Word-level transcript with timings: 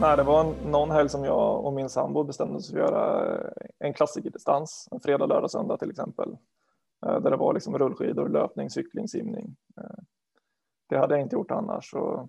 Nej, 0.00 0.16
det 0.16 0.22
var 0.22 0.70
någon 0.70 0.90
helg 0.90 1.08
som 1.08 1.24
jag 1.24 1.64
och 1.64 1.72
min 1.72 1.88
sambo 1.88 2.24
bestämde 2.24 2.56
oss 2.56 2.70
för 2.70 2.78
att 2.78 2.90
göra 2.90 3.34
eh, 3.34 3.50
en 3.78 3.94
klassikerdistans, 3.94 4.88
en 4.92 5.00
fredag, 5.00 5.26
lördag, 5.26 5.50
söndag 5.50 5.76
till 5.76 5.90
exempel. 5.90 6.36
Eh, 7.06 7.20
där 7.20 7.30
det 7.30 7.36
var 7.36 7.54
liksom 7.54 7.78
rullskidor, 7.78 8.28
löpning, 8.28 8.70
cykling, 8.70 9.08
simning. 9.08 9.56
Eh, 9.80 9.98
det 10.88 10.98
hade 10.98 11.14
jag 11.14 11.22
inte 11.22 11.36
gjort 11.36 11.50
annars. 11.50 11.90
Så 11.90 12.28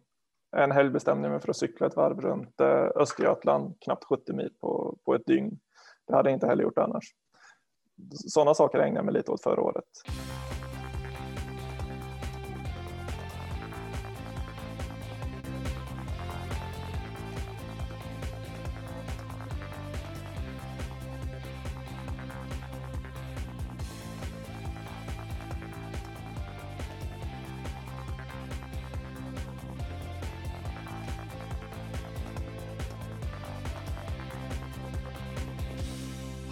en 0.57 0.71
helg 0.71 0.89
bestämde 0.89 1.27
jag 1.27 1.31
mig 1.31 1.41
för 1.41 1.49
att 1.49 1.57
cykla 1.57 1.87
ett 1.87 1.95
varv 1.95 2.21
runt 2.21 2.61
Östergötland, 2.95 3.73
knappt 3.79 4.03
70 4.03 4.33
mil 4.33 4.53
på, 4.61 4.97
på 5.05 5.15
ett 5.15 5.25
dygn. 5.25 5.59
Det 6.07 6.15
hade 6.15 6.29
jag 6.29 6.35
inte 6.35 6.47
heller 6.47 6.63
gjort 6.63 6.77
annars. 6.77 7.05
Sådana 8.11 8.53
saker 8.53 8.79
ägnade 8.79 8.97
jag 8.97 9.05
mig 9.05 9.13
lite 9.13 9.31
åt 9.31 9.43
förra 9.43 9.61
året. 9.61 9.85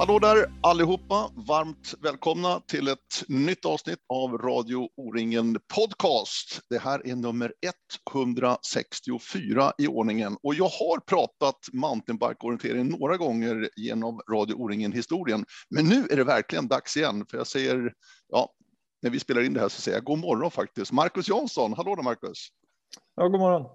Hallå 0.06 0.20
där 0.20 0.46
allihopa! 0.62 1.32
Varmt 1.48 1.94
välkomna 2.02 2.60
till 2.60 2.88
ett 2.88 3.24
nytt 3.28 3.66
avsnitt 3.66 4.00
av 4.14 4.38
Radio 4.38 4.90
O-ringen 4.98 5.60
Podcast. 5.76 6.60
Det 6.70 6.78
här 6.78 7.08
är 7.08 7.16
nummer 7.16 7.54
164 8.02 9.72
i 9.78 9.88
ordningen 9.88 10.38
och 10.44 10.56
jag 10.56 10.68
har 10.68 11.00
pratat 11.00 11.56
mountainbike-orientering 11.74 13.00
några 13.00 13.18
gånger 13.18 13.70
genom 13.76 14.22
Radio 14.32 14.54
O-ringen 14.54 14.92
historien. 14.92 15.46
Men 15.70 15.86
nu 15.86 16.08
är 16.12 16.16
det 16.16 16.24
verkligen 16.24 16.68
dags 16.68 16.98
igen, 16.98 17.26
för 17.30 17.38
jag 17.38 17.48
säger, 17.48 17.94
ja, 18.28 18.50
när 19.02 19.10
vi 19.10 19.20
spelar 19.20 19.42
in 19.42 19.54
det 19.54 19.60
här 19.60 19.70
så 19.70 19.82
säger 19.82 19.98
jag 19.98 20.06
god 20.06 20.20
morgon 20.20 20.52
faktiskt. 20.52 20.92
Marcus 20.92 21.30
Jansson, 21.30 21.74
hallå 21.74 21.96
där 21.96 22.04
Marcus! 22.04 22.48
Ja, 23.16 23.28
god 23.28 23.40
morgon. 23.40 23.66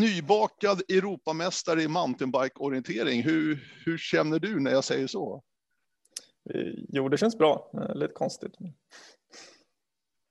Nybakad 0.00 0.82
Europamästare 0.88 1.82
i 1.82 1.88
mountainbike-orientering. 1.88 3.22
Hur, 3.22 3.68
hur 3.84 3.98
känner 3.98 4.38
du 4.38 4.60
när 4.60 4.70
jag 4.70 4.84
säger 4.84 5.06
så? 5.06 5.42
Eh, 6.50 6.72
jo, 6.88 7.08
det 7.08 7.18
känns 7.18 7.38
bra. 7.38 7.70
Eh, 7.74 7.94
lite 7.94 8.12
konstigt. 8.12 8.52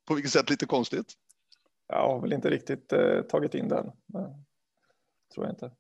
På 0.08 0.14
vilket 0.14 0.32
sätt 0.32 0.50
lite 0.50 0.66
konstigt? 0.66 1.14
Jag 1.88 2.08
har 2.08 2.22
väl 2.22 2.34
inte 2.34 2.50
riktigt 2.50 2.94
eh, 2.94 3.22
tagit 3.22 3.56
in 3.56 3.68
den. 3.68 3.92
Tror 5.34 5.46
jag 5.46 5.50
inte. 5.50 5.72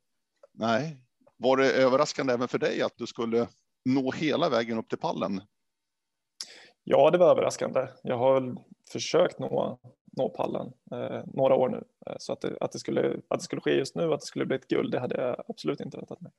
Nej. 0.51 0.97
Var 1.37 1.57
det 1.57 1.71
överraskande 1.71 2.33
även 2.33 2.47
för 2.47 2.59
dig 2.59 2.81
att 2.81 2.97
du 2.97 3.07
skulle 3.07 3.47
nå 3.85 4.11
hela 4.11 4.49
vägen 4.49 4.77
upp 4.77 4.89
till 4.89 4.97
pallen? 4.97 5.41
Ja, 6.83 7.11
det 7.11 7.17
var 7.17 7.31
överraskande. 7.31 7.87
Jag 8.03 8.17
har 8.17 8.55
försökt 8.89 9.39
nå, 9.39 9.79
nå 10.17 10.29
pallen 10.29 10.73
eh, 10.91 11.23
några 11.25 11.55
år 11.55 11.69
nu. 11.69 11.83
Så 12.17 12.33
att 12.33 12.41
det, 12.41 12.57
att, 12.61 12.71
det 12.71 12.79
skulle, 12.79 13.19
att 13.27 13.39
det 13.39 13.43
skulle 13.43 13.61
ske 13.61 13.71
just 13.71 13.95
nu, 13.95 14.13
att 14.13 14.19
det 14.19 14.25
skulle 14.25 14.45
bli 14.45 14.55
ett 14.55 14.67
guld, 14.67 14.91
det 14.91 14.99
hade 14.99 15.21
jag 15.21 15.43
absolut 15.47 15.79
inte 15.79 15.97
väntat 15.97 16.21
mig 16.21 16.31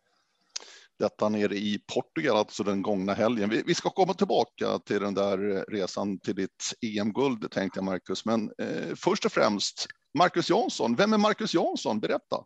detta 0.99 1.29
nere 1.29 1.55
i 1.55 1.79
Portugal, 1.95 2.37
alltså 2.37 2.63
den 2.63 2.83
gångna 2.83 3.15
helgen. 3.15 3.51
Vi, 3.51 3.63
vi, 3.67 3.75
ska 3.75 3.91
komma 3.91 4.15
tillbaka 4.15 4.79
till 4.79 5.01
den 5.01 5.15
där 5.15 5.65
resan 5.71 6.19
till 6.19 6.35
ditt 6.35 6.73
EM-guld, 6.99 7.51
tänkte 7.51 7.79
jag 7.79 7.85
Marcus. 7.85 8.25
Men 8.25 8.53
eh, 8.59 8.95
först 8.97 9.25
och 9.25 9.33
främst, 9.33 9.87
Marcus 10.19 10.51
Jansson. 10.51 10.97
Vem 10.97 11.13
är 11.13 11.19
Marcus 11.19 11.55
Jansson? 11.55 12.01
Berätta. 12.01 12.45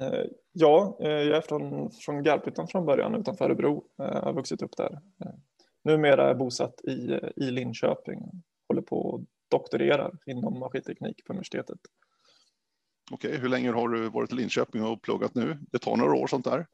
Eh, 0.00 0.24
ja, 0.52 0.98
eh, 1.00 1.10
jag 1.10 1.36
är 1.36 1.40
från, 1.40 1.90
från 1.90 2.22
Garphyttan 2.22 2.68
från 2.68 2.86
början, 2.86 3.14
utanför 3.14 3.44
Örebro. 3.44 3.84
Eh, 3.98 4.06
jag 4.06 4.22
har 4.22 4.32
vuxit 4.32 4.62
upp 4.62 4.76
där. 4.76 5.00
Numera 5.84 6.22
är 6.22 6.28
jag 6.28 6.38
bosatt 6.38 6.80
i, 6.84 7.20
i 7.36 7.50
Linköping. 7.50 8.18
Håller 8.68 8.82
på 8.82 8.96
och 8.96 9.20
doktorerar 9.50 10.18
inom 10.26 10.58
maskinteknik 10.58 11.24
på 11.24 11.32
universitetet. 11.32 11.78
Okej, 13.10 13.38
hur 13.38 13.48
länge 13.48 13.70
har 13.70 13.88
du 13.88 14.08
varit 14.08 14.32
i 14.32 14.34
Linköping 14.34 14.84
och 14.84 15.02
pluggat 15.02 15.34
nu? 15.34 15.58
Det 15.72 15.78
tar 15.78 15.96
några 15.96 16.14
år 16.14 16.26
sånt 16.26 16.44
där. 16.44 16.66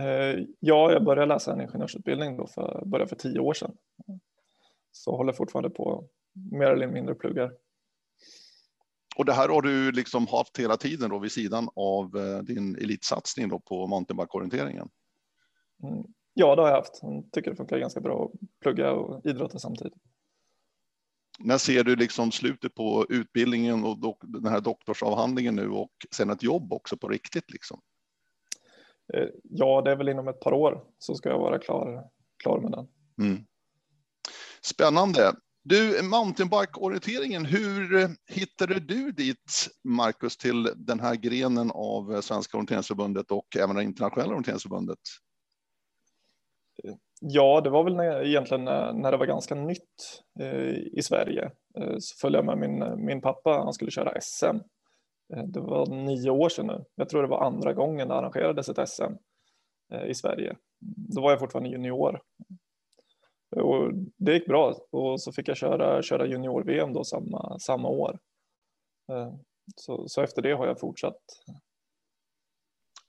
Eh, 0.00 0.44
ja, 0.60 0.92
jag 0.92 1.04
började 1.04 1.34
läsa 1.34 1.52
en 1.52 1.60
ingenjörsutbildning 1.60 2.36
då 2.36 2.46
för, 2.46 2.82
började 2.86 3.08
för 3.08 3.16
tio 3.16 3.40
år 3.40 3.54
sedan. 3.54 3.76
Så 4.92 5.16
håller 5.16 5.32
fortfarande 5.32 5.70
på 5.70 6.04
mer 6.52 6.66
eller 6.66 6.86
mindre 6.86 7.14
pluggar. 7.14 7.52
Och 9.16 9.24
det 9.24 9.32
här 9.32 9.48
har 9.48 9.62
du 9.62 9.92
liksom 9.92 10.26
haft 10.26 10.58
hela 10.58 10.76
tiden 10.76 11.10
då 11.10 11.18
vid 11.18 11.32
sidan 11.32 11.68
av 11.76 12.16
eh, 12.16 12.42
din 12.42 12.76
elitsatsning 12.76 13.48
då 13.48 13.58
på 13.60 13.86
mountainbike-orienteringen? 13.86 14.88
Mm. 15.82 16.04
Ja, 16.34 16.56
det 16.56 16.62
har 16.62 16.68
jag 16.68 16.76
haft. 16.76 16.98
Jag 17.02 17.24
tycker 17.32 17.50
det 17.50 17.56
funkar 17.56 17.78
ganska 17.78 18.00
bra 18.00 18.24
att 18.24 18.60
plugga 18.60 18.92
och 18.92 19.26
idrotta 19.26 19.58
samtidigt. 19.58 19.94
När 21.38 21.58
ser 21.58 21.84
du 21.84 21.96
liksom 21.96 22.32
slutet 22.32 22.74
på 22.74 23.06
utbildningen 23.08 23.84
och 23.84 24.18
den 24.22 24.46
här 24.46 24.60
doktorsavhandlingen 24.60 25.54
nu 25.54 25.68
och 25.68 25.92
sen 26.10 26.30
ett 26.30 26.42
jobb 26.42 26.72
också 26.72 26.96
på 26.96 27.08
riktigt 27.08 27.50
liksom? 27.50 27.80
Eh, 29.14 29.28
ja, 29.42 29.82
det 29.82 29.90
är 29.90 29.96
väl 29.96 30.08
inom 30.08 30.28
ett 30.28 30.40
par 30.40 30.52
år 30.52 30.84
så 30.98 31.14
ska 31.14 31.28
jag 31.28 31.38
vara 31.38 31.58
klar, 31.58 32.04
klar 32.42 32.60
med 32.60 32.72
den. 32.72 32.88
Mm. 33.20 33.44
Spännande. 34.62 35.32
Du, 35.62 36.02
mountainbike-orienteringen, 36.02 37.44
hur 37.44 38.08
hittade 38.34 38.80
du 38.80 39.12
dit, 39.12 39.68
Marcus, 39.84 40.36
till 40.36 40.72
den 40.76 41.00
här 41.00 41.14
grenen 41.14 41.70
av 41.70 42.20
Svenska 42.20 42.56
orienteringsförbundet 42.56 43.30
och 43.30 43.56
även 43.58 43.76
det 43.76 43.82
internationella 43.82 44.30
orienteringsförbundet? 44.30 44.98
Ja, 47.20 47.60
det 47.60 47.70
var 47.70 47.84
väl 47.84 47.96
när, 47.96 48.26
egentligen 48.26 48.64
när 48.64 49.10
det 49.10 49.16
var 49.16 49.26
ganska 49.26 49.54
nytt 49.54 50.22
eh, 50.40 50.74
i 50.98 51.00
Sverige. 51.02 51.50
Eh, 51.78 51.94
så 51.98 52.16
följde 52.20 52.38
jag 52.38 52.46
med 52.46 52.58
min, 52.58 53.04
min 53.06 53.20
pappa, 53.20 53.50
han 53.50 53.72
skulle 53.72 53.90
köra 53.90 54.20
SM 54.20 54.46
Eh, 54.46 54.60
Eh, 55.32 55.44
det 55.44 55.60
var 55.60 55.86
nio 55.86 56.30
år 56.30 56.48
sedan 56.48 56.66
nu. 56.66 56.84
Jag 56.94 57.08
tror 57.08 57.22
det 57.22 57.28
var 57.28 57.44
andra 57.44 57.72
gången 57.72 58.08
det 58.08 58.14
arrangerades 58.14 58.68
ett 58.68 58.88
SM 58.88 59.12
eh, 59.92 60.04
i 60.04 60.14
Sverige. 60.14 60.56
Då 61.14 61.20
var 61.20 61.30
jag 61.30 61.40
fortfarande 61.40 61.70
junior. 61.70 62.20
Och 63.56 63.92
det 64.16 64.32
gick 64.32 64.46
bra 64.46 64.74
och 64.90 65.20
så 65.20 65.32
fick 65.32 65.48
jag 65.48 65.56
köra, 65.56 66.02
köra 66.02 66.26
junior-VM 66.26 66.92
då 66.92 67.04
samma, 67.04 67.58
samma 67.58 67.88
år. 67.88 68.18
Eh, 69.12 69.34
så, 69.76 70.08
så 70.08 70.22
efter 70.22 70.42
det 70.42 70.52
har 70.52 70.66
jag 70.66 70.80
fortsatt. 70.80 71.20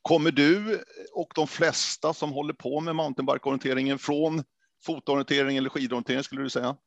Kommer 0.01 0.31
du 0.31 0.83
och 1.15 1.31
de 1.35 1.47
flesta 1.47 2.13
som 2.13 2.31
håller 2.31 2.53
på 2.53 2.79
med 2.79 2.95
mountainbike-orienteringen 2.95 3.97
från 3.97 4.43
fotorientering 4.85 5.57
eller 5.57 5.69
skidorientering 5.69 6.23
skulle 6.23 6.41
du 6.41 6.49
säga? 6.49 6.77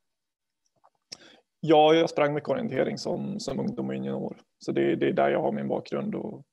Ja, 1.67 1.95
jag 1.95 2.11
sprang 2.11 2.35
mycket 2.35 2.49
orientering 2.49 2.99
som, 2.99 3.41
som 3.41 3.61
ungdom 3.61 3.89
och 3.89 3.95
junior. 3.95 4.37
Så 4.59 4.73
det, 4.73 4.97
det 4.97 5.09
är 5.09 5.13
där 5.13 5.31
jag 5.31 5.43
har 5.43 5.53
min 5.53 5.69
bakgrund 5.69 6.15
och, 6.15 6.47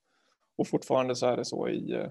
och 0.57 0.67
fortfarande 0.67 1.15
så 1.15 1.27
är 1.27 1.37
det 1.37 1.45
så 1.45 1.69
i, 1.69 1.93
eh, 1.93 2.09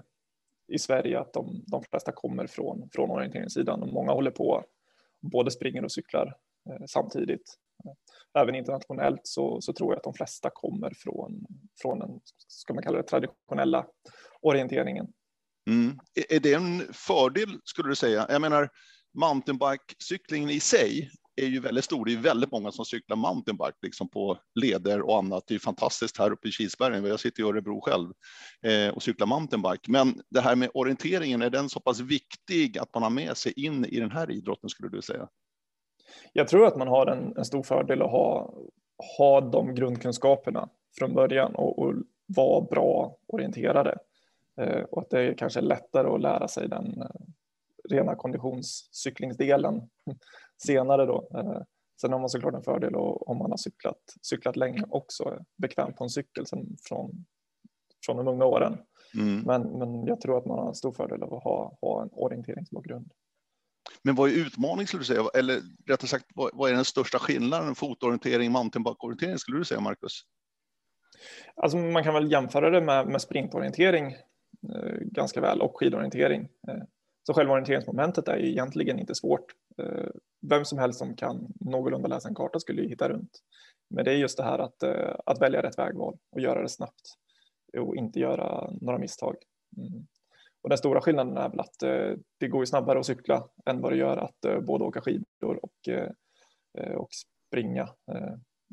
i 0.67 0.79
Sverige 0.79 1.19
att 1.19 1.33
de, 1.33 1.63
de 1.67 1.83
flesta 1.83 2.11
kommer 2.11 2.47
från, 2.47 2.89
från 2.93 3.11
orienteringssidan 3.11 3.81
och 3.81 3.93
många 3.93 4.11
håller 4.11 4.31
på 4.31 4.63
både 5.21 5.51
springer 5.51 5.83
och 5.83 5.91
cyklar 5.91 6.35
eh, 6.69 6.85
samtidigt. 6.87 7.57
Även 8.39 8.55
internationellt 8.55 9.21
så, 9.23 9.61
så 9.61 9.73
tror 9.73 9.91
jag 9.91 9.97
att 9.97 10.03
de 10.03 10.13
flesta 10.13 10.49
kommer 10.53 10.93
från, 10.97 11.45
från 11.81 11.99
den, 11.99 12.19
ska 12.47 12.73
man 12.73 12.83
kalla 12.83 12.97
det, 12.97 13.03
traditionella 13.03 13.85
orienteringen. 14.41 15.07
Mm. 15.69 15.99
Är 16.29 16.39
det 16.39 16.53
en 16.53 16.93
fördel 16.93 17.49
skulle 17.63 17.89
du 17.89 17.95
säga? 17.95 18.25
Jag 18.29 18.41
menar, 18.41 18.69
mountainbike-cyklingen 19.13 20.49
i 20.49 20.59
sig 20.59 21.11
är 21.45 21.49
ju 21.49 21.59
väldigt 21.59 21.85
stor. 21.85 22.05
Det 22.05 22.13
är 22.13 22.17
väldigt 22.17 22.51
många 22.51 22.71
som 22.71 22.85
cyklar 22.85 23.17
mountainbike 23.17 23.77
liksom 23.81 24.09
på 24.09 24.37
leder 24.55 25.01
och 25.01 25.17
annat. 25.17 25.43
Det 25.47 25.55
är 25.55 25.59
fantastiskt 25.59 26.17
här 26.17 26.31
uppe 26.31 26.47
i 26.47 26.51
Kilsbergen. 26.51 27.05
Jag 27.05 27.19
sitter 27.19 27.43
i 27.43 27.45
Örebro 27.45 27.81
själv 27.81 28.13
eh, 28.61 28.93
och 28.93 29.03
cyklar 29.03 29.27
mountainbike. 29.27 29.91
Men 29.91 30.21
det 30.29 30.41
här 30.41 30.55
med 30.55 30.69
orienteringen, 30.73 31.41
är 31.41 31.49
den 31.49 31.69
så 31.69 31.79
pass 31.79 31.99
viktig 31.99 32.77
att 32.77 32.93
man 32.93 33.03
har 33.03 33.09
med 33.09 33.37
sig 33.37 33.53
in 33.65 33.85
i 33.85 33.99
den 33.99 34.11
här 34.11 34.31
idrotten 34.31 34.69
skulle 34.69 34.89
du 34.89 35.01
säga? 35.01 35.27
Jag 36.33 36.47
tror 36.47 36.67
att 36.67 36.77
man 36.77 36.87
har 36.87 37.07
en, 37.07 37.37
en 37.37 37.45
stor 37.45 37.63
fördel 37.63 38.01
att 38.01 38.11
ha, 38.11 38.53
ha 39.17 39.41
de 39.41 39.75
grundkunskaperna 39.75 40.69
från 40.97 41.13
början 41.13 41.55
och, 41.55 41.79
och 41.79 41.93
vara 42.25 42.61
bra 42.61 43.17
orienterade. 43.27 43.97
Eh, 44.61 44.81
och 44.81 45.01
att 45.01 45.09
det 45.09 45.21
är 45.21 45.33
kanske 45.33 45.59
är 45.59 45.63
lättare 45.63 46.07
att 46.07 46.21
lära 46.21 46.47
sig 46.47 46.69
den 46.69 47.01
eh, 47.01 47.07
rena 47.89 48.15
konditionscyklingsdelen 48.15 49.81
senare 50.65 51.05
då. 51.05 51.29
Eh, 51.35 51.61
sen 52.01 52.11
har 52.11 52.19
man 52.19 52.29
såklart 52.29 52.53
en 52.53 52.63
fördel 52.63 52.95
om 52.95 53.37
man 53.37 53.51
har 53.51 53.57
cyklat, 53.57 54.01
cyklat 54.21 54.55
länge 54.55 54.83
också, 54.89 55.45
bekvämt 55.57 55.95
på 55.95 56.03
en 56.03 56.09
cykel 56.09 56.45
sen 56.45 56.77
från, 56.83 57.25
från 58.05 58.17
de 58.17 58.27
unga 58.27 58.45
åren. 58.45 58.77
Mm. 59.13 59.41
Men, 59.41 59.61
men 59.79 60.05
jag 60.05 60.21
tror 60.21 60.37
att 60.37 60.45
man 60.45 60.59
har 60.59 60.67
en 60.67 60.75
stor 60.75 60.91
fördel 60.91 61.23
av 61.23 61.33
att 61.33 61.43
ha, 61.43 61.77
ha 61.81 62.01
en 62.01 62.09
orienteringsbakgrund. 62.11 63.11
Men 64.03 64.15
vad 64.15 64.29
är 64.29 64.33
utmaning 64.33 64.87
skulle 64.87 65.01
du 65.01 65.05
säga? 65.05 65.23
Eller 65.33 65.61
rättare 65.87 66.07
sagt, 66.07 66.25
vad, 66.35 66.49
vad 66.53 66.69
är 66.69 66.75
den 66.75 66.85
största 66.85 67.19
skillnaden 67.19 67.75
fotorientering, 67.75 68.51
mountainbike-orientering 68.51 69.37
skulle 69.37 69.57
du 69.57 69.65
säga, 69.65 69.79
Marcus? 69.79 70.21
Alltså 71.55 71.77
man 71.77 72.03
kan 72.03 72.13
väl 72.13 72.31
jämföra 72.31 72.69
det 72.69 72.81
med, 72.81 73.07
med 73.07 73.21
sprintorientering 73.21 74.15
ganska 75.01 75.41
väl 75.41 75.61
och 75.61 75.77
skidorientering. 75.77 76.47
Så 77.23 77.33
själva 77.33 77.53
orienteringsmomentet 77.53 78.27
är 78.27 78.37
ju 78.37 78.49
egentligen 78.49 78.99
inte 78.99 79.15
svårt. 79.15 79.45
Eh, 79.81 80.09
vem 80.49 80.65
som 80.65 80.77
helst 80.77 80.99
som 80.99 81.15
kan 81.15 81.53
någorlunda 81.59 82.07
läsa 82.07 82.27
en 82.27 82.35
karta 82.35 82.59
skulle 82.59 82.81
ju 82.81 82.89
hitta 82.89 83.09
runt. 83.09 83.39
Men 83.89 84.05
det 84.05 84.11
är 84.11 84.15
just 84.15 84.37
det 84.37 84.43
här 84.43 84.59
att, 84.59 84.83
eh, 84.83 85.15
att 85.25 85.41
välja 85.41 85.63
rätt 85.63 85.77
vägval 85.77 86.17
och 86.31 86.41
göra 86.41 86.61
det 86.61 86.69
snabbt 86.69 87.15
och 87.77 87.95
inte 87.95 88.19
göra 88.19 88.71
några 88.81 88.99
misstag. 88.99 89.35
Mm. 89.77 90.07
Och 90.61 90.69
den 90.69 90.77
stora 90.77 91.01
skillnaden 91.01 91.37
är 91.37 91.49
väl 91.49 91.59
att 91.59 91.83
eh, 91.83 92.17
det 92.39 92.47
går 92.47 92.61
ju 92.61 92.65
snabbare 92.65 92.99
att 92.99 93.05
cykla 93.05 93.47
än 93.65 93.81
vad 93.81 93.91
det 93.91 93.97
gör 93.97 94.17
att 94.17 94.65
både 94.65 94.83
åka 94.83 95.01
skidor 95.01 95.59
och, 95.63 95.89
och 96.97 97.09
springa 97.47 97.89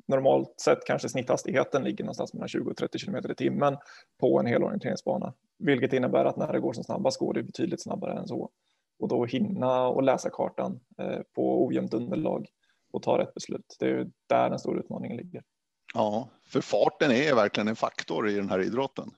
normalt 0.06 0.60
sett 0.60 0.84
kanske 0.86 1.08
snitthastigheten 1.08 1.84
ligger 1.84 2.04
någonstans 2.04 2.34
mellan 2.34 2.48
20 2.48 2.70
och 2.70 2.76
30 2.76 2.98
km 2.98 3.16
i 3.30 3.34
timmen 3.34 3.76
på 4.20 4.40
en 4.40 4.46
hel 4.46 4.62
orienteringsbana, 4.64 5.34
vilket 5.58 5.92
innebär 5.92 6.24
att 6.24 6.36
när 6.36 6.52
det 6.52 6.60
går 6.60 6.72
som 6.72 6.84
snabbast 6.84 7.18
går 7.18 7.34
det 7.34 7.42
betydligt 7.42 7.82
snabbare 7.82 8.18
än 8.18 8.28
så. 8.28 8.50
Och 8.98 9.08
då 9.08 9.24
hinna 9.24 9.88
och 9.88 10.02
läsa 10.02 10.30
kartan 10.30 10.80
eh, 10.98 11.20
på 11.34 11.66
ojämnt 11.66 11.94
underlag 11.94 12.46
och 12.92 13.02
ta 13.02 13.18
rätt 13.18 13.34
beslut. 13.34 13.76
Det 13.78 13.90
är 13.90 14.10
där 14.26 14.50
den 14.50 14.58
stora 14.58 14.80
utmaningen 14.80 15.16
ligger. 15.16 15.42
Ja, 15.94 16.28
för 16.44 16.60
farten 16.60 17.10
är 17.10 17.34
verkligen 17.34 17.68
en 17.68 17.76
faktor 17.76 18.28
i 18.28 18.34
den 18.34 18.48
här 18.48 18.60
idrotten. 18.60 19.10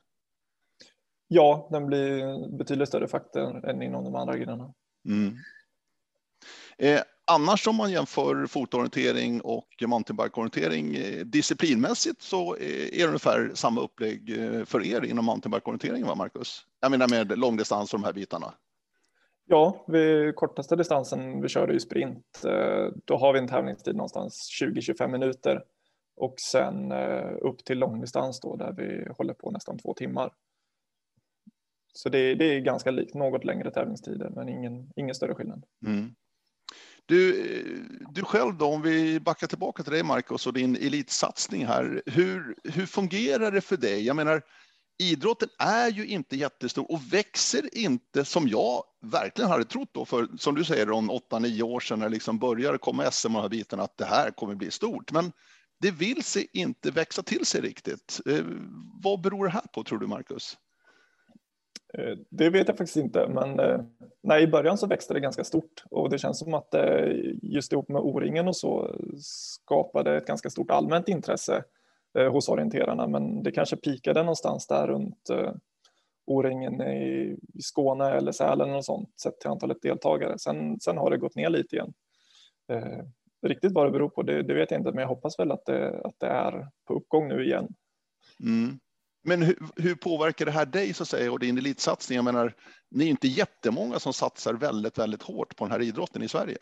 Ja, 1.27 1.67
den 1.71 1.87
blir 1.87 2.57
betydligt 2.57 2.87
större 2.87 3.07
faktor 3.07 3.65
än 3.69 3.81
inom 3.81 4.03
de 4.03 4.15
andra 4.15 4.37
grenarna. 4.37 4.73
Mm. 5.05 5.35
Eh, 6.77 7.01
annars 7.25 7.67
om 7.67 7.75
man 7.75 7.91
jämför 7.91 8.47
fotorientering 8.47 9.41
och 9.41 9.67
mountainbikeorientering 9.87 10.95
eh, 10.95 11.25
disciplinmässigt 11.25 12.21
så 12.21 12.55
är 12.55 12.97
det 12.97 13.05
ungefär 13.05 13.51
samma 13.53 13.81
upplägg 13.81 14.37
eh, 14.39 14.65
för 14.65 14.85
er 14.85 15.05
inom 15.05 15.25
mountainbikeorienteringen, 15.25 16.07
va 16.07 16.15
Marcus? 16.15 16.65
Jag 16.79 16.91
menar 16.91 17.07
med 17.07 17.39
långdistans 17.39 17.93
och 17.93 17.99
de 17.99 18.05
här 18.05 18.13
bitarna. 18.13 18.53
Ja, 19.51 19.85
vid 19.87 20.35
kortaste 20.35 20.75
distansen, 20.75 21.41
vi 21.41 21.49
körde 21.49 21.73
ju 21.73 21.79
sprint, 21.79 22.45
eh, 22.45 22.87
då 23.05 23.17
har 23.17 23.33
vi 23.33 23.39
en 23.39 23.47
tävlingstid 23.47 23.95
någonstans 23.95 24.49
20-25 24.61 25.07
minuter 25.07 25.63
och 26.15 26.35
sen 26.39 26.91
eh, 26.91 27.31
upp 27.41 27.65
till 27.65 27.79
långdistans 27.79 28.39
då 28.39 28.55
där 28.55 28.73
vi 28.77 29.13
håller 29.17 29.33
på 29.33 29.51
nästan 29.51 29.77
två 29.77 29.93
timmar. 29.93 30.33
Så 31.93 32.09
det, 32.09 32.35
det 32.35 32.45
är 32.45 32.59
ganska 32.59 32.91
likt, 32.91 33.13
något 33.13 33.43
längre 33.43 33.71
tävlingstider 33.71 34.29
men 34.29 34.49
ingen, 34.49 34.91
ingen 34.95 35.15
större 35.15 35.35
skillnad. 35.35 35.63
Mm. 35.85 36.15
Du, 37.05 37.41
eh, 37.41 38.01
du 38.13 38.23
själv 38.23 38.57
då, 38.57 38.65
om 38.65 38.81
vi 38.81 39.19
backar 39.19 39.47
tillbaka 39.47 39.83
till 39.83 39.93
dig 39.93 40.03
Marcus 40.03 40.47
och 40.47 40.53
din 40.53 40.75
elitsatsning 40.75 41.65
här. 41.65 42.01
Hur, 42.05 42.55
hur 42.63 42.85
fungerar 42.85 43.51
det 43.51 43.61
för 43.61 43.77
dig? 43.77 44.05
Jag 44.05 44.15
menar, 44.15 44.41
idrotten 45.01 45.49
är 45.59 45.91
ju 45.91 46.07
inte 46.07 46.35
jättestor 46.35 46.91
och 46.91 46.99
växer 47.13 47.77
inte 47.77 48.25
som 48.25 48.47
jag 48.47 48.83
verkligen 49.01 49.51
hade 49.51 49.65
trott 49.65 49.89
då 49.91 50.05
för 50.05 50.27
som 50.37 50.55
du 50.55 50.63
säger 50.63 50.91
om 50.91 51.11
8-9 51.11 51.61
år 51.61 51.79
sedan 51.79 51.99
när 51.99 52.05
det 52.05 52.13
liksom 52.13 52.39
började 52.39 52.77
komma 52.77 53.11
SM 53.11 53.27
och 53.27 53.33
den 53.33 53.41
här 53.41 53.49
biten, 53.49 53.79
att 53.79 53.97
det 53.97 54.05
här 54.05 54.31
kommer 54.31 54.55
bli 54.55 54.71
stort. 54.71 55.11
Men 55.11 55.31
det 55.81 55.91
vill 55.91 56.23
sig 56.23 56.47
inte 56.53 56.91
växa 56.91 57.23
till 57.23 57.45
sig 57.45 57.61
riktigt. 57.61 58.19
Eh, 58.25 58.45
vad 59.03 59.21
beror 59.21 59.45
det 59.45 59.51
här 59.51 59.65
på 59.73 59.83
tror 59.83 59.99
du 59.99 60.07
Marcus? 60.07 60.57
Eh, 61.93 62.17
det 62.29 62.49
vet 62.49 62.67
jag 62.67 62.77
faktiskt 62.77 62.97
inte, 62.97 63.27
men 63.27 63.59
eh, 63.59 63.79
nej, 64.23 64.43
i 64.43 64.47
början 64.47 64.77
så 64.77 64.87
växte 64.87 65.13
det 65.13 65.19
ganska 65.19 65.43
stort 65.43 65.83
och 65.91 66.09
det 66.09 66.17
känns 66.17 66.39
som 66.39 66.53
att 66.53 66.73
eh, 66.73 67.07
just 67.41 67.73
ihop 67.73 67.89
med 67.89 68.01
O-ringen 68.01 68.47
och 68.47 68.55
så 68.55 68.95
skapade 69.19 70.17
ett 70.17 70.25
ganska 70.25 70.49
stort 70.49 70.71
allmänt 70.71 71.07
intresse 71.07 71.63
Eh, 72.17 72.31
hos 72.31 72.49
orienterarna, 72.49 73.07
men 73.07 73.43
det 73.43 73.51
kanske 73.51 73.75
pikade 73.75 74.23
någonstans 74.23 74.67
där 74.67 74.87
runt 74.87 75.29
eh, 75.29 75.51
O-ringen 76.25 76.81
i 76.81 77.37
Skåne 77.59 78.09
eller 78.11 78.31
Sälen 78.31 78.69
eller 78.69 78.81
sånt 78.81 79.19
sett 79.19 79.39
till 79.39 79.49
antalet 79.49 79.81
deltagare. 79.81 80.39
Sen, 80.39 80.79
sen 80.79 80.97
har 80.97 81.11
det 81.11 81.17
gått 81.17 81.35
ner 81.35 81.49
lite 81.49 81.75
igen. 81.75 81.93
Eh, 82.71 83.05
riktigt 83.47 83.71
vad 83.71 83.87
det 83.87 83.91
beror 83.91 84.09
på, 84.09 84.21
det, 84.21 84.43
det, 84.43 84.53
vet 84.53 84.71
jag 84.71 84.79
inte, 84.79 84.91
men 84.91 85.01
jag 85.01 85.07
hoppas 85.07 85.39
väl 85.39 85.51
att 85.51 85.65
det, 85.65 86.01
att 86.03 86.15
det 86.19 86.27
är 86.27 86.67
på 86.87 86.93
uppgång 86.93 87.27
nu 87.27 87.45
igen. 87.45 87.67
Mm. 88.39 88.79
Men 89.23 89.41
hur, 89.41 89.57
hur, 89.75 89.95
påverkar 89.95 90.45
det 90.45 90.51
här 90.51 90.65
dig 90.65 90.93
så 90.93 91.03
att 91.03 91.09
säga 91.09 91.31
och 91.31 91.39
din 91.39 91.57
elitsatsning? 91.57 92.15
Jag 92.15 92.25
menar, 92.25 92.53
ni 92.91 93.05
är 93.05 93.09
inte 93.09 93.27
jättemånga 93.27 93.99
som 93.99 94.13
satsar 94.13 94.53
väldigt, 94.53 94.97
väldigt 94.97 95.23
hårt 95.23 95.55
på 95.55 95.65
den 95.65 95.71
här 95.71 95.81
idrotten 95.81 96.23
i 96.23 96.27
Sverige. 96.27 96.57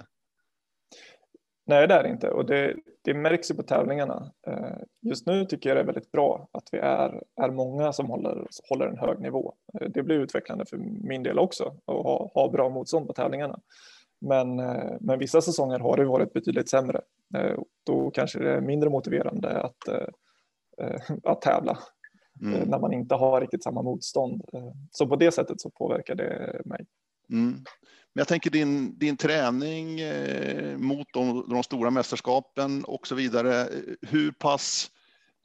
Nej, 1.70 1.88
det 1.88 1.94
är 1.94 2.04
det 2.04 2.10
inte 2.10 2.30
och 2.30 2.46
det, 2.46 2.76
det 3.02 3.14
märks 3.14 3.52
ju 3.52 3.56
på 3.56 3.64
tävlingarna. 3.64 4.32
Eh, 4.48 4.78
just 5.02 5.26
nu 5.26 5.46
tycker 5.46 5.70
jag 5.70 5.78
det 5.78 5.82
är 5.82 5.86
väldigt 5.86 6.12
bra 6.12 6.48
att 6.52 6.70
vi 6.72 6.78
är, 6.78 7.24
är 7.42 7.52
många 7.52 7.94
som 7.94 8.10
håller, 8.10 8.48
håller 8.70 8.88
en 8.88 8.98
hög 8.98 9.20
nivå. 9.20 9.54
Eh, 9.74 9.90
det 9.90 10.04
blir 10.04 10.20
utvecklande 10.20 10.66
för 10.66 10.78
min 10.78 11.24
del 11.24 11.40
också 11.40 11.64
att 11.64 11.96
ha, 11.96 12.32
ha 12.34 12.52
bra 12.52 12.70
motstånd 12.70 13.08
på 13.08 13.14
tävlingarna. 13.14 13.60
Men, 14.22 14.60
eh, 14.60 14.96
men 15.00 15.20
vissa 15.20 15.42
säsonger 15.42 15.80
har 15.80 15.98
det 15.98 16.06
varit 16.06 16.34
betydligt 16.34 16.70
sämre. 16.70 17.02
Då 17.86 18.12
kanske 18.12 18.40
det 18.40 18.52
är 18.52 18.62
mindre 18.62 18.90
motiverande 18.90 19.62
att, 19.62 19.90
att 21.24 21.42
tävla 21.42 21.78
mm. 22.42 22.70
När 22.70 22.80
man 22.80 22.94
inte 22.94 23.16
har 23.16 23.42
riktigt 23.42 23.64
samma 23.64 23.82
motstånd. 23.82 24.42
Så 24.92 25.08
på 25.08 25.16
det 25.16 25.32
sättet 25.32 25.62
så 25.62 25.70
påverkar 25.70 26.16
det 26.16 26.62
mig. 26.66 26.86
Mm. 27.32 27.64
Men 28.20 28.22
jag 28.22 28.28
tänker 28.28 28.50
din, 28.50 29.00
din 29.00 29.18
träning 29.18 30.00
eh, 30.00 30.78
mot 30.78 31.08
de, 31.14 31.50
de, 31.50 31.64
stora 31.64 31.90
mästerskapen 31.90 32.84
och 32.84 33.08
så 33.08 33.16
vidare. 33.16 33.70
Hur 34.02 34.32
pass 34.32 34.92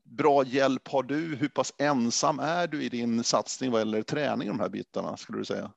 bra 0.03 0.45
hjälp 0.45 0.89
har 0.89 1.03
du? 1.03 1.37
Hur 1.37 1.49
pass 1.49 1.75
ensam 1.79 2.39
är 2.39 2.67
du 2.67 2.83
i 2.83 2.89
din 2.89 3.25
satsning 3.25 3.71
vad 3.71 3.81
gäller 3.81 4.03
träning, 4.03 4.49
de 4.49 4.61
här 4.61 4.69
bitarna 4.69 5.17
skulle 5.17 5.39
du 5.39 5.45
säga? 5.45 5.71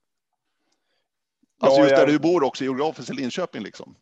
Alltså 1.59 1.81
just 1.81 1.95
där 1.95 2.07
du 2.07 2.19
bor 2.19 2.43
också 2.43 2.63
geografiskt 2.63 3.09
i 3.09 3.13
Linköping 3.13 3.63
liksom. 3.63 3.95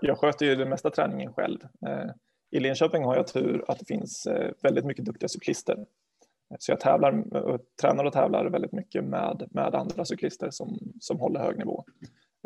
Jag 0.00 0.18
sköter 0.18 0.46
ju 0.46 0.56
den 0.56 0.68
mesta 0.68 0.90
träningen 0.90 1.32
själv. 1.32 1.58
I 2.50 2.60
Linköping 2.60 3.04
har 3.04 3.16
jag 3.16 3.26
tur 3.26 3.64
att 3.68 3.78
det 3.78 3.84
finns 3.84 4.26
eh, 4.26 4.52
väldigt 4.62 4.84
mycket 4.84 5.04
duktiga 5.04 5.28
cyklister. 5.28 5.86
Så 6.58 6.72
jag 6.72 6.80
tävlar, 6.80 7.36
och 7.36 7.60
tränar 7.80 8.04
och 8.04 8.12
tävlar 8.12 8.50
väldigt 8.50 8.72
mycket 8.72 9.04
med, 9.04 9.48
med 9.50 9.74
andra 9.74 10.04
cyklister 10.04 10.50
som, 10.50 10.78
som 11.00 11.20
håller 11.20 11.40
hög 11.40 11.58
nivå. 11.58 11.84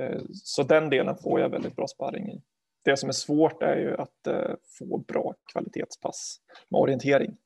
Eh, 0.01 0.23
så 0.33 0.63
den 0.63 0.91
delen 0.91 1.17
får 1.17 1.41
jag 1.41 1.49
väldigt 1.49 1.77
bra 1.77 1.87
sparring 1.87 2.29
i. 2.29 2.43
Det 2.85 2.97
som 2.97 3.09
är 3.09 3.13
svårt 3.13 3.63
är 3.63 3.77
ju 3.77 3.97
att 3.97 4.27
eh, 4.27 4.55
få 4.79 4.99
bra 4.99 5.35
kvalitetspass 5.53 6.41
med 6.69 6.81
orientering. 6.81 7.37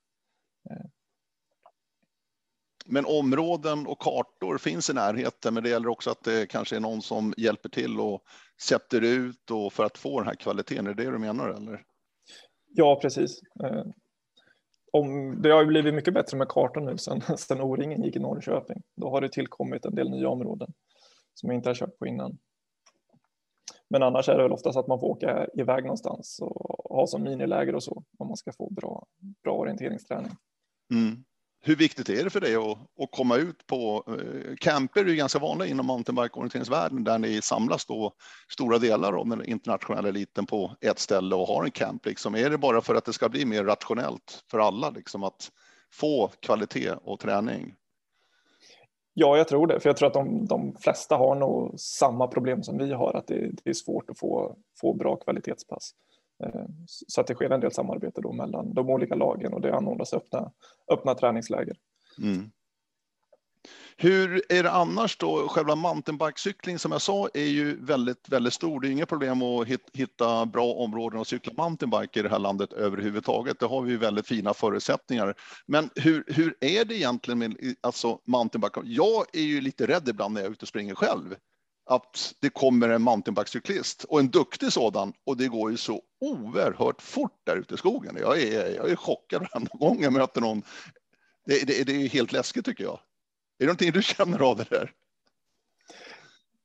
Men 2.87 3.04
områden 3.06 3.87
och 3.87 3.99
kartor 3.99 4.59
finns 4.59 4.90
i 4.90 4.94
närheten, 4.94 5.54
men 5.54 5.62
det 5.62 5.68
gäller 5.68 5.88
också 5.88 6.11
att 6.11 6.25
det 6.25 6.47
kanske 6.47 6.76
är 6.76 6.80
någon 6.80 7.02
som 7.02 7.35
hjälper 7.37 7.68
till 7.68 8.00
och 8.00 8.23
sätter 8.62 9.04
ut 9.04 9.50
och 9.50 9.73
för 9.73 9.85
att 9.85 9.99
få 9.99 10.18
den 10.18 10.28
här 10.28 10.35
kvaliteten. 10.35 10.87
Är 10.87 10.94
det 10.94 11.04
det 11.04 11.11
du 11.11 11.18
menar 11.18 11.49
eller? 11.49 11.83
Ja, 12.75 12.99
precis. 13.02 13.40
Om, 14.92 15.42
det 15.42 15.50
har 15.50 15.61
ju 15.61 15.66
blivit 15.66 15.95
mycket 15.95 16.14
bättre 16.14 16.37
med 16.37 16.49
kartan 16.49 16.85
nu 16.85 16.99
sen, 16.99 17.21
sen 17.38 17.61
O-ringen 17.61 18.02
gick 18.02 18.16
i 18.16 18.18
Norrköping. 18.18 18.83
Då 18.97 19.11
har 19.11 19.21
det 19.21 19.28
tillkommit 19.28 19.85
en 19.85 19.95
del 19.95 20.11
nya 20.11 20.28
områden 20.28 20.73
som 21.35 21.49
jag 21.49 21.57
inte 21.59 21.68
har 21.68 21.75
kört 21.75 21.99
på 21.99 22.07
innan. 22.07 22.38
Men 23.90 24.02
annars 24.02 24.28
är 24.28 24.37
det 24.37 24.42
väl 24.42 24.52
oftast 24.52 24.78
att 24.78 24.87
man 24.87 25.00
får 25.00 25.07
åka 25.07 25.47
iväg 25.54 25.85
någonstans 25.85 26.38
och 26.42 26.97
ha 26.97 27.07
som 27.07 27.23
miniläger 27.23 27.75
och 27.75 27.83
så 27.83 28.02
om 28.18 28.28
man 28.28 28.37
ska 28.37 28.52
få 28.52 28.71
bra, 28.71 29.07
bra 29.42 29.54
orienteringsträning. 29.54 30.33
Mm. 30.95 31.25
Hur 31.61 31.77
viktigt 31.77 32.09
är 32.09 32.25
det 32.25 32.31
för 32.31 32.41
dig 32.41 32.57
att, 32.57 32.79
att 33.03 33.11
komma 33.11 33.37
ut 33.37 33.67
på 33.67 34.05
eh, 34.07 34.57
camper? 34.57 35.00
är 35.00 35.09
ju 35.09 35.17
ganska 35.17 35.38
vanliga 35.38 35.69
inom 35.69 35.87
mountainbike-orienteringsvärlden 35.87 37.05
där 37.05 37.19
ni 37.19 37.43
samlas 37.43 37.87
då 37.87 38.12
stora 38.53 38.79
delar 38.79 39.12
av 39.12 39.29
den 39.29 39.45
internationella 39.45 40.09
eliten 40.09 40.47
på 40.47 40.77
ett 40.81 40.99
ställe 40.99 41.35
och 41.35 41.47
har 41.47 41.65
en 41.65 41.71
camp. 41.71 42.07
Liksom. 42.07 42.35
Är 42.35 42.50
det 42.50 42.59
bara 42.59 42.81
för 42.81 42.95
att 42.95 43.05
det 43.05 43.12
ska 43.12 43.29
bli 43.29 43.45
mer 43.45 43.65
rationellt 43.65 44.45
för 44.50 44.59
alla 44.59 44.91
liksom, 44.91 45.25
att 45.25 45.50
få 45.93 46.31
kvalitet 46.41 46.93
och 47.03 47.21
träning? 47.21 47.75
Ja, 49.15 49.37
jag 49.37 49.49
tror 49.49 49.67
det, 49.67 49.81
för 49.81 49.88
jag 49.88 49.97
tror 49.97 50.07
att 50.07 50.15
de, 50.15 50.47
de 50.47 50.77
flesta 50.81 51.17
har 51.17 51.35
nog 51.35 51.81
samma 51.81 52.27
problem 52.27 52.62
som 52.62 52.79
vi 52.79 52.93
har, 52.93 53.17
att 53.17 53.27
det, 53.27 53.50
det 53.65 53.71
är 53.71 53.75
svårt 53.75 54.11
att 54.11 54.19
få, 54.19 54.57
få 54.81 54.95
bra 54.95 55.17
kvalitetspass. 55.17 55.91
Eh, 56.45 56.64
så 56.87 57.21
att 57.21 57.26
det 57.26 57.35
sker 57.35 57.50
en 57.50 57.61
del 57.61 57.73
samarbete 57.73 58.21
då 58.21 58.33
mellan 58.33 58.75
de 58.75 58.90
olika 58.90 59.14
lagen 59.14 59.52
och 59.52 59.61
det 59.61 59.75
anordnas 59.75 60.12
öppna, 60.12 60.52
öppna 60.92 61.14
träningsläger. 61.14 61.76
Mm. 62.23 62.50
Hur 64.00 64.42
är 64.49 64.62
det 64.62 64.71
annars 64.71 65.16
då? 65.16 65.49
Själva 65.49 65.75
mountainbikecykling 65.75 66.78
som 66.78 66.92
jag 66.92 67.00
sa 67.00 67.28
är 67.35 67.47
ju 67.47 67.85
väldigt, 67.85 68.28
väldigt 68.28 68.52
stor. 68.52 68.80
Det 68.80 68.88
är 68.88 68.90
inga 68.90 69.07
problem 69.07 69.42
att 69.42 69.68
hitta 69.92 70.47
bra 70.47 70.73
områden 70.73 71.21
att 71.21 71.28
cykla 71.28 71.52
mountainbike 71.57 72.21
i 72.21 72.23
det 72.23 72.28
här 72.28 72.38
landet 72.38 72.73
överhuvudtaget. 72.73 73.61
Det 73.61 73.66
har 73.66 73.83
vi 73.83 73.90
ju 73.90 73.97
väldigt 73.97 74.26
fina 74.26 74.54
förutsättningar. 74.54 75.35
Men 75.66 75.90
hur, 75.95 76.25
hur 76.26 76.57
är 76.61 76.85
det 76.85 76.95
egentligen 76.95 77.38
med 77.38 77.57
alltså 77.80 78.18
mountainbike? 78.25 78.80
Jag 78.85 79.25
är 79.33 79.42
ju 79.42 79.61
lite 79.61 79.87
rädd 79.87 80.09
ibland 80.09 80.35
när 80.35 80.40
jag 80.40 80.49
är 80.49 80.52
ute 80.52 80.64
och 80.64 80.68
springer 80.68 80.95
själv 80.95 81.35
att 81.88 82.35
det 82.40 82.50
kommer 82.50 82.88
en 82.88 83.02
mountainbikecyklist 83.02 84.04
och 84.04 84.21
en 84.21 84.30
duktig 84.30 84.73
sådan 84.73 85.12
och 85.26 85.37
det 85.37 85.49
går 85.49 85.71
ju 85.71 85.76
så 85.76 86.02
oerhört 86.21 87.02
fort 87.02 87.40
där 87.45 87.57
ute 87.57 87.75
i 87.75 87.78
skogen. 87.78 88.16
Jag 88.21 88.42
är, 88.42 88.75
jag 88.76 88.90
är 88.90 88.97
chockad 88.97 89.40
varenda 89.52 89.71
gång 89.75 90.02
jag 90.02 90.12
möter 90.12 90.40
någon. 90.40 90.62
Det, 91.47 91.66
det, 91.66 91.87
det 91.87 91.92
är 91.92 92.09
helt 92.09 92.33
läskigt 92.33 92.64
tycker 92.64 92.85
jag. 92.85 93.00
det 93.59 93.64
någonting 93.64 93.92
du 93.92 94.02
känner 94.02 94.42
av 94.42 94.57
det 94.57 94.71
där? 94.71 94.92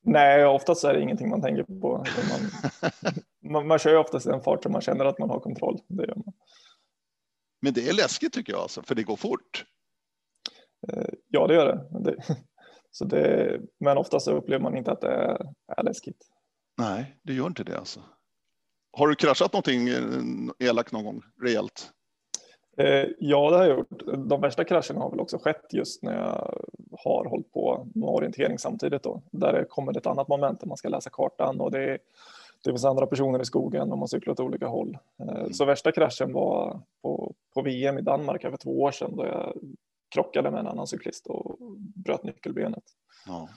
Nej, 0.02 0.46
oftast 0.46 0.84
är 0.84 0.94
det 0.94 1.02
ingenting 1.02 1.30
man 1.30 1.42
tänker 1.42 1.64
på. 1.64 2.06
Man, 2.30 2.72
man, 3.52 3.68
man 3.68 3.80
kör 3.80 3.92
ju 3.92 3.98
oftast 3.98 4.26
i 4.26 4.30
en 4.30 4.42
fart 4.42 4.64
som 4.64 4.72
man 4.72 4.82
känner 4.82 5.06
att 5.06 5.20
man 5.20 5.30
har 5.30 5.40
kontroll. 5.40 5.80
Det 5.88 6.04
gör 6.04 6.16
man. 6.16 6.34
Men 7.62 7.74
det 7.74 7.90
är 7.90 7.94
läskigt 7.94 8.34
tycker 8.34 8.54
jag, 8.54 8.62
alltså, 8.62 8.82
för 8.82 8.96
det 8.96 9.04
går 9.04 9.16
fort. 9.16 9.66
Eh, 10.88 11.14
ja, 11.30 11.48
det 11.48 11.54
gör 11.54 11.66
det. 11.66 12.00
det, 12.00 12.38
så 12.94 13.06
det 13.06 13.60
men 13.80 13.98
oftast 13.98 14.28
upplever 14.28 14.64
man 14.64 14.78
inte 14.78 14.92
att 14.92 15.02
det 15.02 15.12
är, 15.12 15.54
är 15.78 15.84
läskigt. 15.84 16.30
Nej, 16.78 17.16
det 17.24 17.34
gör 17.34 17.48
inte 17.48 17.64
det 17.64 17.78
alltså. 17.78 18.00
Har 18.98 19.08
du 19.08 19.16
kraschat 19.16 19.54
någonting 19.54 19.88
eh, 19.88 20.68
elakt 20.70 20.92
någon 20.92 21.06
gång 21.06 21.22
rejält? 21.42 21.92
Eh, 22.78 23.06
ja, 23.20 23.52
det 23.52 23.58
har 23.58 23.66
jag 23.66 23.78
gjort. 23.78 24.04
De 24.30 24.42
värsta 24.42 24.64
krascherna 24.64 25.00
har 25.00 25.10
väl 25.10 25.20
också 25.20 25.38
skett 25.38 25.66
just 25.72 26.04
när 26.04 26.16
jag 26.16 26.62
har 27.00 27.26
hållit 27.26 27.54
på 27.54 27.88
med 27.96 28.10
orientering 28.10 28.60
samtidigt 28.60 29.04
då, 29.04 29.22
där 29.32 29.54
det 29.54 29.66
kommer 29.66 29.98
ett 29.98 30.08
annat 30.08 30.28
moment 30.28 30.60
där 30.60 30.68
man 30.68 30.78
ska 30.78 30.90
läsa 30.90 31.10
kartan 31.10 31.60
och 31.60 31.72
det, 31.72 31.98
det 32.64 32.70
finns 32.70 32.86
andra 32.86 33.08
personer 33.08 33.42
i 33.42 33.46
skogen 33.46 33.92
och 33.92 33.98
man 33.98 34.08
cyklar 34.08 34.34
åt 34.34 34.40
olika 34.40 34.68
håll. 34.68 34.98
Eh, 35.20 35.36
mm. 35.36 35.54
Så 35.54 35.66
värsta 35.66 35.92
kraschen 35.92 36.34
var 36.34 36.82
på, 37.02 37.34
på 37.54 37.62
VM 37.62 37.98
i 37.98 38.02
Danmark 38.02 38.42
för 38.42 38.58
två 38.58 38.82
år 38.82 38.92
sedan 38.92 39.16
då 39.16 39.26
jag 39.26 39.54
krockade 40.14 40.52
med 40.52 40.60
en 40.60 40.68
annan 40.68 40.88
cyklist 40.88 41.28
och 41.28 41.58
bröt 41.96 42.24
nyckelbenet. 42.24 42.84
Ja. 43.26 43.50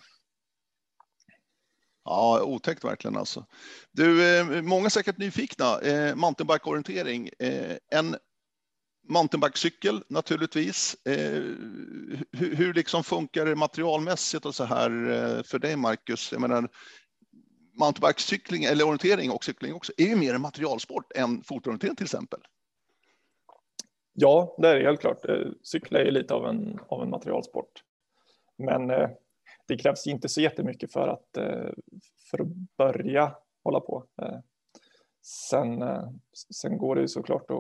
Ja, 2.05 2.43
otäckt 2.43 2.85
verkligen 2.85 3.17
alltså. 3.17 3.47
Du, 3.93 4.39
eh, 4.39 4.63
många 4.63 4.85
är 4.85 4.91
säkert 4.91 5.19
nyfikna. 5.19 5.81
Eh, 5.81 6.15
mountainbike-orientering. 6.15 7.31
Eh, 7.39 7.77
en 7.91 8.17
mountainbikecykel 9.09 10.05
naturligtvis. 10.09 10.97
Eh, 11.05 11.43
hur, 12.33 12.57
hur 12.57 12.75
liksom 12.75 13.05
funkar 13.05 13.47
det 13.47 13.57
materialmässigt 13.57 14.47
och 14.47 14.55
så 14.55 14.65
här 14.65 14.91
eh, 14.91 15.43
för 15.43 15.59
dig, 15.59 15.77
Marcus? 15.77 16.33
Jag 16.33 16.41
menar, 16.41 16.69
mountainbikecykling 17.79 18.65
eller 18.65 18.85
orientering 18.85 19.31
och 19.31 19.45
cykling 19.45 19.75
också 19.75 19.93
är 19.97 20.07
ju 20.07 20.17
mer 20.17 20.35
en 20.35 20.41
materialsport 20.41 21.13
än 21.15 21.43
fotorientering 21.43 21.97
till 21.97 22.05
exempel. 22.05 22.41
Ja, 24.19 24.55
det 24.59 24.69
är 24.69 24.81
helt 24.81 25.01
klart. 25.01 25.29
Eh, 25.29 25.47
cykla 25.63 26.01
är 26.01 26.11
lite 26.11 26.35
av 26.35 26.47
en, 26.47 26.79
av 26.89 27.03
en 27.03 27.11
materialsport. 27.11 27.83
Men 28.59 28.91
eh, 28.91 29.09
det 29.69 29.77
krävs 29.77 30.07
inte 30.07 30.29
så 30.29 30.41
jättemycket 30.41 30.93
för 30.93 31.09
att, 31.09 31.37
eh, 31.37 31.73
för 32.31 32.41
att 32.41 32.49
börja 32.79 33.37
hålla 33.65 33.81
på. 33.81 34.05
Eh, 34.23 34.39
sen, 35.51 35.83
eh, 35.83 36.09
sen 36.55 36.79
går 36.79 36.95
det 36.95 37.01
ju 37.01 37.09
såklart 37.09 37.51
att, 37.51 37.57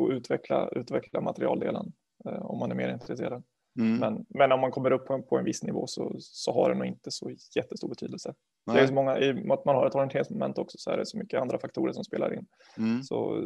att 0.00 0.10
utveckla, 0.10 0.68
utveckla 0.68 1.20
materialdelen 1.20 1.92
eh, 2.24 2.42
om 2.42 2.58
man 2.58 2.70
är 2.70 2.74
mer 2.74 2.92
intresserad. 2.92 3.42
Mm. 3.78 3.96
Men, 3.98 4.26
men 4.28 4.52
om 4.52 4.60
man 4.60 4.70
kommer 4.70 4.90
upp 4.90 5.06
på 5.06 5.14
en, 5.14 5.22
på 5.22 5.38
en 5.38 5.44
viss 5.44 5.62
nivå 5.62 5.86
så, 5.86 6.16
så 6.18 6.52
har 6.52 6.70
det 6.70 6.74
nog 6.74 6.86
inte 6.86 7.10
så 7.10 7.30
jättestor 7.56 7.88
betydelse. 7.88 8.34
Nej. 8.66 8.76
Det 8.76 8.82
är 8.82 8.86
så 8.86 8.94
många, 8.94 9.18
I 9.18 9.32
och 9.32 9.36
med 9.36 9.52
att 9.52 9.64
man 9.64 9.74
har 9.74 9.86
ett 9.86 9.94
orienteringsmoment 9.94 10.58
också 10.58 10.78
så 10.78 10.90
är 10.90 10.96
det 10.96 11.06
så 11.06 11.18
mycket 11.18 11.40
andra 11.40 11.58
faktorer 11.58 11.92
som 11.92 12.04
spelar 12.04 12.34
in. 12.34 12.46
Mm. 12.78 13.02
Så, 13.02 13.44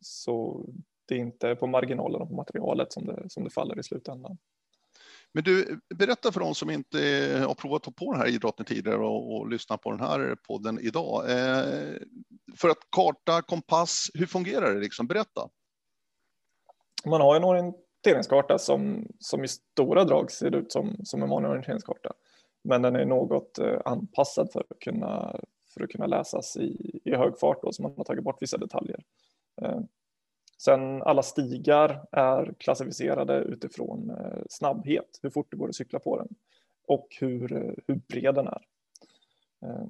så 0.00 0.66
det 1.06 1.14
är 1.14 1.18
inte 1.18 1.54
på 1.54 1.66
marginalen 1.66 2.22
och 2.22 2.28
på 2.28 2.34
materialet 2.34 2.92
som 2.92 3.06
det, 3.06 3.30
som 3.30 3.44
det 3.44 3.50
faller 3.50 3.78
i 3.78 3.82
slutändan. 3.82 4.38
Men 5.34 5.44
du, 5.44 5.80
berätta 5.94 6.32
för 6.32 6.40
de 6.40 6.54
som 6.54 6.70
inte 6.70 6.98
har 7.46 7.54
provat 7.54 7.88
att 7.88 7.96
på 7.96 8.12
den 8.12 8.20
här 8.20 8.28
idrotten 8.28 8.66
tidigare 8.66 8.98
och, 8.98 9.36
och 9.36 9.48
lyssna 9.48 9.76
på 9.76 9.90
den 9.90 10.00
här 10.00 10.36
podden 10.48 10.78
idag. 10.80 11.30
Eh, 11.30 11.96
för 12.56 12.68
att 12.68 12.78
karta, 12.96 13.42
kompass, 13.42 14.10
hur 14.14 14.26
fungerar 14.26 14.74
det? 14.74 14.80
Liksom? 14.80 15.06
Berätta. 15.06 15.48
Man 17.06 17.20
har 17.20 17.36
en 17.36 17.44
orienteringskarta 17.44 18.58
som, 18.58 19.06
som 19.18 19.44
i 19.44 19.48
stora 19.48 20.04
drag 20.04 20.30
ser 20.30 20.54
ut 20.54 20.72
som, 20.72 20.96
som 21.04 21.22
en 21.22 21.28
vanlig 21.28 21.50
orienteringskarta. 21.50 22.12
Men 22.64 22.82
den 22.82 22.96
är 22.96 23.04
något 23.04 23.58
eh, 23.58 23.80
anpassad 23.84 24.52
för 24.52 24.60
att 24.60 24.78
kunna, 24.80 25.40
för 25.74 25.84
att 25.84 25.90
kunna 25.90 26.06
läsas 26.06 26.56
i, 26.56 27.00
i 27.04 27.14
hög 27.14 27.38
fart, 27.38 27.62
då, 27.62 27.72
så 27.72 27.82
man 27.82 27.94
har 27.96 28.04
tagit 28.04 28.24
bort 28.24 28.42
vissa 28.42 28.58
detaljer. 28.58 29.00
Sen 30.58 31.02
alla 31.02 31.22
stigar 31.22 32.06
är 32.12 32.54
klassificerade 32.58 33.38
utifrån 33.38 34.10
eh, 34.10 34.42
snabbhet, 34.48 35.18
hur 35.22 35.30
fort 35.30 35.50
det 35.50 35.56
går 35.56 35.68
att 35.68 35.74
cykla 35.74 35.98
på 35.98 36.18
den 36.18 36.28
och 36.86 37.08
hur, 37.20 37.52
eh, 37.52 37.74
hur 37.86 37.94
bred 38.08 38.34
den 38.34 38.46
är. 38.46 38.62
Eh, 39.64 39.86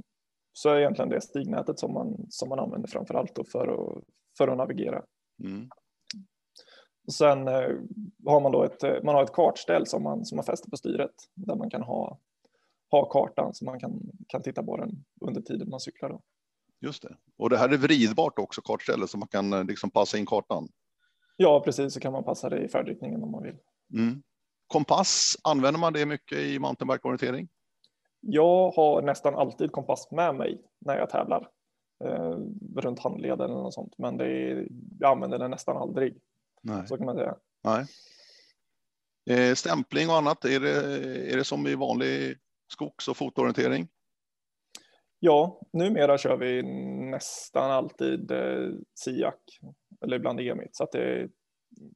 så 0.53 0.69
är 0.69 0.79
egentligen 0.79 1.11
det 1.11 1.21
stignätet 1.21 1.79
som 1.79 1.93
man, 1.93 2.27
som 2.29 2.49
man 2.49 2.59
använder 2.59 2.89
framför 2.89 3.15
allt 3.15 3.39
för 3.53 3.69
att, 3.69 4.05
för 4.39 4.49
att 4.49 4.57
navigera. 4.57 5.03
Mm. 5.45 5.69
Sen 7.13 7.47
har 8.27 8.41
man 8.41 8.53
då 8.53 8.65
ett, 8.65 9.05
man 9.05 9.15
har 9.15 9.23
ett 9.23 9.33
kartställ 9.33 9.87
som 9.87 10.03
man, 10.03 10.25
som 10.25 10.37
man 10.37 10.45
fäster 10.45 10.71
på 10.71 10.77
styret 10.77 11.15
där 11.35 11.55
man 11.55 11.71
kan 11.71 11.83
ha, 11.83 12.19
ha 12.91 13.05
kartan 13.05 13.55
så 13.55 13.65
man 13.65 13.81
kan, 13.81 14.11
kan 14.29 14.43
titta 14.43 14.63
på 14.63 14.77
den 14.77 15.05
under 15.21 15.41
tiden 15.41 15.71
man 15.71 15.81
cyklar. 15.81 16.09
Då. 16.09 16.23
Just 16.81 17.03
det. 17.03 17.17
Och 17.39 17.51
det 17.51 17.59
här 17.59 17.69
är 17.69 17.77
vridbart 17.77 18.39
också, 18.39 18.63
kartstället, 18.63 19.11
så 19.11 19.19
man 19.19 19.29
kan 19.29 19.53
eh, 19.53 19.65
liksom 19.65 19.91
passa 19.91 20.19
in 20.19 20.27
kartan. 20.27 20.69
Ja, 21.37 21.61
precis, 21.61 21.95
så 21.95 22.01
kan 22.01 22.13
man 22.13 22.25
passa 22.25 22.49
det 22.49 22.65
i 22.65 22.69
färdriktningen 22.69 23.23
om 23.23 23.31
man 23.31 23.43
vill. 23.43 23.57
Mm. 23.93 24.23
Kompass, 24.67 25.37
använder 25.45 25.81
man 25.81 25.93
det 25.93 26.07
mycket 26.07 26.39
i 26.39 26.59
mountainbike-orientering? 26.59 27.49
Jag 28.21 28.71
har 28.71 29.03
nästan 29.03 29.35
alltid 29.35 29.73
kompass 29.73 30.11
med 30.11 30.35
mig 30.35 30.63
när 30.79 30.99
jag 30.99 31.11
tävlar. 31.11 31.49
Eh, 32.05 32.39
runt 32.77 32.99
handleden 32.99 33.51
eller 33.51 33.55
något 33.55 33.75
sånt, 33.75 33.95
men 33.99 34.17
det 34.17 34.25
är, 34.25 34.69
jag 35.01 35.11
använder 35.11 35.39
den 35.39 35.51
nästan 35.51 35.77
aldrig. 35.77 36.21
Nej. 36.63 36.87
Så 36.87 36.97
kan 36.97 37.07
man 37.07 37.17
säga. 37.17 37.35
Nej. 37.65 37.87
Eh, 39.31 39.55
stämpling 39.55 40.09
och 40.09 40.17
annat, 40.17 40.45
är 40.45 40.61
det, 40.61 40.73
är 41.33 41.37
det 41.37 41.45
som 41.45 41.67
i 41.67 41.75
vanlig 41.75 42.39
skogs 42.73 43.09
och 43.09 43.17
fotorientering? 43.17 43.89
Ja, 45.27 45.61
numera 45.73 46.19
kör 46.19 46.37
vi 46.37 46.63
nästan 47.11 47.71
alltid 47.71 48.31
eh, 48.31 48.71
SIAC 48.95 49.35
eller 50.01 50.17
ibland 50.17 50.41
EMIT 50.41 50.77
så 50.77 50.85
att 50.85 50.93
det 50.93 51.03
är 51.03 51.29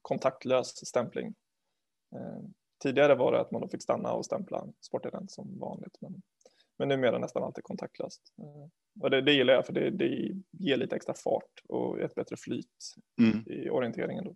kontaktlös 0.02 0.86
stämpling. 0.86 1.34
Eh, 2.14 2.48
tidigare 2.82 3.14
var 3.14 3.32
det 3.32 3.40
att 3.40 3.50
man 3.50 3.68
fick 3.68 3.82
stanna 3.82 4.12
och 4.12 4.24
stämpla 4.24 4.66
sportevent 4.80 5.30
som 5.30 5.58
vanligt, 5.58 5.96
men, 6.00 6.22
men 6.78 6.88
numera 6.88 7.18
nästan 7.18 7.42
alltid 7.42 7.64
kontaktlöst. 7.64 8.22
Eh, 8.38 8.68
och 9.02 9.10
det, 9.10 9.20
det 9.20 9.32
gillar 9.32 9.54
jag 9.54 9.66
för 9.66 9.72
det, 9.72 9.90
det 9.90 10.34
ger 10.50 10.76
lite 10.76 10.96
extra 10.96 11.14
fart 11.14 11.62
och 11.68 12.00
ett 12.00 12.14
bättre 12.14 12.36
flyt 12.36 12.94
mm. 13.20 13.44
i 13.46 13.70
orienteringen. 13.70 14.24
Då. 14.24 14.34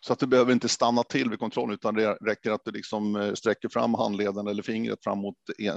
Så 0.00 0.12
att 0.12 0.18
du 0.18 0.26
behöver 0.26 0.52
inte 0.52 0.68
stanna 0.68 1.02
till 1.02 1.30
vid 1.30 1.38
kontroll 1.38 1.74
utan 1.74 1.94
det 1.94 2.14
räcker 2.14 2.50
att 2.50 2.64
du 2.64 2.70
liksom 2.70 3.16
eh, 3.16 3.32
sträcker 3.32 3.68
fram 3.68 3.94
handleden 3.94 4.46
eller 4.46 4.62
fingret 4.62 5.04
fram 5.04 5.18
mot 5.18 5.36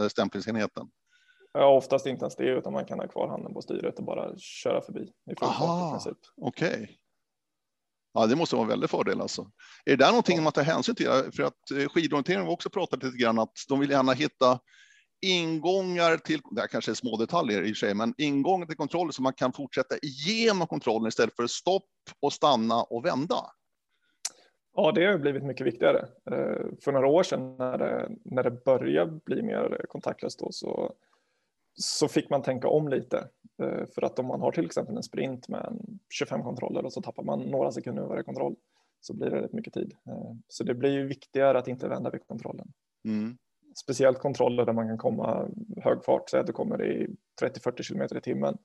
stämplingsenheten. 0.09 0.89
Ja, 1.57 1.67
oftast 1.67 2.05
inte 2.05 2.23
ens 2.23 2.35
det, 2.35 2.49
utan 2.49 2.73
man 2.73 2.85
kan 2.85 2.99
ha 2.99 3.07
kvar 3.07 3.27
handen 3.27 3.53
på 3.53 3.61
styret 3.61 3.99
och 3.99 4.05
bara 4.05 4.37
köra 4.37 4.81
förbi 4.81 5.01
i 5.01 5.35
full 5.39 5.47
fart 5.47 6.07
i 6.07 6.11
Okej. 6.41 6.69
Okay. 6.69 6.87
Ja, 8.13 8.25
det 8.25 8.35
måste 8.35 8.55
vara 8.55 8.63
en 8.63 8.69
väldig 8.69 8.89
fördel 8.89 9.21
alltså. 9.21 9.41
Är 9.85 9.91
det 9.91 10.03
där 10.03 10.09
någonting 10.09 10.43
man 10.43 10.53
tar 10.53 10.61
hänsyn 10.61 10.95
till? 10.95 11.07
För 11.07 11.43
att 11.43 11.71
eh, 11.71 11.89
skidorientering 11.89 12.39
har 12.39 12.51
också 12.51 12.69
pratat 12.69 13.03
lite 13.03 13.17
grann 13.17 13.39
att 13.39 13.53
de 13.69 13.79
vill 13.79 13.89
gärna 13.89 14.13
hitta 14.13 14.59
ingångar 15.21 16.17
till, 16.17 16.39
det 16.51 16.61
här 16.61 16.67
kanske 16.67 16.91
är 16.91 16.95
små 16.95 17.17
detaljer 17.17 17.61
i 17.61 17.65
och 17.65 17.67
för 17.67 17.87
sig, 17.87 17.93
men 17.93 18.13
ingångar 18.17 18.65
till 18.65 18.77
kontroll 18.77 19.13
så 19.13 19.21
man 19.21 19.33
kan 19.33 19.53
fortsätta 19.53 19.95
igenom 19.97 20.67
kontrollen 20.67 21.07
istället 21.07 21.35
för 21.35 21.47
stopp 21.47 21.89
och 22.21 22.33
stanna 22.33 22.83
och 22.83 23.05
vända. 23.05 23.35
Ja, 24.75 24.91
det 24.91 25.05
har 25.05 25.17
blivit 25.17 25.43
mycket 25.43 25.67
viktigare. 25.67 25.99
Eh, 26.31 26.65
för 26.83 26.91
några 26.91 27.07
år 27.07 27.23
sedan 27.23 27.55
när 27.57 27.77
det, 27.77 28.09
när 28.25 28.43
det 28.43 28.63
började 28.65 29.19
bli 29.25 29.41
mer 29.41 29.85
kontaktlöst 29.89 30.39
då, 30.39 30.51
så 30.51 30.95
så 31.75 32.07
fick 32.07 32.29
man 32.29 32.41
tänka 32.41 32.67
om 32.67 32.87
lite. 32.87 33.29
Eh, 33.61 33.85
för 33.95 34.05
att 34.05 34.19
om 34.19 34.25
man 34.25 34.41
har 34.41 34.51
till 34.51 34.65
exempel 34.65 34.97
en 34.97 35.03
sprint 35.03 35.47
med 35.47 35.79
25 36.09 36.43
kontroller 36.43 36.85
och 36.85 36.93
så 36.93 37.01
tappar 37.01 37.23
man 37.23 37.39
några 37.39 37.71
sekunder 37.71 38.03
i 38.03 38.07
varje 38.07 38.23
kontroll 38.23 38.55
så 39.01 39.13
blir 39.13 39.29
det 39.29 39.41
rätt 39.41 39.53
mycket 39.53 39.73
tid. 39.73 39.93
Eh, 40.07 40.31
så 40.47 40.63
det 40.63 40.73
blir 40.73 40.91
ju 40.91 41.07
viktigare 41.07 41.59
att 41.59 41.67
inte 41.67 41.87
vända 41.87 42.09
vid 42.09 42.27
kontrollen. 42.27 42.73
Mm. 43.05 43.37
Speciellt 43.75 44.19
kontroller 44.19 44.65
där 44.65 44.73
man 44.73 44.87
kan 44.87 44.97
komma 44.97 45.49
hög 45.77 46.05
fart, 46.05 46.29
säg 46.29 46.39
att 46.39 46.47
du 46.47 46.53
kommer 46.53 46.83
i 46.85 47.15
30-40 47.41 47.83
km 47.87 48.17
i 48.17 48.21
timmen 48.21 48.57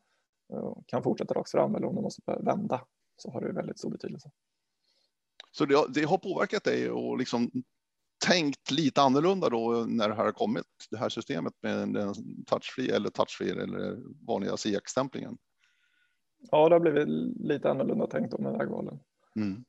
och 0.49 0.87
kan 0.87 1.03
fortsätta 1.03 1.35
rakt 1.35 1.51
fram 1.51 1.75
eller 1.75 1.87
om 1.87 1.95
du 1.95 2.03
måste 2.03 2.23
vända 2.27 2.81
så 3.17 3.31
har 3.31 3.41
det 3.41 3.53
väldigt 3.53 3.79
stor 3.79 3.91
betydelse. 3.91 4.31
Så 5.53 5.65
det, 5.67 5.87
det 5.95 6.05
har 6.05 6.19
påverkat 6.19 6.65
dig 6.65 6.91
och 6.91 7.19
liksom 7.19 7.51
tänkt 8.27 8.71
lite 8.71 9.03
annorlunda 9.03 9.49
då 9.49 9.85
när 9.89 10.09
det 10.09 10.15
här 10.15 10.25
har 10.25 10.33
kommit, 10.33 10.67
det 10.91 10.97
här 10.97 11.09
systemet 11.09 11.53
med 11.63 11.89
den 11.89 12.15
touchfree 12.47 12.97
eller 12.97 13.11
touchfree 13.11 13.63
eller 13.63 13.99
vanliga 14.27 14.57
SIAC-stämplingen? 14.57 15.37
Ja, 16.51 16.69
det 16.69 16.75
har 16.75 16.81
blivit 16.81 17.09
lite 17.41 17.71
annorlunda 17.71 18.07
tänkt 18.07 18.35
om 18.35 18.43
med 18.43 18.53
vägvalen. 18.53 18.99
Mm. 19.37 19.65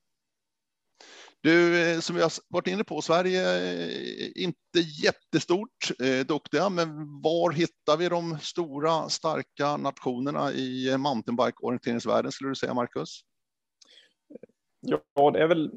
Du, 1.43 1.81
eh, 1.81 1.99
som 1.99 2.15
vi 2.15 2.21
har 2.21 2.31
varit 2.47 2.67
inne 2.67 2.83
på, 2.83 3.01
Sverige 3.01 3.41
är 3.41 4.37
inte 4.37 4.79
jättestort, 5.03 5.91
eh, 6.03 6.25
duktiga, 6.25 6.69
men 6.69 7.21
var 7.21 7.51
hittar 7.51 7.97
vi 7.97 8.09
de 8.09 8.39
stora, 8.39 9.09
starka 9.09 9.77
nationerna 9.77 10.51
i 10.51 10.97
mountainbike-orienteringsvärlden 10.97 12.31
skulle 12.31 12.49
du 12.49 12.55
säga, 12.55 12.73
Marcus? 12.73 13.21
Ja, 14.81 15.31
det 15.31 15.43
är 15.43 15.47
väl 15.47 15.71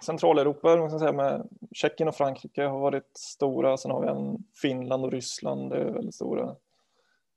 Centraleuropa, 0.00 0.76
man 0.76 0.90
ska 0.90 0.98
säga, 0.98 1.12
med 1.12 1.48
Tjeckien 1.72 2.08
och 2.08 2.14
Frankrike 2.14 2.62
har 2.62 2.80
varit 2.80 3.16
stora. 3.16 3.76
Sen 3.76 3.90
har 3.90 4.02
vi 4.02 4.08
en 4.08 4.44
Finland 4.62 5.04
och 5.04 5.12
Ryssland, 5.12 5.70
det 5.70 5.76
är 5.76 5.92
väldigt 5.92 6.14
stora. 6.14 6.56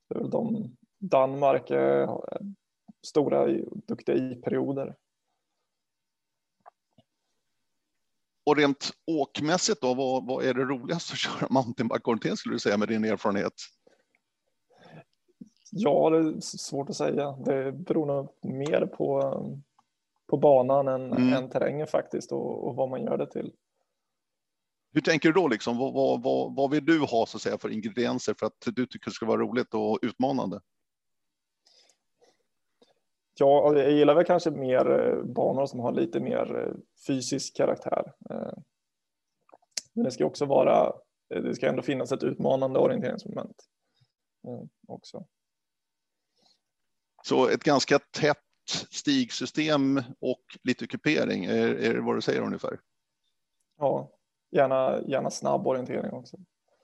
Det 0.09 0.15
är 0.15 0.19
väl 0.19 0.29
de. 0.29 0.75
Danmark 0.99 1.71
är 1.71 2.09
stora, 3.05 3.47
duktiga 3.87 4.15
i 4.15 4.35
perioder. 4.35 4.95
Och 8.45 8.57
rent 8.57 8.91
åkmässigt 9.07 9.81
då, 9.81 9.93
vad, 9.93 10.27
vad 10.27 10.45
är 10.45 10.53
det 10.53 10.63
roligast 10.63 11.11
att 11.11 11.17
köra 11.17 11.47
mountainbike 11.49 12.37
skulle 12.37 12.55
du 12.55 12.59
säga 12.59 12.77
med 12.77 12.87
din 12.87 13.05
erfarenhet? 13.05 13.53
Ja, 15.71 16.09
det 16.09 16.17
är 16.17 16.39
svårt 16.41 16.89
att 16.89 16.95
säga. 16.95 17.31
Det 17.31 17.71
beror 17.71 18.05
nog 18.05 18.29
mer 18.41 18.85
på, 18.85 19.33
på 20.27 20.37
banan 20.37 20.87
än, 20.87 21.11
mm. 21.11 21.33
än 21.33 21.49
terrängen 21.49 21.87
faktiskt 21.87 22.31
och, 22.31 22.67
och, 22.67 22.75
vad 22.75 22.89
man 22.89 23.03
gör 23.03 23.17
det 23.17 23.31
till. 23.31 23.51
Hur 24.93 25.01
tänker 25.01 25.29
du 25.29 25.33
då? 25.33 25.47
Liksom? 25.47 25.77
Vad, 25.77 25.93
vad, 25.93 26.23
vad, 26.23 26.55
vad 26.55 26.71
vill 26.71 26.85
du 26.85 26.99
ha 26.99 27.25
så 27.25 27.37
att 27.37 27.41
säga, 27.41 27.57
för 27.57 27.69
ingredienser 27.69 28.35
för 28.39 28.45
att 28.45 28.57
du 28.65 28.85
tycker 28.85 29.09
det 29.09 29.13
ska 29.13 29.25
vara 29.25 29.41
roligt 29.41 29.73
och 29.73 29.99
utmanande? 30.01 30.61
Ja, 33.39 33.77
jag 33.77 33.91
gillar 33.91 34.15
väl 34.15 34.25
kanske 34.25 34.51
mer 34.51 34.91
eh, 34.91 35.23
banor 35.23 35.65
som 35.65 35.79
har 35.79 35.91
lite 35.91 36.19
mer 36.19 36.55
eh, 36.55 36.73
fysisk 37.07 37.55
karaktär. 37.57 38.13
Eh, 38.29 38.53
men 39.93 40.03
det 40.03 40.11
ska 40.11 40.25
också 40.25 40.45
vara, 40.45 40.93
det 41.29 41.55
ska 41.55 41.67
ändå 41.69 41.81
finnas 41.81 42.11
ett 42.11 42.23
utmanande 42.23 42.79
orienteringsmoment 42.79 43.55
också. 44.87 45.25
Så 47.23 47.49
ett 47.49 47.63
ganska 47.63 47.99
tätt 47.99 48.44
stigsystem 48.69 50.03
och 50.19 50.43
lite 50.63 50.87
kupering, 50.87 51.45
är, 51.45 51.67
är 51.67 51.93
det 51.93 52.01
vad 52.01 52.15
du 52.15 52.21
säger 52.21 52.41
ungefär? 52.41 52.79
Ja, 53.77 54.11
gärna, 54.51 55.01
gärna 55.07 55.29
snabb 55.29 55.67
orientering 55.67 56.11
också. 56.11 56.37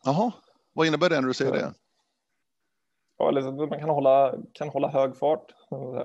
Jaha, 0.04 0.32
vad 0.74 0.88
innebär 0.88 1.10
det 1.10 1.22
när 1.22 1.28
du 1.28 1.34
säger 1.34 1.56
ja. 1.56 1.60
det? 1.60 1.74
Ja, 3.18 3.30
eller 3.30 3.68
man 3.68 3.80
kan 3.80 3.90
hålla, 3.90 4.36
kan 4.54 4.70
hålla 4.70 4.88
hög 4.88 5.18
fart 5.18 5.52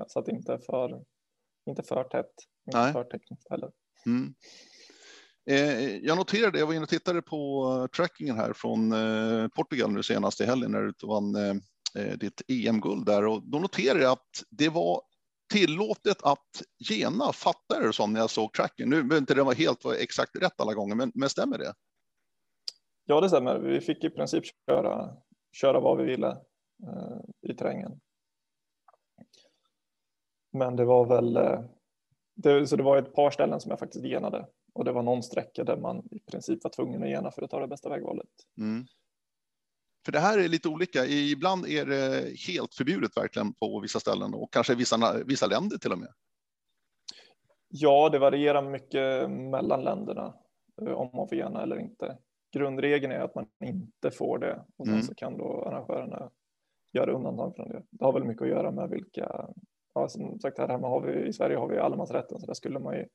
så 0.06 0.18
att 0.18 0.26
det 0.26 0.32
inte 0.32 0.52
är 0.52 0.58
för, 0.58 1.04
inte 1.66 1.82
för 1.82 2.04
tätt, 2.04 2.32
inte 2.66 2.78
Nej. 2.78 2.92
för 2.92 3.04
tekniskt 3.04 3.50
heller. 3.50 3.70
Mm. 4.06 4.34
Eh, 5.50 5.96
jag 5.96 6.16
noterade, 6.16 6.58
jag 6.58 6.66
var 6.66 6.74
inne 6.74 6.82
och 6.82 6.88
tittade 6.88 7.22
på 7.22 7.88
trackingen 7.96 8.36
här 8.36 8.52
från 8.52 8.92
eh, 8.92 9.48
Portugal 9.48 9.92
nu 9.92 10.02
senast 10.02 10.40
i 10.40 10.44
helgen 10.44 10.70
när 10.70 10.82
du 10.82 10.92
vann 11.06 11.34
eh, 11.34 11.54
eh, 12.02 12.18
ditt 12.18 12.42
EM-guld 12.48 13.06
där 13.06 13.26
och 13.26 13.42
då 13.42 13.58
noterade 13.58 14.02
jag 14.02 14.12
att 14.12 14.42
det 14.50 14.68
var 14.68 15.02
tillåtet 15.52 16.22
att 16.22 16.62
gena, 16.88 17.32
fattar 17.32 17.80
du 17.80 17.92
som 17.92 18.12
när 18.12 18.20
jag 18.20 18.30
såg 18.30 18.52
tracken? 18.52 18.88
Nu 18.88 18.96
behöver 19.02 19.18
inte 19.18 19.34
det 19.34 19.42
vara 19.42 19.54
helt 19.54 19.84
var 19.84 19.94
exakt 19.94 20.36
rätt 20.36 20.60
alla 20.60 20.74
gånger, 20.74 20.94
men, 20.94 21.12
men 21.14 21.28
stämmer 21.28 21.58
det? 21.58 21.74
Ja, 23.04 23.20
det 23.20 23.28
stämmer. 23.28 23.58
Vi 23.58 23.80
fick 23.80 24.04
i 24.04 24.10
princip 24.10 24.44
köra, 24.66 25.16
köra 25.52 25.80
vad 25.80 25.98
vi 25.98 26.04
ville 26.04 26.28
eh, 26.82 27.50
i 27.50 27.54
terrängen. 27.54 28.00
Men 30.52 30.76
det 30.76 30.84
var 30.84 31.06
väl, 31.06 31.36
eh, 31.36 31.60
det, 32.34 32.66
så 32.66 32.76
det 32.76 32.82
var 32.82 32.96
ett 32.96 33.14
par 33.14 33.30
ställen 33.30 33.60
som 33.60 33.70
jag 33.70 33.78
faktiskt 33.78 34.04
genade 34.04 34.46
och 34.76 34.84
det 34.84 34.92
var 34.92 35.02
någon 35.02 35.22
sträcka 35.22 35.64
där 35.64 35.76
man 35.76 36.08
i 36.10 36.20
princip 36.20 36.64
var 36.64 36.70
tvungen 36.70 37.02
att 37.02 37.08
gena 37.08 37.30
för 37.30 37.42
att 37.42 37.50
ta 37.50 37.60
det 37.60 37.66
bästa 37.66 37.88
vägvalet. 37.88 38.28
Mm. 38.58 38.86
För 40.06 40.12
det 40.12 40.18
här 40.18 40.38
är 40.38 40.48
lite 40.48 40.68
olika. 40.68 41.04
Ibland 41.04 41.66
är 41.66 41.86
det 41.86 42.36
helt 42.48 42.74
förbjudet 42.74 43.16
verkligen 43.16 43.52
på 43.52 43.80
vissa 43.80 44.00
ställen 44.00 44.34
och 44.34 44.52
kanske 44.52 44.74
vissa, 44.74 44.96
vissa 45.26 45.46
länder 45.46 45.78
till 45.78 45.92
och 45.92 45.98
med. 45.98 46.08
Ja, 47.68 48.08
det 48.08 48.18
varierar 48.18 48.62
mycket 48.62 49.30
mellan 49.30 49.84
länderna 49.84 50.34
eh, 50.82 50.92
om 50.92 51.10
man 51.16 51.28
får 51.28 51.38
gena 51.38 51.62
eller 51.62 51.78
inte. 51.78 52.18
Grundregeln 52.52 53.12
är 53.12 53.20
att 53.20 53.34
man 53.34 53.46
inte 53.64 54.10
får 54.10 54.38
det 54.38 54.64
och 54.76 54.86
sen 54.86 54.94
mm. 54.94 55.06
så 55.06 55.14
kan 55.14 55.38
då 55.38 55.64
arrangörerna 55.64 56.30
göra 56.92 57.12
undantag 57.12 57.56
från 57.56 57.68
det. 57.68 57.82
Det 57.90 58.04
har 58.04 58.12
väl 58.12 58.24
mycket 58.24 58.42
att 58.42 58.48
göra 58.48 58.70
med 58.70 58.90
vilka, 58.90 59.46
ja, 59.94 60.08
som 60.08 60.40
sagt 60.40 60.58
här 60.58 60.68
hemma 60.68 60.88
har 60.88 61.00
vi 61.00 61.26
i 61.26 61.32
Sverige 61.32 61.56
har 61.56 61.68
vi 61.68 61.78
allemansrätten 61.78 62.40
så 62.40 62.46
där 62.46 62.54
skulle 62.54 62.78
man 62.78 62.94
ju 62.94 63.06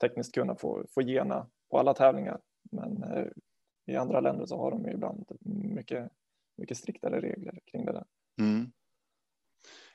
tekniskt 0.00 0.34
kunna 0.34 0.56
få, 0.56 0.84
få 0.94 1.02
gena 1.02 1.46
på 1.70 1.78
alla 1.78 1.94
tävlingar. 1.94 2.40
Men 2.70 3.02
eh, 3.02 3.26
i 3.86 3.96
andra 3.96 4.20
länder 4.20 4.46
så 4.46 4.56
har 4.56 4.70
de 4.70 4.88
ibland 4.88 5.24
mycket 5.74 6.10
mycket 6.58 6.76
striktare 6.76 7.20
regler 7.20 7.58
kring 7.70 7.84
det 7.84 7.92
där. 7.92 8.04
Mm. 8.40 8.72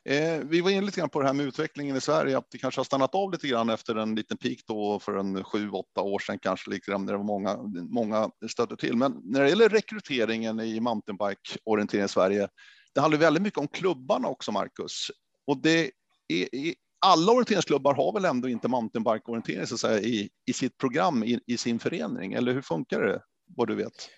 Eh, 0.05 0.39
vi 0.45 0.61
var 0.61 0.71
inne 0.71 0.81
lite 0.81 0.99
grann 0.99 1.09
på 1.09 1.19
det 1.21 1.27
här 1.27 1.33
med 1.33 1.45
utvecklingen 1.45 1.95
i 1.95 2.01
Sverige, 2.01 2.37
att 2.37 2.51
det 2.51 2.57
kanske 2.57 2.79
har 2.79 2.85
stannat 2.85 3.15
av 3.15 3.31
lite 3.31 3.47
grann 3.47 3.69
efter 3.69 3.95
en 3.95 4.15
liten 4.15 4.37
peak 4.37 4.57
då 4.67 4.99
för 4.99 5.17
en 5.17 5.43
sju, 5.43 5.69
åtta 5.69 6.01
år 6.01 6.19
sedan 6.19 6.39
kanske, 6.39 6.69
liksom, 6.69 7.05
när 7.05 7.11
det 7.11 7.17
var 7.17 7.25
många, 7.25 7.57
många 7.89 8.31
stötte 8.49 8.77
till. 8.77 8.97
Men 8.97 9.21
när 9.23 9.41
det 9.41 9.49
gäller 9.49 9.69
rekryteringen 9.69 10.59
i 10.59 10.79
mountainbike-orientering 10.79 12.05
i 12.05 12.07
Sverige, 12.07 12.47
det 12.93 13.01
handlar 13.01 13.19
väldigt 13.19 13.43
mycket 13.43 13.59
om 13.59 13.67
klubbarna 13.67 14.27
också, 14.27 14.51
Marcus. 14.51 15.11
Och 15.47 15.61
det 15.61 15.91
är, 16.27 16.55
är 16.55 16.73
alla 17.05 17.31
orienteringsklubbar 17.31 17.93
har 17.93 18.13
väl 18.13 18.25
ändå 18.25 18.49
inte 18.49 18.67
mountainbike-orientering 18.67 19.67
så 19.67 19.73
att 19.73 19.79
säga, 19.79 19.99
i, 19.99 20.29
i 20.45 20.53
sitt 20.53 20.77
program, 20.77 21.23
i, 21.23 21.39
i 21.47 21.57
sin 21.57 21.79
förening, 21.79 22.33
eller 22.33 22.53
hur 22.53 22.61
funkar 22.61 23.01
det, 23.01 23.21
vad 23.55 23.67
du 23.67 23.75
vet? 23.75 24.09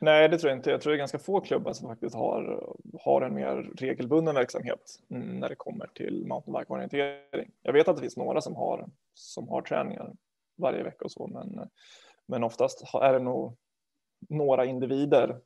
Nej, 0.00 0.28
det 0.28 0.38
tror 0.38 0.50
jag 0.50 0.58
inte. 0.58 0.70
Jag 0.70 0.80
tror 0.80 0.92
det 0.92 0.96
är 0.96 0.98
ganska 0.98 1.18
få 1.18 1.40
klubbar 1.40 1.72
som 1.72 1.88
faktiskt 1.88 2.14
har, 2.14 2.74
har 3.00 3.22
en 3.22 3.34
mer 3.34 3.70
regelbunden 3.76 4.34
verksamhet 4.34 5.00
när 5.08 5.48
det 5.48 5.54
kommer 5.54 5.86
till 5.86 6.26
mountainbike-orientering. 6.26 7.50
Jag 7.62 7.72
vet 7.72 7.88
att 7.88 7.96
det 7.96 8.02
finns 8.02 8.16
några 8.16 8.40
som 8.40 8.56
har, 8.56 8.88
som 9.14 9.48
har 9.48 9.62
träningar 9.62 10.12
varje 10.56 10.82
vecka 10.82 11.04
och 11.04 11.12
så, 11.12 11.26
men, 11.26 11.68
men 12.26 12.44
oftast 12.44 12.94
är 12.94 13.12
det 13.12 13.18
nog 13.18 13.56
några 14.28 14.64
individer 14.64 15.40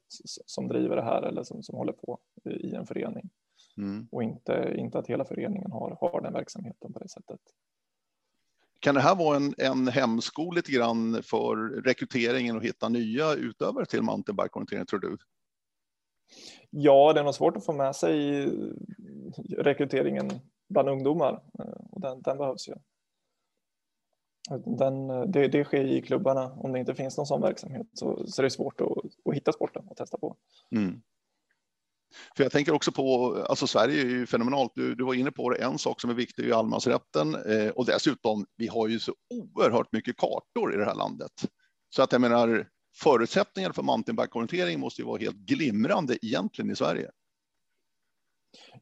som 0.46 0.68
driver 0.68 0.96
det 0.96 1.02
här 1.02 1.22
eller 1.22 1.42
som, 1.42 1.62
som 1.62 1.78
håller 1.78 1.92
på 1.92 2.18
i 2.44 2.74
en 2.74 2.86
förening. 2.86 3.30
Mm. 3.76 4.08
Och 4.12 4.22
inte, 4.22 4.74
inte 4.76 4.98
att 4.98 5.06
hela 5.06 5.24
föreningen 5.24 5.72
har, 5.72 5.96
har 6.00 6.20
den 6.20 6.32
verksamheten 6.32 6.92
på 6.92 6.98
det 6.98 7.08
sättet. 7.08 7.40
Kan 8.80 8.94
det 8.94 9.00
här 9.00 9.14
vara 9.14 9.36
en, 9.36 9.54
en 9.58 9.88
hämsko 9.88 10.50
lite 10.50 10.72
grann 10.72 11.22
för 11.22 11.56
rekryteringen 11.82 12.56
och 12.56 12.64
hitta 12.64 12.88
nya 12.88 13.34
utövare 13.34 13.86
till 13.86 14.02
mountainbike-orientering 14.02 14.86
tror 14.86 15.00
du? 15.00 15.16
Ja, 16.70 17.12
det 17.12 17.20
är 17.20 17.24
nog 17.24 17.34
svårt 17.34 17.56
att 17.56 17.64
få 17.64 17.72
med 17.72 17.96
sig 17.96 18.46
rekryteringen 19.58 20.30
bland 20.68 20.88
ungdomar 20.88 21.42
och 21.90 22.00
den, 22.00 22.22
den 22.22 22.38
behövs 22.38 22.68
ju. 22.68 22.74
Den, 24.78 25.08
det, 25.30 25.48
det, 25.48 25.64
sker 25.64 25.84
i 25.84 26.02
klubbarna. 26.02 26.52
Om 26.52 26.72
det 26.72 26.78
inte 26.78 26.94
finns 26.94 27.16
någon 27.16 27.26
sån 27.26 27.40
verksamhet 27.40 27.86
så, 27.92 28.26
så 28.26 28.42
är 28.42 28.44
det 28.44 28.50
svårt 28.50 28.80
att, 28.80 28.88
att 29.24 29.34
hitta 29.34 29.52
sporten 29.52 29.88
och 29.88 29.96
testa 29.96 30.18
på. 30.18 30.36
Mm. 30.76 31.02
För 32.36 32.42
jag 32.42 32.52
tänker 32.52 32.74
också 32.74 32.92
på, 32.92 33.34
alltså 33.48 33.66
Sverige 33.66 34.02
är 34.02 34.06
ju 34.06 34.26
fenomenalt. 34.26 34.72
Du, 34.74 34.94
du 34.94 35.04
var 35.04 35.14
inne 35.14 35.30
på 35.30 35.50
det, 35.50 35.62
en 35.62 35.78
sak 35.78 36.00
som 36.00 36.10
är 36.10 36.14
viktig 36.14 36.42
är 36.42 36.46
ju 36.46 36.54
allemansrätten 36.54 37.34
eh, 37.34 37.70
och 37.70 37.86
dessutom, 37.86 38.46
vi 38.56 38.66
har 38.66 38.88
ju 38.88 38.98
så 38.98 39.14
oerhört 39.34 39.92
mycket 39.92 40.16
kartor 40.16 40.74
i 40.74 40.76
det 40.76 40.84
här 40.84 40.94
landet. 40.94 41.32
Så 41.94 42.02
att 42.02 42.12
jag 42.12 42.20
menar, 42.20 42.68
förutsättningarna 42.96 43.74
för 43.74 43.82
mountainbike-orientering 43.82 44.80
måste 44.80 45.02
ju 45.02 45.06
vara 45.06 45.18
helt 45.18 45.36
glimrande 45.36 46.26
egentligen 46.26 46.70
i 46.70 46.76
Sverige. 46.76 47.10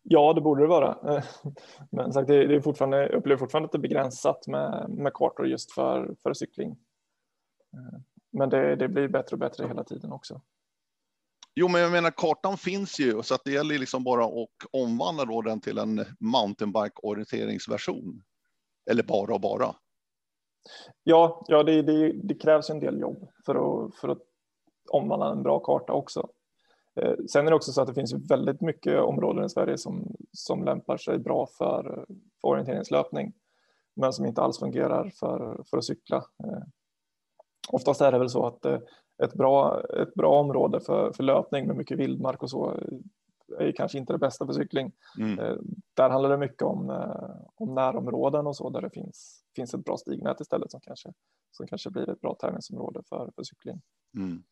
Ja, 0.03 0.33
det 0.33 0.41
borde 0.41 0.63
det 0.63 0.69
vara. 0.69 1.15
Eh, 1.15 1.25
men 1.91 2.13
sagt, 2.13 2.29
det 2.29 2.55
är 2.55 2.61
fortfarande, 2.61 2.97
jag 2.97 3.13
upplever 3.13 3.39
fortfarande 3.39 3.67
att 3.67 3.73
det 3.73 3.79
är 3.79 3.89
begränsat 3.89 4.47
med, 4.47 4.91
med 4.91 5.13
kartor 5.15 5.47
just 5.47 5.73
för, 5.73 6.15
för 6.23 6.35
cykling. 6.35 6.71
Eh, 7.73 8.01
men 8.31 8.49
det, 8.49 8.77
det 8.77 8.89
blir 8.89 9.09
bättre 9.09 9.35
och 9.35 9.41
bättre 9.41 9.67
hela 9.67 9.85
tiden 9.85 10.13
också. 10.13 10.41
Jo, 11.61 11.69
men 11.69 11.81
jag 11.81 11.93
menar 11.93 12.11
kartan 12.11 12.57
finns 12.57 13.01
ju 13.01 13.23
så 13.23 13.35
att 13.35 13.45
det 13.45 13.53
gäller 13.53 13.79
liksom 13.79 14.05
bara 14.05 14.25
att 14.25 14.49
omvandla 14.71 15.25
då 15.25 15.43
den 15.43 15.61
till 15.61 15.79
en 15.79 16.05
mountainbike 16.21 17.01
orienteringsversion. 17.03 18.23
Eller 18.91 19.03
bara 19.03 19.35
och 19.35 19.41
bara. 19.41 19.75
Ja, 21.03 21.45
ja 21.49 21.63
det, 21.63 21.83
det, 21.83 22.13
det, 22.13 22.35
krävs 22.35 22.71
en 22.71 22.81
del 22.81 23.01
jobb 23.01 23.29
för 23.47 23.55
att, 23.55 23.97
för 23.97 24.09
att 24.09 24.23
omvandla 24.91 25.33
en 25.33 25.43
bra 25.43 25.59
karta 25.59 25.93
också. 25.93 26.29
Eh, 27.01 27.15
sen 27.31 27.47
är 27.47 27.51
det 27.51 27.57
också 27.57 27.73
så 27.73 27.81
att 27.81 27.89
det 27.89 27.95
finns 27.95 28.31
väldigt 28.31 28.61
mycket 28.61 29.01
områden 29.01 29.45
i 29.45 29.51
Sverige 29.51 29.79
som, 29.79 30.17
som 30.33 30.65
lämpar 30.65 30.97
sig 30.97 31.19
bra 31.19 31.47
för, 31.59 32.05
för 32.41 32.49
orienteringslöpning, 32.49 33.33
men 33.97 34.13
som 34.13 34.27
inte 34.27 34.43
alls 34.43 34.59
fungerar 34.59 35.11
för, 35.21 35.63
för 35.71 35.79
att 35.79 35.85
cykla. 35.85 36.17
Eh, 36.17 36.63
oftast 37.69 38.01
är 38.01 38.13
det 38.13 38.19
väl 38.19 38.31
så 38.31 38.47
att 38.47 38.65
eh, 38.65 38.79
ett 39.25 39.35
bra, 39.35 39.83
ett 40.03 40.15
bra 40.15 40.41
område 40.41 40.81
för, 40.81 41.13
för 41.13 41.23
löpning 41.23 41.67
med 41.67 41.77
mycket 41.77 41.99
vildmark 41.99 42.43
och 42.43 42.51
så 42.51 42.81
är 43.59 43.73
kanske 43.73 43.99
inte 43.99 44.13
det 44.13 44.19
bästa 44.19 44.47
för 44.47 44.53
cykling. 44.53 44.93
Mm. 45.19 45.39
Eh, 45.39 45.57
där 45.95 46.11
handlar 46.11 46.31
det 46.31 46.39
mycket 46.39 46.63
om, 46.63 46.91
eh, 46.91 47.37
om 47.55 47.75
närområden 47.75 48.47
och 48.47 48.57
så 48.57 48.71
där 48.71 48.81
det 48.81 48.91
finns, 48.91 49.45
finns 49.57 49.75
ett 49.75 49.85
bra 49.85 49.97
stignät 49.97 50.41
istället 50.41 50.71
som 50.71 50.81
kanske, 50.81 51.13
som 51.51 51.67
kanske 51.67 51.91
blir 51.91 52.11
ett 52.11 52.21
bra 52.21 52.35
tävlingsområde 52.35 53.03
för, 53.09 53.31
för 53.35 53.43
cykling. 53.43 53.81
Mm. 54.17 54.43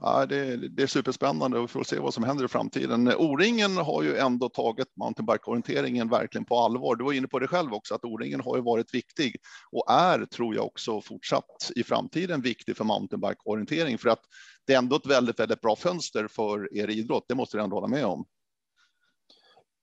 Ja, 0.00 0.26
det, 0.26 0.56
det, 0.56 0.82
är 0.82 0.86
superspännande 0.86 1.58
och 1.58 1.62
vi 1.62 1.68
får 1.68 1.84
se 1.84 1.98
vad 1.98 2.14
som 2.14 2.24
händer 2.24 2.44
i 2.44 2.48
framtiden. 2.48 3.08
O-ringen 3.08 3.76
har 3.76 4.02
ju 4.02 4.16
ändå 4.16 4.48
tagit 4.48 4.96
mountainbike-orienteringen 4.96 6.08
verkligen 6.08 6.44
på 6.44 6.56
allvar. 6.56 6.96
Du 6.96 7.04
var 7.04 7.12
inne 7.12 7.28
på 7.28 7.38
det 7.38 7.46
själv 7.46 7.74
också, 7.74 7.94
att 7.94 8.04
O-ringen 8.04 8.40
har 8.40 8.56
ju 8.56 8.62
varit 8.62 8.94
viktig 8.94 9.36
och 9.72 9.90
är, 9.90 10.26
tror 10.26 10.54
jag 10.54 10.64
också, 10.64 11.00
fortsatt 11.00 11.70
i 11.76 11.82
framtiden 11.82 12.40
viktig 12.40 12.76
för 12.76 12.84
mountainbike-orientering 12.84 13.98
för 13.98 14.08
att 14.08 14.20
det 14.66 14.74
är 14.74 14.78
ändå 14.78 14.96
ett 14.96 15.06
väldigt, 15.06 15.40
väldigt 15.40 15.60
bra 15.60 15.76
fönster 15.76 16.28
för 16.28 16.76
er 16.76 16.90
idrott. 16.90 17.24
Det 17.28 17.34
måste 17.34 17.56
du 17.56 17.62
ändå 17.62 17.76
hålla 17.76 17.88
med 17.88 18.04
om. 18.06 18.24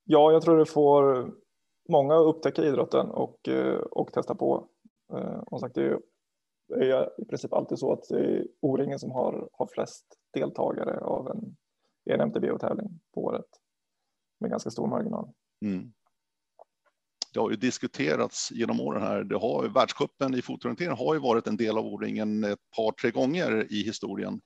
Ja, 0.04 0.32
jag 0.32 0.42
tror 0.42 0.58
det 0.58 0.66
får 0.66 1.32
många 1.90 2.16
att 2.16 2.36
upptäcka 2.36 2.64
idrotten 2.64 3.08
och, 3.10 3.48
eh, 3.48 3.76
och 3.76 4.14
testa 4.14 4.36
på. 4.36 4.68
Och 5.46 5.50
som 5.50 5.60
sagt, 5.60 5.76
det 5.76 5.84
är 5.84 6.00
är 6.72 7.22
i 7.22 7.26
princip 7.26 7.54
alltid 7.54 7.80
så 7.80 7.94
att 7.94 8.04
det 8.10 8.20
är 8.20 8.48
O-ringen 8.60 9.00
som 9.00 9.12
har, 9.12 9.50
har 9.54 9.68
flest 9.68 10.06
deltagare 10.34 11.00
av 11.00 11.28
en, 11.30 11.56
en 12.06 12.22
MTBO-tävling 12.22 13.00
på 13.14 13.24
året 13.24 13.46
med 14.40 14.52
ganska 14.52 14.70
stor 14.70 14.88
marginal. 14.88 15.30
Mm. 15.66 15.94
Det 17.34 17.40
har 17.40 17.50
ju 17.50 17.56
diskuterats 17.56 18.52
genom 18.52 18.82
åren 18.82 19.02
här. 19.02 19.24
Det 19.24 19.38
har 19.38 19.68
världscupen 19.68 20.36
i 20.36 20.42
fotorientering 20.42 20.98
har 20.98 21.14
ju 21.14 21.20
varit 21.20 21.48
en 21.48 21.58
del 21.58 21.78
av 21.78 21.86
O-ringen 21.86 22.44
ett 22.44 22.60
par, 22.76 22.92
tre 22.92 23.12
gånger 23.12 23.74
i 23.74 23.84
historien. 23.84 24.42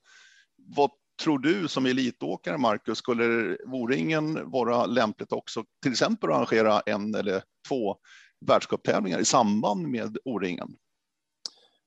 Vad 0.56 0.90
tror 1.22 1.38
du 1.38 1.68
som 1.68 1.86
elitåkare, 1.86 2.58
Marcus, 2.58 2.98
skulle 2.98 3.56
O-ringen 3.56 4.50
vara 4.50 4.86
lämpligt 4.86 5.32
också, 5.32 5.64
till 5.82 5.92
exempel 5.92 6.30
att 6.30 6.36
arrangera 6.36 6.80
en 6.80 7.14
eller 7.14 7.42
två 7.68 7.96
världscuptävlingar 8.46 9.18
i 9.18 9.24
samband 9.24 9.88
med 9.88 10.18
O-ringen? 10.24 10.76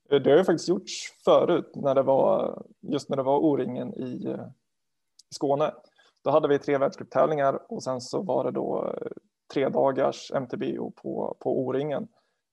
Det 0.10 0.30
har 0.30 0.38
ju 0.38 0.44
faktiskt 0.44 0.70
gjorts 0.70 0.92
förut 1.26 1.72
när 1.76 1.96
det 1.96 2.04
var 2.04 2.62
just 2.82 3.10
när 3.10 3.18
det 3.18 3.24
var 3.24 3.40
O-ringen 3.40 3.94
i, 3.94 4.04
i 4.04 4.38
Skåne. 5.36 5.74
Då 6.24 6.30
hade 6.30 6.48
vi 6.48 6.60
tre 6.60 6.78
världscuptävlingar 6.78 7.72
och 7.72 7.84
sen 7.84 8.02
så 8.02 8.22
var 8.22 8.44
det 8.44 8.52
då 8.52 8.94
eh, 8.98 9.12
tre 9.54 9.70
dagars 9.70 10.32
MTBO 10.32 10.92
på, 10.92 11.38
på 11.40 11.60
O-ringen. 11.60 12.08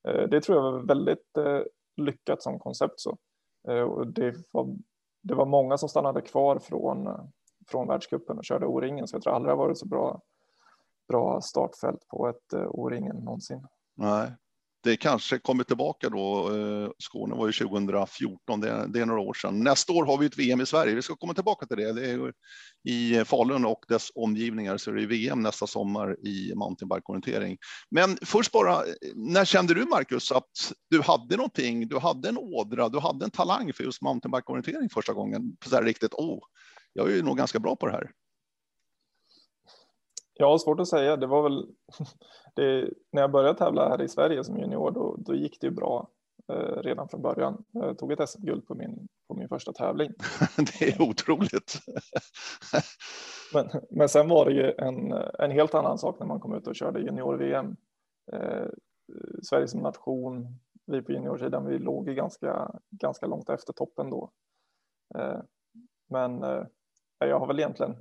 Eh, 0.08 0.28
det 0.28 0.40
tror 0.40 0.58
jag 0.58 0.72
var 0.72 0.78
väldigt 0.78 1.36
eh, 1.36 1.60
lyckat 1.96 2.42
som 2.42 2.58
koncept. 2.58 3.00
Så. 3.00 3.16
Det 4.06 4.34
var, 4.52 4.76
det 5.22 5.34
var 5.34 5.46
många 5.46 5.78
som 5.78 5.88
stannade 5.88 6.20
kvar 6.20 6.58
från, 6.58 7.08
från 7.68 7.88
världscupen 7.88 8.38
och 8.38 8.44
körde 8.44 8.66
O-ringen 8.66 9.06
så 9.06 9.16
jag 9.16 9.22
tror 9.22 9.34
aldrig 9.34 9.48
det 9.48 9.56
har 9.56 9.64
varit 9.64 9.78
så 9.78 9.86
bra, 9.86 10.20
bra 11.08 11.40
startfält 11.40 12.08
på 12.08 12.28
ett 12.28 12.54
O-ringen 12.54 13.16
någonsin. 13.16 13.66
Nej, 13.94 14.32
det 14.86 14.96
kanske 14.96 15.38
kommer 15.38 15.64
tillbaka 15.64 16.08
då. 16.08 16.56
Eh, 16.56 16.90
Skåne 16.98 17.34
var 17.34 17.46
ju 17.46 17.52
2014, 17.52 18.60
det 18.60 18.70
är, 18.70 18.86
det 18.86 19.00
är 19.00 19.06
några 19.06 19.20
år 19.20 19.34
sedan. 19.34 19.64
Nästa 19.64 19.92
år 19.92 20.06
har 20.06 20.18
vi 20.18 20.26
ett 20.26 20.38
VM 20.38 20.60
i 20.60 20.66
Sverige. 20.66 20.94
Vi 20.94 21.02
ska 21.02 21.16
komma 21.16 21.34
tillbaka 21.34 21.66
till 21.66 21.76
det. 21.76 21.92
det 21.92 22.10
är 22.10 22.32
I 22.84 23.24
Falun 23.24 23.64
och 23.64 23.84
dess 23.88 24.08
omgivningar 24.14 24.76
så 24.76 24.90
är 24.90 24.94
det 24.94 25.06
VM 25.06 25.42
nästa 25.42 25.66
sommar 25.66 26.26
i 26.26 26.52
mountainbike-orientering. 26.54 27.56
Men 27.90 28.16
först 28.22 28.52
bara, 28.52 28.72
eh, 28.72 28.92
när 29.14 29.44
kände 29.44 29.74
du 29.74 29.84
Marcus 29.84 30.32
att 30.32 30.72
du 30.90 31.02
hade 31.02 31.36
någonting? 31.36 31.88
Du 31.88 31.98
hade 31.98 32.28
en 32.28 32.38
ådra, 32.38 32.88
du 32.88 32.98
hade 32.98 33.24
en 33.24 33.30
talang 33.30 33.72
för 33.72 33.84
just 33.84 34.02
mountainbike-orientering 34.02 34.88
första 34.88 35.12
gången? 35.12 35.56
Så 35.64 35.76
här 35.76 35.82
riktigt, 35.82 36.14
oh, 36.14 36.38
jag 36.92 37.10
är 37.10 37.14
ju 37.14 37.22
nog 37.22 37.36
ganska 37.36 37.58
bra 37.58 37.76
på 37.76 37.86
det 37.86 37.92
här. 37.92 38.10
Ja, 40.38 40.58
svårt 40.58 40.80
att 40.80 40.88
säga. 40.88 41.16
Det 41.16 41.26
var 41.26 41.42
väl 41.42 41.66
det, 42.54 42.90
när 43.12 43.22
jag 43.22 43.30
började 43.30 43.58
tävla 43.58 43.88
här 43.88 44.02
i 44.02 44.08
Sverige 44.08 44.44
som 44.44 44.58
junior, 44.58 44.90
då, 44.90 45.16
då 45.18 45.34
gick 45.34 45.60
det 45.60 45.66
ju 45.66 45.70
bra 45.70 46.10
eh, 46.52 46.82
redan 46.82 47.08
från 47.08 47.22
början. 47.22 47.64
Jag 47.72 47.98
tog 47.98 48.12
ett 48.12 48.28
SM-guld 48.28 48.66
på 48.66 48.74
min, 48.74 49.08
på 49.28 49.34
min 49.34 49.48
första 49.48 49.72
tävling. 49.72 50.12
det 50.56 50.88
är 50.88 51.02
otroligt. 51.02 51.80
men, 53.54 53.70
men 53.90 54.08
sen 54.08 54.28
var 54.28 54.44
det 54.44 54.52
ju 54.52 54.72
en, 54.78 55.12
en 55.12 55.50
helt 55.50 55.74
annan 55.74 55.98
sak 55.98 56.18
när 56.18 56.26
man 56.26 56.40
kom 56.40 56.54
ut 56.54 56.66
och 56.66 56.76
körde 56.76 57.00
junior-VM. 57.00 57.76
Eh, 58.32 58.66
Sverige 59.42 59.68
som 59.68 59.80
nation, 59.80 60.58
vi 60.86 61.02
på 61.02 61.12
juniorsidan, 61.12 61.66
vi 61.66 61.78
låg 61.78 62.08
ju 62.08 62.14
ganska, 62.14 62.70
ganska 62.90 63.26
långt 63.26 63.50
efter 63.50 63.72
toppen 63.72 64.10
då. 64.10 64.30
Eh, 65.18 65.40
men 66.08 66.42
eh, 66.42 66.64
jag 67.18 67.38
har 67.38 67.46
väl 67.46 67.58
egentligen 67.58 67.96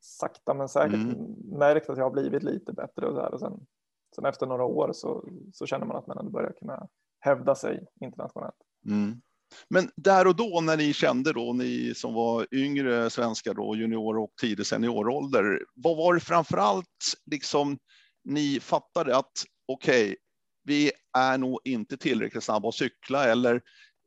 sakta 0.00 0.54
men 0.54 0.68
säkert 0.68 0.94
mm. 0.94 1.16
märkt 1.58 1.90
att 1.90 1.98
jag 1.98 2.04
har 2.04 2.10
blivit 2.10 2.42
lite 2.42 2.72
bättre 2.72 3.06
och, 3.06 3.14
där. 3.14 3.34
och 3.34 3.40
sen, 3.40 3.66
sen 4.14 4.24
efter 4.24 4.46
några 4.46 4.64
år 4.64 4.90
så, 4.92 5.28
så 5.52 5.66
känner 5.66 5.86
man 5.86 5.96
att 5.96 6.06
man 6.06 6.18
ändå 6.18 6.30
börjar 6.30 6.52
kunna 6.52 6.88
hävda 7.20 7.54
sig 7.54 7.86
internationellt. 8.00 8.56
Mm. 8.86 9.20
Men 9.68 9.90
där 9.96 10.26
och 10.26 10.36
då 10.36 10.60
när 10.60 10.76
ni 10.76 10.92
kände 10.92 11.32
då, 11.32 11.52
ni 11.52 11.94
som 11.94 12.14
var 12.14 12.46
yngre 12.52 13.10
svenskar 13.10 13.54
då, 13.54 13.76
junior 13.76 14.18
och 14.18 14.32
tidig 14.40 14.66
seniorålder, 14.66 15.64
vad 15.74 15.96
var 15.96 16.14
det 16.14 16.20
framför 16.20 16.56
allt 16.56 17.14
liksom 17.30 17.78
ni 18.24 18.60
fattade 18.60 19.16
att 19.16 19.32
okej, 19.68 20.04
okay, 20.04 20.16
vi 20.64 20.92
är 21.18 21.38
nog 21.38 21.60
inte 21.64 21.96
tillräckligt 21.96 22.44
snabba 22.44 22.68
att 22.68 22.74
cykla 22.74 23.24
eller 23.24 23.62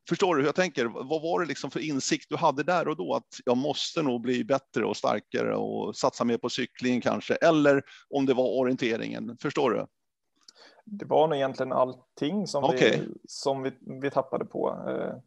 Förstår 0.10 0.36
du 0.36 0.41
hur 0.41 0.48
jag 0.48 0.56
tänker? 0.56 0.86
Vad 0.86 1.22
var 1.22 1.39
det 1.39 1.45
liksom 1.45 1.72
för 1.72 1.80
insikt 1.80 2.26
du 2.30 2.36
hade 2.36 2.63
där 2.63 2.88
och 2.88 2.95
då? 2.95 3.13
Att 3.13 3.28
jag 3.45 3.58
måste 3.58 4.02
nog 4.02 4.22
bli 4.22 4.43
bättre 4.43 4.86
och 4.86 4.98
starkare 4.98 5.56
och 5.56 5.95
satsa 5.95 6.24
mer 6.24 6.38
på 6.38 6.50
cykling 6.50 7.02
kanske, 7.02 7.36
eller 7.36 7.84
om 8.10 8.26
det 8.26 8.34
var 8.34 8.60
orienteringen. 8.60 9.38
Förstår 9.41 9.72
du? 9.72 9.86
Det 10.86 11.06
var 11.06 11.28
nog 11.28 11.38
egentligen 11.38 11.72
allting 11.72 12.48
som, 12.48 12.63
okay. 12.63 13.00
vi, 13.00 13.13
som 13.28 13.63
vi, 13.63 13.72
vi 14.02 14.12
tappade 14.12 14.45
på. 14.45 14.69
Eh, 14.88 15.17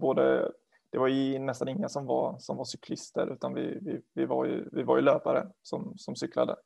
både, 0.00 0.52
det 0.90 0.98
var 0.98 1.08
ju 1.08 1.38
nästan 1.38 1.68
inga 1.68 1.88
som 1.88 2.06
var, 2.06 2.38
som 2.38 2.56
var 2.56 2.64
cyklister, 2.64 3.32
utan 3.32 3.54
vi, 3.54 3.78
vi, 3.82 4.00
vi, 4.14 4.24
var, 4.24 4.44
ju, 4.44 4.68
vi 4.72 4.82
var 4.82 4.96
ju 4.96 5.02
löpare 5.02 5.48
som, 5.62 5.94
som 5.96 6.16
cyklade. 6.16 6.56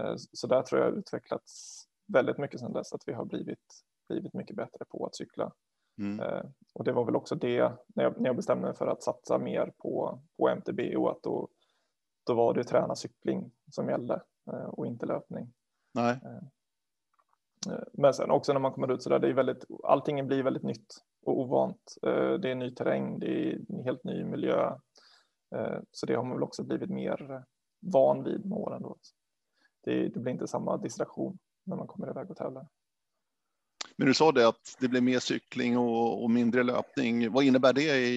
Eh, 0.00 0.14
så 0.16 0.46
där 0.46 0.62
tror 0.62 0.80
jag 0.80 0.98
utvecklats 0.98 1.82
väldigt 2.06 2.38
mycket 2.38 2.60
sedan 2.60 2.72
dess, 2.72 2.92
att 2.92 3.02
vi 3.06 3.12
har 3.12 3.24
blivit, 3.24 3.82
blivit 4.08 4.34
mycket 4.34 4.56
bättre 4.56 4.84
på 4.88 5.06
att 5.06 5.16
cykla. 5.16 5.52
Mm. 5.98 6.20
Eh, 6.20 6.42
och 6.74 6.84
det 6.84 6.92
var 6.92 7.04
väl 7.04 7.16
också 7.16 7.34
det 7.34 7.72
när 7.86 8.04
jag, 8.04 8.20
när 8.20 8.26
jag 8.26 8.36
bestämde 8.36 8.66
mig 8.66 8.76
för 8.76 8.86
att 8.86 9.02
satsa 9.02 9.38
mer 9.38 9.72
på, 9.78 10.20
på 10.36 10.48
MTB 10.48 10.96
och 10.96 11.10
att 11.10 11.22
då, 11.22 11.48
då 12.26 12.34
var 12.34 12.54
det 12.54 12.64
träna 12.64 12.94
cykling 12.94 13.50
som 13.70 13.88
gällde 13.88 14.22
eh, 14.52 14.68
och 14.68 14.86
inte 14.86 15.06
löpning. 15.06 15.52
Nej. 15.94 16.20
Eh, 16.24 17.82
men 17.92 18.14
sen 18.14 18.30
också 18.30 18.52
när 18.52 18.60
man 18.60 18.72
kommer 18.72 18.92
ut 18.92 19.02
så 19.02 19.10
där, 19.10 19.18
det 19.18 19.28
är 19.28 19.32
väldigt, 19.32 19.64
allting 19.84 20.26
blir 20.26 20.42
väldigt 20.42 20.62
nytt 20.62 20.94
och 21.22 21.40
ovant. 21.40 21.94
Det 22.42 22.50
är 22.50 22.54
ny 22.54 22.74
terräng, 22.74 23.18
det 23.18 23.26
är 23.26 23.60
en 23.68 23.84
helt 23.84 24.04
ny 24.04 24.24
miljö. 24.24 24.76
Så 25.90 26.06
det 26.06 26.14
har 26.14 26.22
man 26.22 26.32
väl 26.32 26.42
också 26.42 26.64
blivit 26.64 26.90
mer 26.90 27.44
van 27.80 28.24
vid 28.24 28.46
med 28.46 28.58
åren. 28.58 28.82
Då. 28.82 28.96
Det, 29.84 30.08
det 30.08 30.20
blir 30.20 30.32
inte 30.32 30.46
samma 30.46 30.76
distraktion 30.76 31.38
när 31.64 31.76
man 31.76 31.86
kommer 31.86 32.10
iväg 32.10 32.30
och 32.30 32.36
tävlar. 32.36 32.66
Men 33.98 34.08
du 34.08 34.14
sa 34.14 34.32
det 34.32 34.48
att 34.48 34.76
det 34.80 34.88
blir 34.88 35.00
mer 35.00 35.18
cykling 35.18 35.78
och, 35.78 36.22
och 36.22 36.30
mindre 36.30 36.62
löpning. 36.62 37.32
Vad 37.32 37.44
innebär 37.44 37.72
det 37.72 37.96
i, 37.96 38.08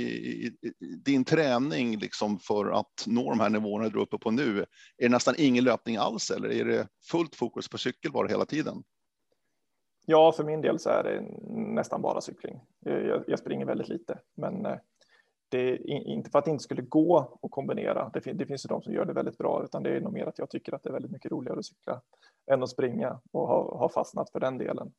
i, 0.45 0.45
i, 0.47 0.95
din 1.05 1.25
träning 1.25 1.97
liksom 1.97 2.39
för 2.39 2.71
att 2.79 3.03
nå 3.07 3.29
de 3.29 3.39
här 3.39 3.49
nivåerna 3.49 3.89
du 3.89 3.99
är 3.99 4.03
uppe 4.03 4.17
på 4.17 4.31
nu? 4.31 4.59
Är 4.97 5.03
det 5.03 5.09
nästan 5.09 5.35
ingen 5.37 5.63
löpning 5.63 5.97
alls 5.97 6.31
eller 6.31 6.49
är 6.49 6.65
det 6.65 6.87
fullt 7.11 7.35
fokus 7.35 7.69
på 7.69 7.77
cykel 7.77 8.11
bara 8.11 8.27
hela 8.27 8.45
tiden? 8.45 8.83
Ja, 10.05 10.31
för 10.31 10.43
min 10.43 10.61
del 10.61 10.79
så 10.79 10.89
är 10.89 11.03
det 11.03 11.21
nästan 11.73 12.01
bara 12.01 12.21
cykling. 12.21 12.61
Jag, 12.79 13.23
jag 13.27 13.39
springer 13.39 13.65
väldigt 13.65 13.89
lite, 13.89 14.19
men 14.37 14.65
eh, 14.65 14.77
det 15.49 15.69
är 15.69 15.87
inte 15.87 16.29
för 16.29 16.39
att 16.39 16.45
det 16.45 16.51
inte 16.51 16.63
skulle 16.63 16.81
gå 16.81 17.39
att 17.41 17.51
kombinera. 17.51 18.09
Det, 18.13 18.21
fin 18.21 18.37
det 18.37 18.45
finns 18.45 18.65
ju 18.65 18.67
de 18.67 18.81
som 18.81 18.93
gör 18.93 19.05
det 19.05 19.13
väldigt 19.13 19.37
bra, 19.37 19.63
utan 19.63 19.83
det 19.83 19.89
är 19.89 20.01
nog 20.01 20.13
mer 20.13 20.25
att 20.25 20.39
jag 20.39 20.49
tycker 20.49 20.75
att 20.75 20.83
det 20.83 20.89
är 20.89 20.93
väldigt 20.93 21.11
mycket 21.11 21.31
roligare 21.31 21.59
att 21.59 21.65
cykla 21.65 22.01
än 22.51 22.63
att 22.63 22.69
springa 22.69 23.19
och 23.31 23.47
ha, 23.47 23.77
ha 23.77 23.89
fastnat 23.89 24.31
för 24.31 24.39
den 24.39 24.57
delen. 24.57 24.91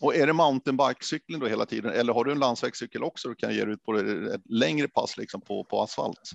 Och 0.00 0.14
är 0.16 0.26
det 0.26 0.32
mountainbike-cykeln 0.32 1.40
då 1.40 1.46
hela 1.46 1.66
tiden 1.66 1.92
eller 1.92 2.12
har 2.12 2.24
du 2.24 2.32
en 2.32 2.38
landsvägscykel 2.38 3.04
också 3.04 3.30
och 3.30 3.38
kan 3.38 3.54
ge 3.54 3.64
ut 3.64 3.82
på 3.82 3.96
ett 3.96 4.40
längre 4.44 4.88
pass 4.88 5.16
liksom 5.16 5.40
på, 5.40 5.64
på 5.64 5.82
asfalt? 5.82 6.32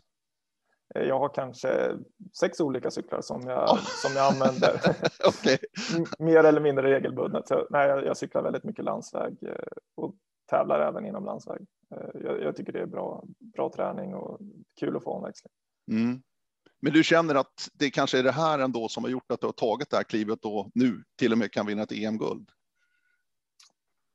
Eh, 0.95 1.01
jag 1.01 1.19
har 1.19 1.29
kanske 1.29 1.97
sex 2.39 2.59
olika 2.59 2.91
cyklar 2.91 3.21
som 3.21 3.41
jag, 3.47 3.69
oh. 3.69 3.79
som 3.85 4.11
jag 4.15 4.33
använder 4.33 4.73
okay. 5.27 5.57
mer 6.19 6.43
eller 6.43 6.61
mindre 6.61 6.95
regelbundet. 6.95 7.47
Så, 7.47 7.67
nej, 7.69 7.87
jag, 7.87 8.05
jag, 8.05 8.17
cyklar 8.17 8.43
väldigt 8.43 8.63
mycket 8.63 8.85
landsväg 8.85 9.37
eh, 9.41 9.55
och 9.95 10.15
tävlar 10.49 10.79
även 10.79 11.05
inom 11.05 11.25
landsväg. 11.25 11.61
Eh, 11.95 12.21
jag, 12.23 12.43
jag, 12.43 12.55
tycker 12.55 12.73
det 12.73 12.81
är 12.81 12.85
bra, 12.85 13.23
bra 13.39 13.71
träning 13.75 14.13
och 14.13 14.39
kul 14.79 14.97
att 14.97 15.03
få 15.03 15.11
omväxling. 15.11 15.51
Mm. 15.91 16.21
Men 16.81 16.93
du 16.93 17.03
känner 17.03 17.35
att 17.35 17.69
det 17.73 17.89
kanske 17.89 18.19
är 18.19 18.23
det 18.23 18.31
här 18.31 18.59
ändå 18.59 18.87
som 18.87 19.03
har 19.03 19.11
gjort 19.11 19.31
att 19.31 19.41
du 19.41 19.47
har 19.47 19.53
tagit 19.53 19.89
det 19.89 19.97
här 19.97 20.03
klivet 20.03 20.45
och 20.45 20.71
nu 20.73 21.03
till 21.19 21.31
och 21.31 21.37
med 21.37 21.51
kan 21.51 21.65
vinna 21.65 21.83
ett 21.83 21.91
EM-guld? 21.91 22.49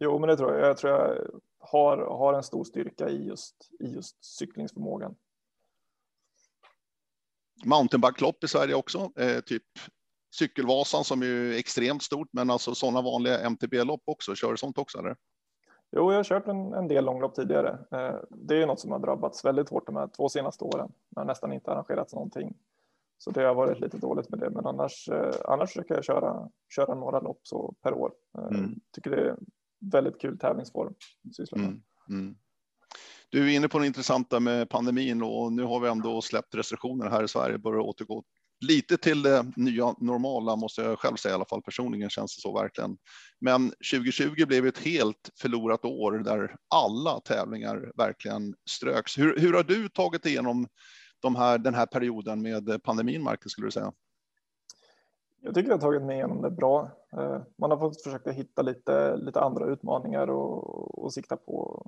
Jo, 0.03 0.19
men 0.19 0.29
det 0.29 0.37
tror 0.37 0.53
jag. 0.53 0.69
Jag 0.69 0.77
tror 0.77 0.93
jag 0.93 1.31
har, 1.59 1.97
har 1.97 2.35
en 2.35 2.43
stor 2.43 2.65
styrka 2.65 3.09
i 3.09 3.27
just, 3.27 3.71
i 3.81 3.87
just 3.87 4.25
cyklingsförmågan. 4.25 5.15
Mountainbike-lopp 7.65 8.45
i 8.45 8.49
Sverige 8.49 8.75
också, 8.75 9.13
eh, 9.17 9.41
typ 9.41 9.63
Cykelvasan 10.35 11.05
som 11.05 11.23
är 11.23 11.59
extremt 11.59 12.03
stort, 12.03 12.29
men 12.33 12.51
alltså 12.51 12.75
sådana 12.75 13.03
vanliga 13.03 13.39
MTB-lopp 13.41 14.03
också. 14.05 14.35
Kör 14.35 14.51
du 14.51 14.57
sånt 14.57 14.79
också 14.79 14.99
eller? 14.99 15.17
Jo, 15.97 16.11
jag 16.13 16.19
har 16.19 16.25
kört 16.25 16.49
en, 16.49 16.75
en 16.75 16.89
del 16.89 17.05
långlopp 17.05 17.35
tidigare. 17.35 17.79
Eh, 17.91 18.17
det 18.31 18.63
är 18.63 18.67
något 18.67 18.81
som 18.81 18.93
har 18.93 18.99
drabbats 18.99 19.45
väldigt 19.45 19.69
hårt 19.69 19.87
de 19.87 19.97
här 19.97 20.09
två 20.17 20.29
senaste 20.29 20.65
åren. 20.65 20.93
Det 21.11 21.21
har 21.21 21.25
nästan 21.25 21.53
inte 21.53 21.71
arrangerats 21.71 22.15
någonting. 22.15 22.55
Så 23.19 23.31
det 23.31 23.43
har 23.43 23.55
varit 23.55 23.81
lite 23.81 23.99
dåligt 23.99 24.31
med 24.31 24.39
det. 24.39 24.51
Men 24.51 24.67
annars, 24.67 25.09
eh, 25.09 25.35
annars 25.45 25.71
försöker 25.71 25.95
jag 25.95 26.05
köra, 26.05 26.49
köra 26.75 26.95
några 26.95 27.21
lopp 27.21 27.41
så 27.43 27.75
per 27.83 27.95
år. 27.95 28.13
Eh, 28.39 28.59
mm. 28.59 28.81
Tycker 28.93 29.11
det 29.11 29.29
är 29.29 29.37
väldigt 29.93 30.21
kul 30.21 30.39
tävlingsform. 30.39 30.95
Mm. 31.57 31.83
Mm. 32.09 32.35
Du 33.31 33.45
är 33.53 33.57
inne 33.57 33.69
på 33.69 33.79
det 33.79 33.87
intressanta 33.87 34.41
med 34.41 34.71
pandemin 34.71 35.23
och 35.23 35.53
nu 35.53 35.63
har 35.63 35.81
vi 35.81 35.89
ändå 35.89 36.23
släppt 36.23 36.55
restriktioner 36.55 37.11
här 37.11 37.25
i 37.25 37.29
Sverige, 37.29 37.59
börjar 37.59 37.81
återgå 37.81 38.25
lite 38.63 38.97
till 38.97 39.23
det 39.23 39.53
nya 39.57 39.95
normala 39.99 40.57
måste 40.57 40.83
jag 40.83 40.99
själv 40.99 41.17
säga 41.17 41.33
i 41.33 41.35
alla 41.35 41.45
fall 41.45 41.63
personligen 41.63 42.11
känns 42.11 42.37
det 42.37 42.41
så 42.41 42.59
verkligen. 42.59 42.97
Men 43.41 43.71
2020 43.71 44.47
blev 44.47 44.67
ett 44.67 44.79
helt 44.79 45.31
förlorat 45.41 45.85
år 45.85 46.13
där 46.19 46.57
alla 46.75 47.21
tävlingar 47.21 47.93
verkligen 47.97 48.55
ströks. 48.71 49.19
Hur, 49.19 49.39
hur 49.39 49.53
har 49.53 49.63
du 49.63 49.89
tagit 49.89 50.27
igenom 50.27 50.67
de 51.21 51.37
här, 51.37 51.59
den 51.59 51.75
här 51.75 51.87
perioden 51.87 52.43
med 52.43 52.83
pandemin, 52.83 53.23
Marcus, 53.23 53.53
skulle 53.53 53.67
du 53.67 53.71
säga? 53.71 53.93
Jag 55.45 55.55
tycker 55.55 55.71
jag 55.71 55.77
har 55.77 55.81
tagit 55.81 56.03
mig 56.03 56.17
igenom 56.17 56.43
det 56.43 56.51
bra. 56.51 56.91
Eh, 57.13 57.43
man 57.59 57.71
har 57.71 57.79
fått 57.79 58.03
försöka 58.03 58.31
hitta 58.31 58.63
lite, 58.63 59.17
lite 59.17 59.41
andra 59.41 59.67
utmaningar 59.67 60.31
och, 60.31 61.05
och 61.05 61.13
sikta 61.13 61.37
på. 61.37 61.87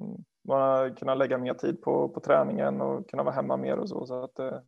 Mm, 0.00 0.24
man 0.48 0.60
har 0.60 0.96
kunnat 0.96 1.18
lägga 1.18 1.38
mer 1.38 1.54
tid 1.54 1.82
på, 1.82 2.08
på 2.08 2.20
träningen 2.20 2.80
och 2.80 3.10
kunna 3.10 3.22
vara 3.22 3.34
hemma 3.34 3.56
mer 3.56 3.78
och 3.78 3.88
så. 3.88 4.06
så 4.06 4.24
att, 4.24 4.38
eh, 4.38 4.58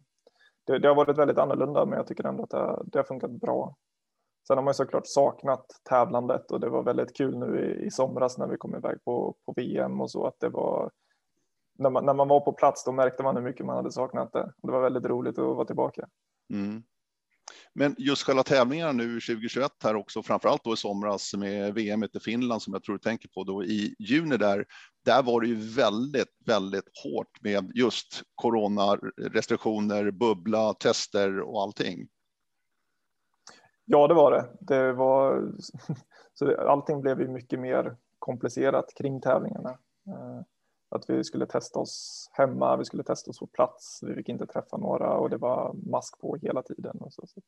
det, 0.64 0.78
det, 0.78 0.88
har 0.88 0.94
varit 0.94 1.18
väldigt 1.18 1.38
annorlunda, 1.38 1.84
men 1.84 1.96
jag 1.96 2.06
tycker 2.06 2.24
ändå 2.24 2.42
att 2.42 2.50
det, 2.50 2.82
det 2.86 2.98
har 2.98 3.04
funkat 3.04 3.30
bra. 3.30 3.76
Sen 4.46 4.56
har 4.56 4.64
man 4.64 4.74
såklart 4.74 5.06
saknat 5.06 5.66
tävlandet 5.88 6.50
och 6.50 6.60
det 6.60 6.68
var 6.68 6.82
väldigt 6.82 7.16
kul 7.16 7.38
nu 7.38 7.60
i, 7.60 7.86
i 7.86 7.90
somras 7.90 8.38
när 8.38 8.46
vi 8.46 8.56
kom 8.56 8.74
iväg 8.74 9.04
på, 9.04 9.34
på 9.46 9.52
VM 9.56 10.00
och 10.00 10.10
så 10.10 10.26
att 10.26 10.40
det 10.40 10.48
var 10.48 10.90
när 11.78 11.90
man, 11.90 12.06
när 12.06 12.14
man 12.14 12.28
var 12.28 12.40
på 12.40 12.52
plats 12.52 12.84
då 12.84 12.92
märkte 12.92 13.22
man 13.22 13.36
hur 13.36 13.42
mycket 13.42 13.66
man 13.66 13.76
hade 13.76 13.92
saknat 13.92 14.32
det. 14.32 14.52
Det 14.62 14.72
var 14.72 14.80
väldigt 14.80 15.06
roligt 15.06 15.38
att 15.38 15.56
vara 15.56 15.64
tillbaka. 15.64 16.08
Mm. 16.52 16.82
Men 17.74 17.94
just 17.98 18.22
själva 18.22 18.42
tävlingarna 18.42 18.92
nu 18.92 19.20
2021 19.20 19.72
här 19.82 19.96
också, 19.96 20.22
framförallt 20.22 20.64
då 20.64 20.72
i 20.72 20.76
somras 20.76 21.34
med 21.34 21.74
VM 21.74 22.04
i 22.04 22.20
Finland 22.20 22.62
som 22.62 22.72
jag 22.72 22.82
tror 22.82 22.94
du 22.94 22.98
tänker 22.98 23.28
på 23.28 23.44
då 23.44 23.64
i 23.64 23.94
juni 23.98 24.36
där. 24.36 24.66
Där 25.04 25.22
var 25.22 25.40
det 25.40 25.46
ju 25.46 25.54
väldigt, 25.54 26.36
väldigt 26.46 26.90
hårt 27.04 27.40
med 27.40 27.70
just 27.74 28.22
coronarestriktioner, 28.34 30.10
bubbla, 30.10 30.74
tester 30.74 31.40
och 31.40 31.62
allting. 31.62 32.08
Ja, 33.84 34.08
det 34.08 34.14
var 34.14 34.30
det. 34.30 34.48
Det 34.60 34.92
var 34.92 35.52
så 36.34 36.68
allting 36.68 37.00
blev 37.00 37.20
ju 37.20 37.28
mycket 37.28 37.60
mer 37.60 37.96
komplicerat 38.18 38.94
kring 38.96 39.20
tävlingarna. 39.20 39.70
Eh, 40.08 40.40
att 40.94 41.10
vi 41.10 41.24
skulle 41.24 41.46
testa 41.46 41.78
oss 41.78 42.28
hemma, 42.32 42.76
vi 42.76 42.84
skulle 42.84 43.02
testa 43.02 43.30
oss 43.30 43.38
på 43.38 43.46
plats, 43.46 44.00
vi 44.02 44.14
fick 44.14 44.28
inte 44.28 44.46
träffa 44.46 44.76
några 44.76 45.16
och 45.18 45.30
det 45.30 45.36
var 45.36 45.74
mask 45.74 46.20
på 46.20 46.36
hela 46.36 46.62
tiden. 46.62 46.96
Och 47.00 47.12
så, 47.12 47.26
så 47.26 47.40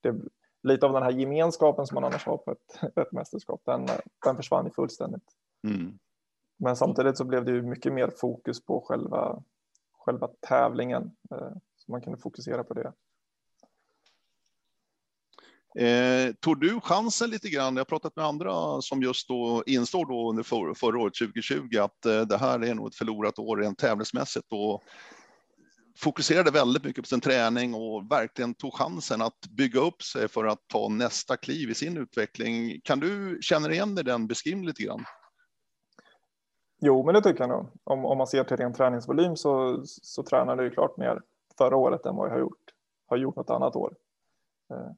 det, 0.00 0.14
lite 0.62 0.86
av 0.86 0.92
den 0.92 1.02
här 1.02 1.10
gemenskapen 1.10 1.86
som 1.86 1.94
man 1.94 2.04
annars 2.04 2.26
har 2.26 2.36
på 2.36 2.52
ett, 2.52 2.96
ett 2.96 3.12
mästerskap, 3.12 3.60
den, 3.64 3.86
den 4.24 4.36
försvann 4.36 4.64
ju 4.64 4.70
fullständigt. 4.70 5.34
Mm. 5.68 5.98
Men 6.58 6.76
samtidigt 6.76 7.18
så 7.18 7.24
blev 7.24 7.44
det 7.44 7.52
ju 7.52 7.62
mycket 7.62 7.92
mer 7.92 8.12
fokus 8.16 8.64
på 8.64 8.80
själva, 8.80 9.42
själva 9.92 10.28
tävlingen, 10.48 11.16
eh, 11.30 11.52
så 11.76 11.92
man 11.92 12.00
kunde 12.00 12.18
fokusera 12.18 12.64
på 12.64 12.74
det. 12.74 12.92
Eh, 15.74 16.32
tog 16.40 16.60
du 16.60 16.80
chansen 16.80 17.30
lite 17.30 17.48
grann? 17.48 17.76
Jag 17.76 17.80
har 17.80 17.84
pratat 17.84 18.16
med 18.16 18.24
andra 18.24 18.80
som 18.80 19.02
just 19.02 19.28
då 19.28 19.62
instår 19.66 20.06
då 20.06 20.30
under 20.30 20.42
för, 20.42 20.74
förra 20.74 20.98
året 20.98 21.14
2020 21.14 21.78
att 21.78 22.06
eh, 22.06 22.20
det 22.20 22.38
här 22.38 22.64
är 22.64 22.74
nog 22.74 22.88
ett 22.88 22.94
förlorat 22.94 23.38
år 23.38 23.56
rent 23.56 23.78
tävlingsmässigt 23.78 24.46
och 24.50 24.82
fokuserade 25.98 26.50
väldigt 26.50 26.84
mycket 26.84 27.04
på 27.04 27.08
sin 27.08 27.20
träning 27.20 27.74
och 27.74 28.10
verkligen 28.10 28.54
tog 28.54 28.74
chansen 28.74 29.22
att 29.22 29.46
bygga 29.50 29.80
upp 29.80 30.02
sig 30.02 30.28
för 30.28 30.44
att 30.44 30.68
ta 30.68 30.88
nästa 30.88 31.36
kliv 31.36 31.70
i 31.70 31.74
sin 31.74 31.96
utveckling. 31.96 32.80
Kan 32.84 33.00
du 33.00 33.38
känna 33.40 33.72
igen 33.72 33.94
dig 33.94 34.04
den 34.04 34.26
beskrivningen 34.26 34.66
lite 34.66 34.82
grann? 34.82 35.04
Jo, 36.80 37.06
men 37.06 37.14
det 37.14 37.22
tycker 37.22 37.40
jag 37.40 37.48
nog. 37.48 37.66
Om, 37.84 38.04
om 38.04 38.18
man 38.18 38.26
ser 38.26 38.44
till 38.44 38.56
ren 38.56 38.74
träningsvolym 38.74 39.36
så, 39.36 39.82
så 39.84 40.22
tränade 40.22 40.62
jag 40.62 40.72
klart 40.72 40.96
mer 40.96 41.20
förra 41.58 41.76
året 41.76 42.06
än 42.06 42.16
vad 42.16 42.28
jag 42.28 42.32
har 42.32 42.40
gjort, 42.40 42.64
har 43.06 43.16
gjort 43.16 43.36
något 43.36 43.50
annat 43.50 43.76
år. 43.76 43.94
Eh, 44.70 44.90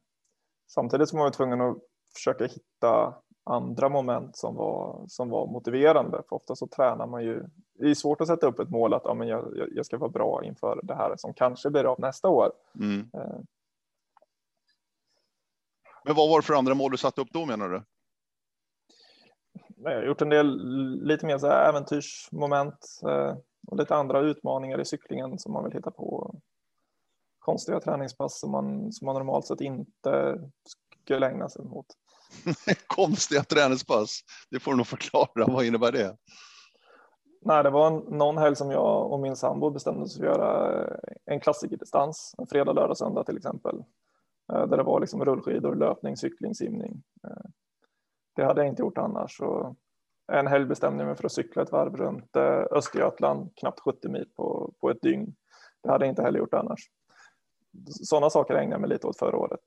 Samtidigt 0.73 1.09
som 1.09 1.17
man 1.17 1.23
var 1.23 1.31
tvungen 1.31 1.61
att 1.61 1.77
försöka 2.15 2.45
hitta 2.45 3.15
andra 3.43 3.89
moment 3.89 4.37
som 4.37 4.55
var, 4.55 5.05
som 5.07 5.29
var 5.29 5.47
motiverande. 5.47 6.23
För 6.29 6.35
ofta 6.35 6.55
så 6.55 6.67
tränar 6.67 7.07
man 7.07 7.23
ju, 7.23 7.43
det 7.73 7.89
är 7.89 7.93
svårt 7.93 8.21
att 8.21 8.27
sätta 8.27 8.47
upp 8.47 8.59
ett 8.59 8.69
mål 8.69 8.93
att 8.93 9.01
ja, 9.05 9.13
men 9.13 9.27
jag, 9.27 9.69
jag 9.71 9.85
ska 9.85 9.97
vara 9.97 10.09
bra 10.09 10.41
inför 10.43 10.79
det 10.83 10.95
här 10.95 11.15
som 11.17 11.33
kanske 11.33 11.69
blir 11.69 11.83
av 11.83 11.99
nästa 11.99 12.29
år. 12.29 12.51
Mm. 12.79 13.09
Eh. 13.13 13.39
Men 16.05 16.15
vad 16.15 16.29
var 16.29 16.41
det 16.41 16.45
för 16.45 16.53
andra 16.53 16.73
mål 16.73 16.91
du 16.91 16.97
satte 16.97 17.21
upp 17.21 17.31
då 17.31 17.45
menar 17.45 17.69
du? 17.69 17.83
Jag 19.75 19.95
har 19.95 20.03
gjort 20.03 20.21
en 20.21 20.29
del 20.29 20.59
lite 21.03 21.25
mer 21.25 21.37
så 21.37 21.47
äventyrsmoment 21.47 22.99
eh, 23.07 23.35
och 23.67 23.77
lite 23.77 23.95
andra 23.95 24.19
utmaningar 24.19 24.81
i 24.81 24.85
cyklingen 24.85 25.39
som 25.39 25.53
man 25.53 25.63
vill 25.63 25.73
hitta 25.73 25.91
på 25.91 26.35
konstiga 27.41 27.79
träningspass 27.79 28.39
som 28.39 28.51
man, 28.51 28.91
som 28.91 29.05
man 29.05 29.15
normalt 29.15 29.45
sett 29.45 29.61
inte 29.61 30.41
skulle 30.99 31.29
ägna 31.29 31.49
sig 31.49 31.61
åt. 31.61 31.85
konstiga 32.87 33.43
träningspass, 33.43 34.19
det 34.49 34.59
får 34.59 34.71
du 34.71 34.77
nog 34.77 34.87
förklara. 34.87 35.53
Vad 35.53 35.65
innebär 35.65 35.91
det? 35.91 36.17
Nej, 37.41 37.63
det 37.63 37.69
var 37.69 37.91
någon 37.91 38.37
helg 38.37 38.55
som 38.55 38.71
jag 38.71 39.11
och 39.11 39.19
min 39.19 39.35
sambo 39.35 39.69
bestämde 39.69 40.03
oss 40.03 40.17
för 40.17 40.25
att 40.25 40.37
göra 40.37 40.87
en 41.25 41.39
klassikerdistans, 41.39 42.35
en 42.37 42.47
fredag, 42.47 42.73
lördag, 42.73 42.97
söndag 42.97 43.23
till 43.23 43.37
exempel. 43.37 43.83
Eh, 44.53 44.67
där 44.67 44.77
det 44.77 44.83
var 44.83 44.99
liksom 44.99 45.25
rullskidor, 45.25 45.75
löpning, 45.75 46.17
cykling, 46.17 46.55
simning. 46.55 47.03
Eh, 47.27 47.49
det 48.35 48.43
hade 48.43 48.61
jag 48.61 48.67
inte 48.67 48.81
gjort 48.81 48.97
annars. 48.97 49.37
Så 49.37 49.75
en 50.31 50.47
helg 50.47 50.65
bestämde 50.65 51.03
jag 51.03 51.07
mig 51.07 51.15
för 51.15 51.25
att 51.25 51.31
cykla 51.31 51.61
ett 51.61 51.71
varv 51.71 51.97
runt 51.97 52.35
eh, 52.35 52.63
Östergötland, 52.71 53.49
knappt 53.55 53.79
70 53.79 54.09
mil 54.09 54.29
på, 54.35 54.73
på 54.81 54.89
ett 54.89 55.01
dygn. 55.01 55.35
Det 55.83 55.89
hade 55.89 56.05
jag 56.05 56.11
inte 56.11 56.21
heller 56.21 56.39
gjort 56.39 56.53
annars 56.53 56.89
sådana 57.87 58.29
saker 58.29 58.53
ägnade 58.53 58.73
jag 58.73 58.81
mig 58.81 58.89
lite 58.89 59.07
åt 59.07 59.19
förra 59.19 59.37
året. 59.37 59.59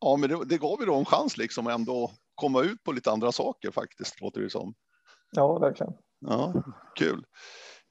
Ja, 0.00 0.16
men 0.16 0.30
det, 0.30 0.44
det 0.44 0.58
gav 0.58 0.80
ju 0.80 0.86
då 0.86 0.94
en 0.94 1.04
chans 1.04 1.36
liksom 1.36 1.66
att 1.66 1.74
ändå 1.74 2.10
komma 2.34 2.62
ut 2.62 2.84
på 2.84 2.92
lite 2.92 3.10
andra 3.10 3.32
saker 3.32 3.70
faktiskt, 3.70 4.20
låter 4.20 4.40
det 4.40 4.50
som. 4.50 4.74
Ja, 5.30 5.58
verkligen. 5.58 5.92
Ja, 6.20 6.64
kul. 6.98 7.24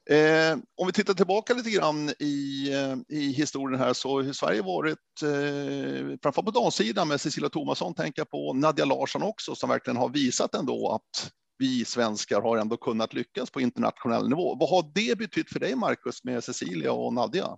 Eh, 0.10 0.58
om 0.78 0.88
vi 0.88 0.94
tittar 0.94 1.14
tillbaka 1.14 1.54
lite 1.54 1.70
grann 1.70 2.10
i, 2.20 2.70
eh, 2.74 3.18
i 3.18 3.32
historien 3.32 3.80
här 3.80 3.94
så 3.94 4.22
har 4.22 4.34
Sverige 4.34 4.62
varit, 4.62 5.22
eh, 5.24 6.18
framförallt 6.24 6.46
på 6.46 6.62
damsidan 6.62 7.08
med 7.08 7.22
Cecilia 7.22 7.50
Thomasson, 7.50 7.94
tänka 7.94 8.26
på 8.26 8.54
Nadja 8.54 8.86
Larsson 8.86 9.24
också, 9.24 9.56
som 9.56 9.70
verkligen 9.70 9.98
har 9.98 10.10
visat 10.10 10.56
ändå 10.56 10.90
att 10.90 11.32
vi 11.58 11.86
svenskar 11.86 12.42
har 12.42 12.58
ändå 12.58 12.78
kunnat 12.78 13.14
lyckas 13.14 13.52
på 13.52 13.62
internationell 13.62 14.30
nivå. 14.30 14.56
Vad 14.60 14.70
har 14.70 14.92
det 14.94 15.18
betytt 15.18 15.50
för 15.50 15.60
dig, 15.60 15.76
Marcus, 15.76 16.24
med 16.24 16.44
Cecilia 16.44 16.92
och 16.92 17.14
Nadja? 17.14 17.58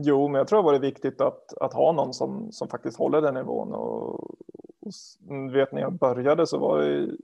Jo, 0.00 0.28
men 0.28 0.38
jag 0.38 0.48
tror 0.48 0.62
det 0.62 0.72
var 0.72 0.78
viktigt 0.78 1.20
att, 1.20 1.58
att 1.58 1.72
ha 1.72 1.92
någon 1.92 2.14
som, 2.14 2.52
som 2.52 2.68
faktiskt 2.68 2.98
håller 2.98 3.22
den 3.22 3.34
nivån. 3.34 3.74
Och, 3.74 4.14
och 4.20 5.54
vet, 5.54 5.72
när 5.72 5.80
jag 5.80 5.92
började 5.92 6.46
så 6.46 6.58
var 6.58 6.80
det 6.82 7.16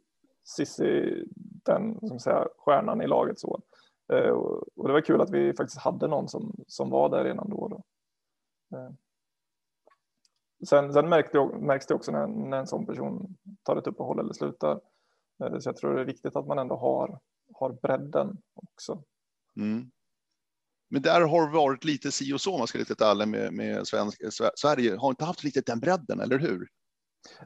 Sissi 0.45 1.25
den 1.65 2.09
som 2.09 2.19
säga, 2.19 2.49
stjärnan 2.59 3.03
i 3.03 3.07
laget. 3.07 3.39
Så. 3.39 3.61
Eh, 4.13 4.31
och, 4.31 4.65
och, 4.77 4.89
det 4.89 4.93
var 4.93 5.01
kul 5.01 5.21
att 5.21 5.31
vi 5.31 5.55
faktiskt 5.55 5.81
hade 5.81 6.09
någon 6.09 6.29
som, 6.29 6.65
som 6.67 6.91
var 6.91 7.09
där 7.09 7.25
redan 7.25 7.51
då. 7.51 7.69
då. 7.69 7.83
Eh. 8.79 8.91
Sen, 10.69 10.93
sen 10.93 11.09
märkte, 11.09 11.39
märks 11.45 11.87
det 11.87 11.95
också 11.95 12.13
när, 12.13 12.27
när 12.27 12.59
en 12.59 12.67
sån 12.67 12.87
person 12.87 13.37
tar 13.63 13.77
ett 13.77 13.87
uppehåll 13.87 14.19
eller 14.19 14.33
slutar. 14.33 14.81
Eh, 15.45 15.59
så 15.59 15.69
jag 15.69 15.77
tror 15.77 15.95
det 15.95 16.01
är 16.01 16.05
viktigt 16.05 16.37
att 16.37 16.47
man 16.47 16.59
ändå 16.59 16.77
har, 16.77 17.19
har 17.55 17.73
bredden 17.73 18.39
också. 18.55 19.03
Mm. 19.57 19.91
Men 20.94 21.02
där 21.02 21.20
har 21.20 21.46
det 21.46 21.52
varit 21.52 21.85
lite 21.85 22.12
si 22.12 22.33
och 22.33 22.40
så, 22.40 22.52
om 22.52 22.59
man 22.59 22.66
ska 22.66 22.78
riktigt 22.78 23.00
ärlig 23.00 23.28
med, 23.28 23.52
med 23.52 23.87
svensk, 23.87 24.22
Sverige. 24.57 24.96
Har 24.96 25.11
inte 25.11 25.24
haft 25.24 25.44
riktigt 25.44 25.66
den 25.66 25.80
bredden, 25.80 26.20
eller 26.20 26.38
hur? 26.38 26.68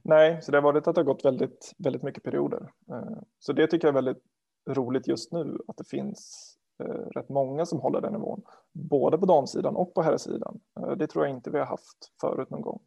Nej, 0.05 0.43
så 0.43 0.53
det 0.53 0.57
har 0.57 0.63
varit 0.63 0.87
att 0.87 0.95
det 0.95 1.01
har 1.01 1.05
gått 1.07 1.25
väldigt, 1.25 1.75
väldigt 1.79 2.03
mycket 2.03 2.23
perioder. 2.23 2.71
Eh, 2.91 3.19
så 3.39 3.53
det 3.53 3.67
tycker 3.67 3.89
jag 3.89 3.93
är 3.93 4.03
väldigt 4.03 4.25
roligt 4.71 5.09
just 5.09 5.33
nu, 5.33 5.59
att 5.69 5.77
det 5.77 5.89
finns 5.89 6.55
eh, 6.85 7.19
rätt 7.19 7.29
många 7.29 7.67
som 7.67 7.81
håller 7.81 8.01
den 8.01 8.13
nivån, 8.13 8.43
både 8.73 9.19
på 9.19 9.27
damsidan 9.27 9.77
och 9.77 9.95
på 9.95 10.03
herrsidan. 10.03 10.61
Eh, 10.81 10.91
det 10.91 11.07
tror 11.07 11.27
jag 11.27 11.37
inte 11.37 11.51
vi 11.51 11.59
har 11.59 11.67
haft 11.67 12.13
förut 12.21 12.51
någon 12.51 12.63
gång. 12.63 12.81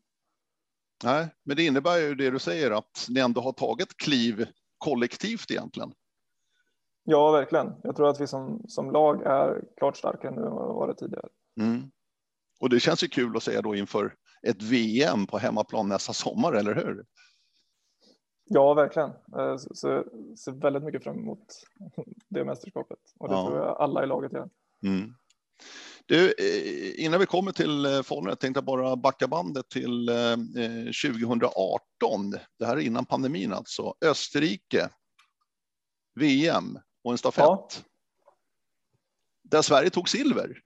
Nej, 1.03 1.27
men 1.43 1.57
det 1.57 1.65
innebär 1.65 1.97
ju 1.97 2.15
det 2.15 2.29
du 2.29 2.39
säger, 2.39 2.71
att 2.71 3.07
ni 3.09 3.19
ändå 3.19 3.41
har 3.41 3.53
tagit 3.53 3.97
kliv 3.97 4.47
kollektivt 4.77 5.51
egentligen. 5.51 5.93
Ja, 7.03 7.31
verkligen. 7.31 7.73
Jag 7.83 7.95
tror 7.95 8.09
att 8.09 8.21
vi 8.21 8.27
som, 8.27 8.63
som 8.67 8.91
lag 8.91 9.21
är 9.25 9.61
klart 9.77 9.97
starkare 9.97 10.31
nu 10.31 10.41
än 10.41 10.51
vad 10.51 10.67
vi 10.67 10.73
varit 10.73 10.97
tidigare. 10.97 11.27
Mm. 11.59 11.91
Och 12.59 12.69
det 12.69 12.79
känns 12.79 13.03
ju 13.03 13.07
kul 13.07 13.37
att 13.37 13.43
säga 13.43 13.61
då 13.61 13.75
inför 13.75 14.15
ett 14.47 14.61
VM 14.61 15.27
på 15.27 15.37
hemmaplan 15.37 15.89
nästa 15.89 16.13
sommar, 16.13 16.53
eller 16.53 16.75
hur? 16.75 17.05
Ja, 18.43 18.73
verkligen. 18.73 19.09
Eh, 19.09 19.57
så, 19.57 19.75
så, 19.75 20.03
ser 20.37 20.51
väldigt 20.51 20.83
mycket 20.83 21.03
fram 21.03 21.19
emot 21.19 21.45
det 22.29 22.45
mästerskapet 22.45 22.99
och 23.19 23.29
det 23.29 23.35
ja. 23.35 23.47
tror 23.47 23.57
jag 23.57 23.77
alla 23.77 24.03
i 24.03 24.07
laget 24.07 24.33
gör. 24.33 24.49
Mm. 24.85 25.13
Du, 26.05 26.25
eh, 26.27 27.05
innan 27.05 27.19
vi 27.19 27.25
kommer 27.25 27.51
till 27.51 27.85
eh, 27.85 28.01
Follner, 28.01 28.35
tänkte 28.35 28.57
jag 28.57 28.65
bara 28.65 28.95
backa 28.95 29.27
bandet 29.27 29.69
till 29.69 30.09
2018. 31.03 32.31
Det 32.59 32.65
här 32.65 32.77
är 32.77 32.81
innan 32.81 33.05
pandemin 33.05 33.53
alltså. 33.53 33.93
Österrike, 34.05 34.89
VM 36.19 36.79
och 37.03 37.11
en 37.11 37.17
stafett. 37.17 37.45
Ja. 37.45 37.69
Där 39.43 39.61
Sverige 39.61 39.89
tog 39.89 40.09
silver. 40.09 40.61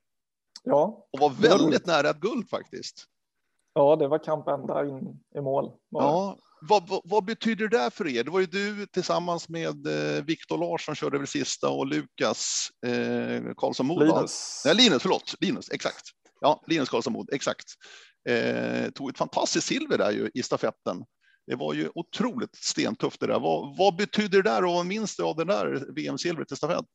Ja. 0.63 1.07
Och 1.11 1.19
var 1.19 1.29
väldigt 1.29 1.85
nära 1.85 2.09
ett 2.09 2.19
guld 2.19 2.49
faktiskt. 2.49 3.05
Ja, 3.73 3.95
det 3.95 4.07
var 4.07 4.23
kamp 4.23 4.47
ända 4.47 4.85
in 4.85 5.19
i 5.35 5.41
mål. 5.41 5.71
Ja, 5.89 6.37
vad, 6.61 6.89
vad, 6.89 7.01
vad, 7.03 7.25
betyder 7.25 7.67
det 7.67 7.91
för 7.91 8.07
er? 8.07 8.23
Det 8.23 8.31
var 8.31 8.39
ju 8.39 8.45
du 8.45 8.85
tillsammans 8.85 9.49
med 9.49 9.87
eh, 9.87 10.23
Viktor 10.23 10.57
Larsson 10.57 10.95
körde 10.95 11.17
väl 11.17 11.27
sista 11.27 11.69
och 11.69 11.85
Lukas 11.85 12.69
eh, 12.85 13.53
Karlsson 13.57 13.85
Mod. 13.85 14.07
Linus. 14.07 14.61
Nej, 14.65 14.75
Linus, 14.75 15.01
förlåt. 15.01 15.35
Linus, 15.39 15.69
exakt. 15.71 16.03
Ja, 16.41 16.63
Linus 16.67 16.89
Karlsson 16.89 17.13
Mod, 17.13 17.29
exakt. 17.33 17.65
Eh, 18.29 18.89
tog 18.89 19.09
ett 19.09 19.17
fantastiskt 19.17 19.67
silver 19.67 19.97
där 19.97 20.11
ju 20.11 20.31
i 20.33 20.43
stafetten. 20.43 21.05
Det 21.47 21.55
var 21.55 21.73
ju 21.73 21.89
otroligt 21.95 22.55
stentufft 22.55 23.19
det 23.19 23.27
där. 23.27 23.39
Vad, 23.39 23.77
vad 23.77 23.95
betyder 23.95 24.43
det 24.43 24.49
där 24.49 24.65
och 24.65 24.71
vad 24.71 24.85
minns 24.85 25.15
du 25.15 25.23
av 25.23 25.35
det 25.35 25.45
där 25.45 25.93
VM-silvret 25.95 26.51
i 26.51 26.55
stafett? 26.55 26.89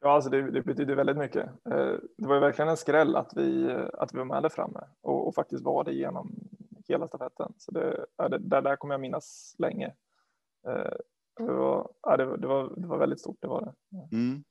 Ja, 0.00 0.10
alltså 0.12 0.30
det, 0.30 0.50
det, 0.50 0.62
betyder 0.62 0.94
väldigt 0.94 1.16
mycket. 1.16 1.46
Eh, 1.46 1.94
det 2.18 2.26
var 2.26 2.34
ju 2.34 2.40
verkligen 2.40 2.68
en 2.68 2.76
skräll 2.76 3.16
att 3.16 3.32
vi, 3.36 3.70
att 3.92 4.14
vi 4.14 4.18
var 4.18 4.24
med 4.24 4.42
där 4.42 4.48
framme 4.48 4.80
och, 5.00 5.28
och 5.28 5.34
faktiskt 5.34 5.64
var 5.64 5.84
det 5.84 5.92
genom 5.92 6.48
hela 6.88 7.08
stafetten. 7.08 7.52
Så 7.58 7.70
det, 7.70 8.06
det, 8.16 8.38
där, 8.38 8.62
där 8.62 8.76
kommer 8.76 8.94
jag 8.94 9.00
minnas 9.00 9.54
länge. 9.58 9.86
Eh, 10.66 10.92
det 11.36 11.52
var, 11.52 12.16
det, 12.16 12.36
det, 12.36 12.46
var, 12.46 12.80
det 12.80 12.86
var 12.86 12.98
väldigt 12.98 13.20
stort, 13.20 13.38
det 13.40 13.48
var 13.48 13.60
det. 13.60 14.16
Mm. 14.16 14.44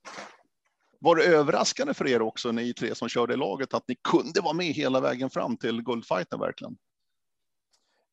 Var 1.00 1.16
det 1.16 1.24
överraskande 1.24 1.94
för 1.94 2.08
er 2.08 2.22
också, 2.22 2.52
ni 2.52 2.74
tre 2.74 2.96
som 2.96 3.10
körde 3.10 3.34
i 3.34 3.38
laget, 3.38 3.74
att 3.74 3.88
ni 3.88 3.96
kunde 4.04 4.42
vara 4.42 4.54
med 4.54 4.66
hela 4.66 5.02
vägen 5.02 5.30
fram 5.30 5.58
till 5.58 5.84
guldfighten 5.84 6.40
verkligen? 6.40 6.78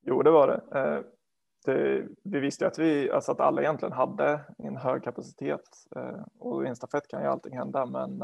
Jo, 0.06 0.22
det 0.22 0.30
var 0.30 0.48
det. 0.48 0.80
Eh, 0.80 1.00
det, 1.64 2.08
vi 2.22 2.40
visste 2.40 2.66
att 2.66 2.78
vi, 2.78 3.10
alltså 3.10 3.32
att 3.32 3.40
alla 3.40 3.62
egentligen 3.62 3.92
hade 3.92 4.40
en 4.58 4.76
hög 4.76 5.04
kapacitet 5.04 5.60
eh, 5.96 6.24
och 6.38 6.64
i 6.64 6.68
en 6.68 6.76
stafett 6.76 7.08
kan 7.08 7.22
ju 7.22 7.28
allting 7.28 7.56
hända, 7.56 7.86
men 7.86 8.18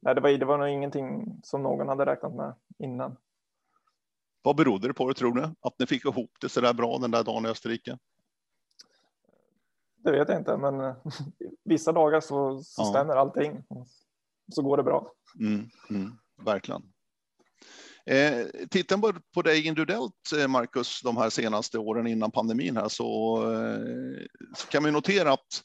nej, 0.00 0.14
det 0.14 0.20
var, 0.20 0.30
det 0.30 0.44
var 0.44 0.58
nog 0.58 0.68
ingenting 0.68 1.40
som 1.42 1.62
någon 1.62 1.88
hade 1.88 2.06
räknat 2.06 2.34
med 2.34 2.54
innan. 2.78 3.16
Vad 4.42 4.56
berodde 4.56 4.88
det 4.88 4.94
på 4.94 5.08
det 5.08 5.14
tror 5.14 5.32
du? 5.32 5.42
Att 5.42 5.78
ni 5.78 5.86
fick 5.86 6.04
ihop 6.04 6.30
det 6.40 6.48
så 6.48 6.60
där 6.60 6.74
bra 6.74 6.98
den 6.98 7.10
där 7.10 7.24
dagen 7.24 7.46
i 7.46 7.48
Österrike? 7.48 7.98
Det 9.96 10.12
vet 10.12 10.28
jag 10.28 10.38
inte, 10.38 10.56
men 10.56 10.80
eh, 10.80 10.96
vissa 11.64 11.92
dagar 11.92 12.20
så, 12.20 12.60
så 12.62 12.82
ja. 12.82 12.86
stämmer 12.86 13.16
allting. 13.16 13.64
Så 14.52 14.62
går 14.62 14.76
det 14.76 14.82
bra. 14.82 15.12
Mm, 15.40 15.68
mm, 15.90 16.12
verkligen. 16.44 16.82
Eh, 18.10 18.46
tittar 18.70 18.96
man 18.96 19.22
på 19.34 19.42
dig 19.42 19.66
individuellt, 19.66 20.32
eh, 20.38 20.48
Marcus, 20.48 21.00
de 21.02 21.16
här 21.16 21.30
senaste 21.30 21.78
åren 21.78 22.06
innan 22.06 22.30
pandemin 22.30 22.76
här 22.76 22.88
så, 22.88 23.42
eh, 23.52 24.26
så 24.56 24.66
kan 24.66 24.82
man 24.82 24.92
notera 24.92 25.32
att 25.32 25.62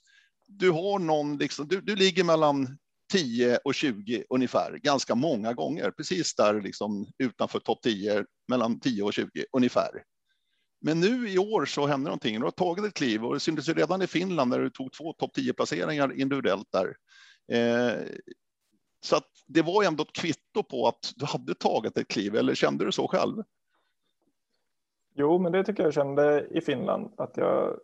du 0.47 0.71
har 0.71 0.99
någon, 0.99 1.37
liksom, 1.37 1.67
du, 1.67 1.81
du 1.81 1.95
ligger 1.95 2.23
mellan 2.23 2.77
10 3.11 3.59
och 3.63 3.75
20 3.75 4.23
ungefär, 4.29 4.79
ganska 4.83 5.15
många 5.15 5.53
gånger, 5.53 5.91
precis 5.91 6.35
där 6.35 6.61
liksom 6.61 7.07
utanför 7.17 7.59
topp 7.59 7.81
10, 7.83 8.25
mellan 8.47 8.79
10 8.79 9.03
och 9.03 9.13
20 9.13 9.45
ungefär. 9.57 10.03
Men 10.81 10.99
nu 10.99 11.29
i 11.29 11.37
år 11.37 11.65
så 11.65 11.87
hände 11.87 12.03
någonting. 12.03 12.39
Du 12.39 12.43
har 12.43 12.51
tagit 12.51 12.85
ett 12.85 12.93
kliv 12.93 13.25
och 13.25 13.33
det 13.33 13.39
syntes 13.39 13.69
ju 13.69 13.73
redan 13.73 14.01
i 14.01 14.07
Finland 14.07 14.49
när 14.49 14.59
du 14.59 14.69
tog 14.69 14.91
två 14.93 15.13
topp 15.13 15.33
10 15.33 15.53
placeringar 15.53 16.19
individuellt 16.19 16.67
där. 16.71 16.95
Eh, 17.51 18.01
så 19.01 19.15
att 19.15 19.27
det 19.47 19.61
var 19.61 19.83
ändå 19.83 20.03
ett 20.03 20.13
kvitto 20.13 20.63
på 20.63 20.87
att 20.87 21.13
du 21.15 21.25
hade 21.25 21.55
tagit 21.55 21.97
ett 21.97 22.07
kliv, 22.07 22.35
eller 22.35 22.55
kände 22.55 22.85
du 22.85 22.91
så 22.91 23.07
själv? 23.07 23.43
Jo, 25.15 25.39
men 25.39 25.51
det 25.51 25.63
tycker 25.63 25.83
jag 25.83 25.93
kände 25.93 26.47
i 26.51 26.61
Finland, 26.61 27.13
att 27.17 27.37
jag, 27.37 27.79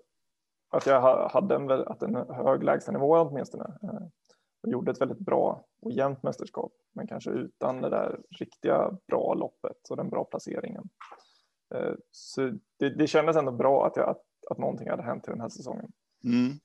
att 0.69 0.85
jag 0.85 1.29
hade 1.29 1.55
en, 1.55 1.71
att 1.71 2.03
en 2.03 2.15
hög 2.15 2.63
lägstanivå 2.63 3.17
åtminstone. 3.17 3.77
Eh, 3.83 4.07
och 4.65 4.71
gjorde 4.71 4.91
ett 4.91 5.01
väldigt 5.01 5.19
bra 5.19 5.65
och 5.81 5.91
jämnt 5.91 6.23
mästerskap, 6.23 6.73
men 6.93 7.07
kanske 7.07 7.29
utan 7.29 7.81
det 7.81 7.89
där 7.89 8.21
riktiga 8.39 8.97
bra 9.07 9.33
loppet 9.33 9.89
och 9.89 9.97
den 9.97 10.09
bra 10.09 10.23
placeringen. 10.23 10.89
Eh, 11.75 11.93
så 12.11 12.41
det, 12.79 12.89
det 12.89 13.07
kändes 13.07 13.35
ändå 13.35 13.51
bra 13.51 13.87
att, 13.87 13.95
jag, 13.95 14.09
att, 14.09 14.23
att 14.49 14.57
någonting 14.57 14.89
hade 14.89 15.03
hänt 15.03 15.27
i 15.27 15.31
den 15.31 15.41
här 15.41 15.49
säsongen. 15.49 15.91
Mm. 16.23 16.59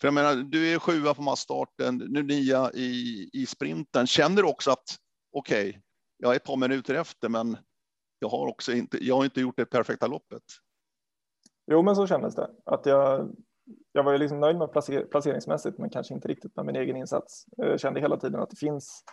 För 0.00 0.06
jag 0.06 0.14
menar, 0.14 0.34
du 0.34 0.74
är 0.74 0.78
sjua 0.78 1.14
på 1.14 1.22
massstarten, 1.22 1.96
nu 1.96 2.22
nia 2.22 2.70
i, 2.74 3.30
i 3.32 3.46
sprinten. 3.46 4.06
Känner 4.06 4.42
du 4.42 4.48
också 4.48 4.70
att 4.70 4.98
okej, 5.32 5.68
okay, 5.68 5.80
jag 6.16 6.32
är 6.32 6.36
ett 6.36 6.44
par 6.44 6.56
minuter 6.56 6.94
efter, 6.94 7.28
men 7.28 7.56
jag 8.18 8.28
har 8.28 8.46
också 8.46 8.72
inte, 8.72 9.04
jag 9.04 9.16
har 9.16 9.24
inte 9.24 9.40
gjort 9.40 9.56
det 9.56 9.66
perfekta 9.66 10.06
loppet. 10.06 10.42
Jo, 11.66 11.82
men 11.82 11.96
så 11.96 12.06
kändes 12.06 12.34
det. 12.34 12.50
Att 12.64 12.86
jag, 12.86 13.36
jag 13.92 14.02
var 14.02 14.12
ju 14.12 14.18
liksom 14.18 14.40
nöjd 14.40 14.56
med 14.56 14.72
placer, 14.72 15.04
placeringsmässigt, 15.04 15.78
men 15.78 15.90
kanske 15.90 16.14
inte 16.14 16.28
riktigt 16.28 16.56
med 16.56 16.66
min 16.66 16.76
egen 16.76 16.96
insats. 16.96 17.44
Jag 17.56 17.80
kände 17.80 18.00
hela 18.00 18.16
tiden 18.16 18.40
att 18.40 18.50
det 18.50 18.56
finns, 18.56 19.04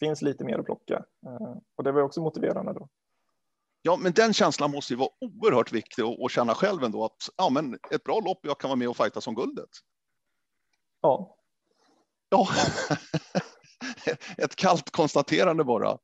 finns 0.00 0.22
lite 0.22 0.44
mer 0.44 0.58
att 0.58 0.64
plocka 0.64 1.04
eh, 1.26 1.56
och 1.76 1.84
det 1.84 1.92
var 1.92 2.02
också 2.02 2.20
motiverande 2.20 2.72
då. 2.72 2.88
Ja, 3.82 3.96
men 3.96 4.12
den 4.12 4.32
känslan 4.32 4.70
måste 4.70 4.92
ju 4.92 4.98
vara 4.98 5.10
oerhört 5.20 5.72
viktig 5.72 6.04
och, 6.04 6.30
känna 6.30 6.54
själv 6.54 6.84
ändå 6.84 7.04
att 7.04 7.28
ja, 7.36 7.50
men 7.50 7.78
ett 7.90 8.04
bra 8.04 8.20
lopp, 8.20 8.38
jag 8.42 8.58
kan 8.58 8.68
vara 8.68 8.78
med 8.78 8.88
och 8.88 8.96
fighta 8.96 9.20
som 9.20 9.34
guldet. 9.34 9.68
Ja. 11.02 11.36
Ja, 12.28 12.48
ett 14.38 14.56
kallt 14.56 14.90
konstaterande 14.90 15.64
bara. 15.64 15.98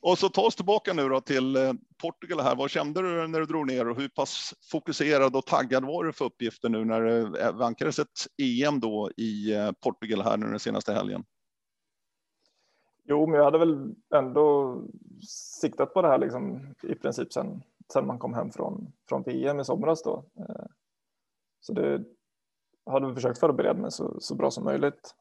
Och 0.00 0.18
så 0.18 0.28
ta 0.28 0.42
oss 0.42 0.56
tillbaka 0.56 0.92
nu 0.92 1.08
då 1.08 1.20
till 1.20 1.56
eh, 1.56 1.72
Portugal 2.02 2.40
här. 2.40 2.56
Vad 2.56 2.70
kände 2.70 3.02
du 3.02 3.26
när 3.28 3.40
du 3.40 3.46
drog 3.46 3.66
ner 3.66 3.88
och 3.88 3.96
hur 3.96 4.08
pass 4.08 4.54
fokuserad 4.70 5.36
och 5.36 5.46
taggad 5.46 5.84
var 5.84 6.04
du 6.04 6.12
för 6.12 6.24
uppgiften 6.24 6.72
nu 6.72 6.84
när 6.84 7.00
det 7.00 7.52
vankades 7.52 7.98
ett 7.98 8.26
EM 8.42 8.80
då 8.80 9.10
i 9.16 9.54
eh, 9.54 9.72
Portugal 9.72 10.22
här 10.22 10.36
nu 10.36 10.46
den 10.46 10.60
senaste 10.60 10.92
helgen? 10.92 11.24
Jo, 13.04 13.26
men 13.26 13.36
jag 13.36 13.44
hade 13.44 13.58
väl 13.58 13.94
ändå 14.14 14.78
siktat 15.60 15.94
på 15.94 16.02
det 16.02 16.08
här 16.08 16.18
liksom, 16.18 16.74
i 16.82 16.94
princip 16.94 17.32
sen, 17.32 17.62
sen 17.92 18.06
man 18.06 18.18
kom 18.18 18.34
hem 18.34 18.50
från, 18.50 18.92
från 19.08 19.22
VM 19.22 19.60
i 19.60 19.64
somras 19.64 20.02
då. 20.02 20.24
Eh, 20.38 20.66
så 21.60 21.72
det 21.72 22.04
hade 22.86 23.14
försökt 23.14 23.40
förbereda 23.40 23.80
mig 23.80 23.90
så, 23.90 24.20
så 24.20 24.34
bra 24.34 24.50
som 24.50 24.64
möjligt. 24.64 25.14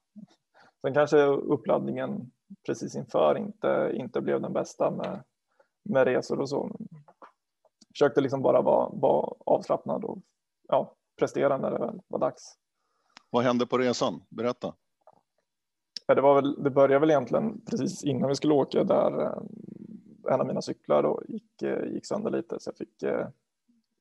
Sen 0.81 0.93
kanske 0.93 1.25
uppladdningen 1.25 2.31
precis 2.65 2.95
inför 2.95 3.37
inte, 3.37 3.91
inte 3.93 4.21
blev 4.21 4.41
den 4.41 4.53
bästa 4.53 4.91
med, 4.91 5.23
med 5.83 6.05
resor 6.05 6.39
och 6.39 6.49
så. 6.49 6.75
Försökte 7.93 8.21
liksom 8.21 8.41
bara 8.41 8.61
vara, 8.61 8.89
vara 8.89 9.33
avslappnad 9.45 10.03
och 10.03 10.19
ja, 10.67 10.95
prestera 11.19 11.57
när 11.57 11.71
det 11.71 11.77
väl 11.77 12.01
var 12.07 12.19
dags. 12.19 12.57
Vad 13.29 13.43
hände 13.43 13.65
på 13.65 13.77
resan? 13.77 14.21
Berätta. 14.29 14.73
Ja, 16.07 16.15
det, 16.15 16.21
var 16.21 16.35
väl, 16.35 16.63
det 16.63 16.69
började 16.69 16.99
väl 16.99 17.09
egentligen 17.09 17.61
precis 17.69 18.03
innan 18.03 18.29
vi 18.29 18.35
skulle 18.35 18.53
åka 18.53 18.83
där 18.83 19.21
eh, 19.21 19.37
en 20.33 20.41
av 20.41 20.47
mina 20.47 20.61
cyklar 20.61 21.03
då 21.03 21.21
gick, 21.27 21.61
eh, 21.61 21.85
gick 21.93 22.05
sönder 22.05 22.31
lite 22.31 22.59
så 22.59 22.69
jag 22.69 22.77
fick 22.77 23.03
eh, 23.03 23.27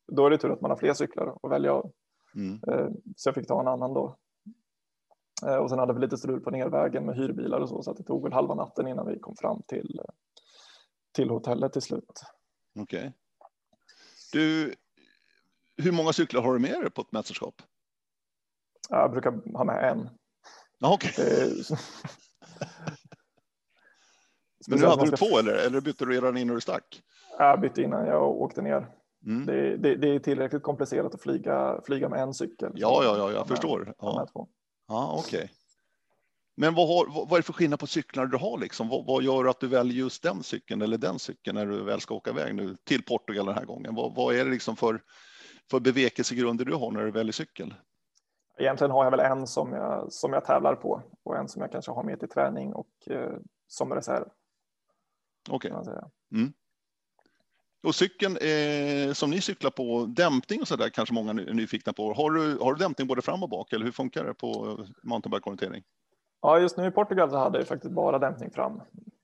då 0.06 0.26
är 0.26 0.30
det 0.30 0.38
tur 0.38 0.52
att 0.52 0.60
man 0.60 0.70
har 0.70 0.78
fler 0.78 0.94
cyklar 0.94 1.36
att 1.42 1.50
välja. 1.50 1.82
Mm. 2.34 2.60
Så 3.16 3.28
jag 3.28 3.34
fick 3.34 3.46
ta 3.46 3.60
en 3.60 3.68
annan 3.68 3.94
då 3.94 4.16
Eh, 5.46 5.56
och 5.56 5.70
sen 5.70 5.78
hade 5.78 5.94
vi 5.94 6.00
lite 6.00 6.16
strul 6.16 6.40
på 6.40 6.50
nervägen 6.50 7.06
med 7.06 7.16
hyrbilar 7.16 7.60
och 7.60 7.68
så, 7.68 7.82
så 7.82 7.90
att 7.90 7.96
det 7.96 8.02
tog 8.02 8.22
väl 8.22 8.32
halva 8.32 8.54
natten 8.54 8.88
innan 8.88 9.06
vi 9.06 9.18
kom 9.18 9.36
fram 9.36 9.62
till, 9.62 10.00
till 11.12 11.30
hotellet 11.30 11.72
till 11.72 11.82
slut. 11.82 12.22
Okej. 12.78 12.98
Okay. 12.98 13.12
Du, 14.32 14.74
hur 15.76 15.92
många 15.92 16.12
cyklar 16.12 16.42
har 16.42 16.52
du 16.52 16.58
med 16.58 16.80
dig 16.80 16.90
på 16.90 17.00
ett 17.00 17.12
mästerskap? 17.12 17.62
Jag 18.88 19.10
brukar 19.10 19.56
ha 19.56 19.64
med 19.64 19.90
en. 19.90 20.08
Okay. 20.92 21.54
Men 24.68 24.78
nu 24.78 24.86
hade 24.86 25.10
du 25.10 25.16
två 25.16 25.38
eller, 25.38 25.66
eller 25.66 25.80
bytte 25.80 26.04
du 26.04 26.12
redan 26.12 26.36
innan 26.36 26.54
du 26.54 26.60
stack? 26.60 27.02
Jag 27.38 27.60
bytte 27.60 27.82
innan 27.82 28.06
jag 28.06 28.30
åkte 28.30 28.62
ner. 28.62 28.86
Mm. 29.26 29.46
Det, 29.46 29.76
det, 29.76 29.96
det, 29.96 30.08
är 30.08 30.18
tillräckligt 30.18 30.62
komplicerat 30.62 31.14
att 31.14 31.22
flyga, 31.22 31.80
flyga 31.86 32.08
med 32.08 32.20
en 32.20 32.34
cykel. 32.34 32.72
Ja, 32.74 33.04
ja, 33.04 33.16
ja, 33.16 33.32
jag 33.32 33.48
förstår. 33.48 33.94
Ja. 33.98 34.26
Ja, 34.88 35.16
okej. 35.18 35.38
Okay. 35.38 35.48
Men 36.56 36.74
vad, 36.74 36.88
har, 36.88 37.26
vad, 37.26 37.32
är 37.32 37.36
det 37.36 37.42
för 37.42 37.52
skillnad 37.52 37.80
på 37.80 37.86
cyklar 37.86 38.26
du 38.26 38.36
har? 38.36 38.58
Liksom? 38.58 38.88
Vad, 38.88 39.06
vad, 39.06 39.22
gör 39.22 39.44
att 39.44 39.60
du 39.60 39.68
väljer 39.68 39.96
just 39.96 40.22
den 40.22 40.42
cykeln 40.42 40.82
eller 40.82 40.98
den 40.98 41.18
cykeln 41.18 41.54
när 41.54 41.66
du 41.66 41.84
väl 41.84 42.00
ska 42.00 42.14
åka 42.14 42.30
iväg 42.30 42.54
nu 42.54 42.76
till 42.84 43.02
Portugal 43.02 43.46
den 43.46 43.54
här 43.54 43.64
gången? 43.64 43.94
Vad, 43.94 44.14
vad 44.14 44.34
är 44.34 44.44
det 44.44 44.50
liksom 44.50 44.76
för, 44.76 45.02
för 45.70 45.80
bevekelsegrunder 45.80 46.64
du 46.64 46.74
har 46.74 46.90
när 46.90 47.04
du 47.04 47.10
väljer 47.10 47.32
cykel? 47.32 47.74
Egentligen 48.58 48.90
har 48.90 49.04
jag 49.04 49.10
väl 49.10 49.20
en 49.20 49.46
som 49.46 49.72
jag, 49.72 50.12
som 50.12 50.32
jag 50.32 50.44
tävlar 50.44 50.74
på 50.74 51.02
och 51.24 51.36
en 51.36 51.48
som 51.48 51.62
jag 51.62 51.72
kanske 51.72 51.92
har 51.92 52.02
med 52.02 52.20
till 52.20 52.28
träning 52.28 52.72
och 52.72 52.90
eh, 53.10 53.32
som 53.66 53.94
reserv. 53.94 54.28
Okej. 55.50 55.72
Okay. 55.72 55.94
Mm. 56.34 56.52
Och 57.82 57.94
cykeln 57.94 58.36
eh, 58.36 59.12
som 59.12 59.30
ni 59.30 59.40
cyklar 59.40 59.70
på, 59.70 60.06
dämpning 60.06 60.60
och 60.60 60.68
så 60.68 60.76
där 60.76 60.88
kanske 60.88 61.14
många 61.14 61.30
är 61.30 61.54
nyfikna 61.54 61.92
på. 61.92 62.12
Har 62.12 62.30
du, 62.30 62.58
har 62.58 62.74
du 62.74 62.78
dämpning 62.78 63.06
både 63.06 63.22
fram 63.22 63.42
och 63.42 63.48
bak 63.48 63.72
eller 63.72 63.84
hur 63.84 63.92
funkar 63.92 64.24
det 64.24 64.34
på 64.34 64.78
mountainbike-orientering? 65.02 65.82
Ja, 66.40 66.58
just 66.58 66.76
nu 66.76 66.86
i 66.86 66.90
Portugal 66.90 67.30
så 67.30 67.36
hade 67.36 67.58
jag 67.58 67.66
faktiskt 67.66 67.94
bara 67.94 68.18
dämpning 68.18 68.50
fram. 68.50 68.80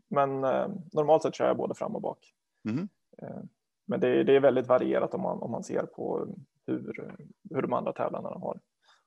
Men 0.09 0.45
eh, 0.45 0.69
normalt 0.93 1.23
sett 1.23 1.35
kör 1.35 1.47
jag 1.47 1.57
både 1.57 1.75
fram 1.75 1.95
och 1.95 2.03
bak. 2.03 2.19
Mm. 2.69 2.89
Eh, 3.23 3.41
men 3.87 4.01
det, 4.01 4.25
det, 4.25 4.37
är 4.37 4.41
väldigt 4.41 4.67
varierat 4.67 5.15
om 5.15 5.21
man, 5.21 5.43
om 5.43 5.51
man 5.51 5.65
ser 5.65 5.83
på 5.83 6.29
hur, 6.67 7.15
hur 7.51 7.63
de 7.63 7.73
andra 7.73 7.93
tävlarna 7.93 8.29
har. 8.29 8.61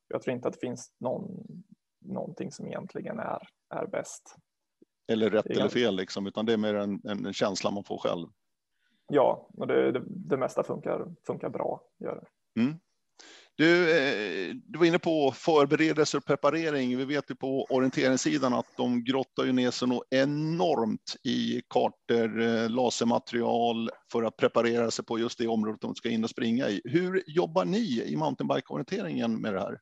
Jag 0.07 0.21
tror 0.21 0.35
inte 0.35 0.47
att 0.47 0.53
det 0.53 0.59
finns 0.59 0.93
någon, 0.99 1.45
någonting 1.99 2.51
som 2.51 2.67
egentligen 2.67 3.19
är, 3.19 3.47
är 3.69 3.85
bäst. 3.87 4.35
Eller 5.07 5.29
rätt 5.29 5.45
eller 5.45 5.69
fel, 5.69 5.95
liksom, 5.95 6.27
utan 6.27 6.45
det 6.45 6.53
är 6.53 6.57
mer 6.57 6.73
en, 6.73 7.01
en 7.03 7.33
känsla 7.33 7.71
man 7.71 7.83
får 7.83 7.97
själv. 7.97 8.27
Ja, 9.13 9.47
och 9.57 9.67
det, 9.67 9.91
det, 9.91 10.03
det 10.07 10.37
mesta 10.37 10.63
funkar, 10.63 11.07
funkar 11.27 11.49
bra. 11.49 11.81
Gör 11.99 12.15
det. 12.15 12.61
Mm. 12.61 12.79
Du, 13.55 13.91
eh, 13.91 14.55
du 14.65 14.79
var 14.79 14.85
inne 14.85 14.99
på 14.99 15.31
förberedelse 15.35 16.17
och 16.17 16.25
preparering. 16.25 16.97
Vi 16.97 17.05
vet 17.05 17.31
ju 17.31 17.35
på 17.35 17.65
orienteringssidan 17.69 18.53
att 18.53 18.77
de 18.77 19.03
grottar 19.03 19.43
ju 19.43 19.51
ner 19.51 19.71
sig 19.71 19.87
något 19.87 20.07
enormt 20.09 21.15
i 21.23 21.61
kartor, 21.67 22.41
eh, 22.41 22.69
lasermaterial 22.69 23.89
för 24.11 24.23
att 24.23 24.37
preparera 24.37 24.91
sig 24.91 25.05
på 25.05 25.19
just 25.19 25.39
det 25.39 25.47
området 25.47 25.81
de 25.81 25.95
ska 25.95 26.09
in 26.09 26.23
och 26.23 26.29
springa 26.29 26.69
i. 26.69 26.81
Hur 26.83 27.23
jobbar 27.27 27.65
ni 27.65 28.03
i 28.05 28.15
mountainbike-orienteringen 28.15 29.41
med 29.41 29.53
det 29.53 29.59
här? 29.59 29.79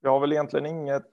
Jag 0.00 0.10
har 0.10 0.20
väl 0.20 0.32
egentligen 0.32 0.66
inget, 0.66 1.10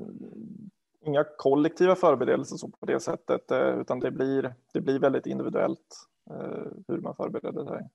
inga 1.06 1.24
kollektiva 1.38 1.96
förberedelser 1.96 2.68
på 2.80 2.86
det 2.86 3.00
sättet, 3.00 3.52
eh, 3.52 3.80
utan 3.80 4.00
det 4.00 4.12
blir, 4.12 4.56
det 4.74 4.82
blir 4.82 5.00
väldigt 5.00 5.26
individuellt 5.26 6.08
Eh, 6.30 6.72
hur 6.88 7.02
man 7.02 7.16
förbereder 7.16 7.66
sig. 7.66 7.90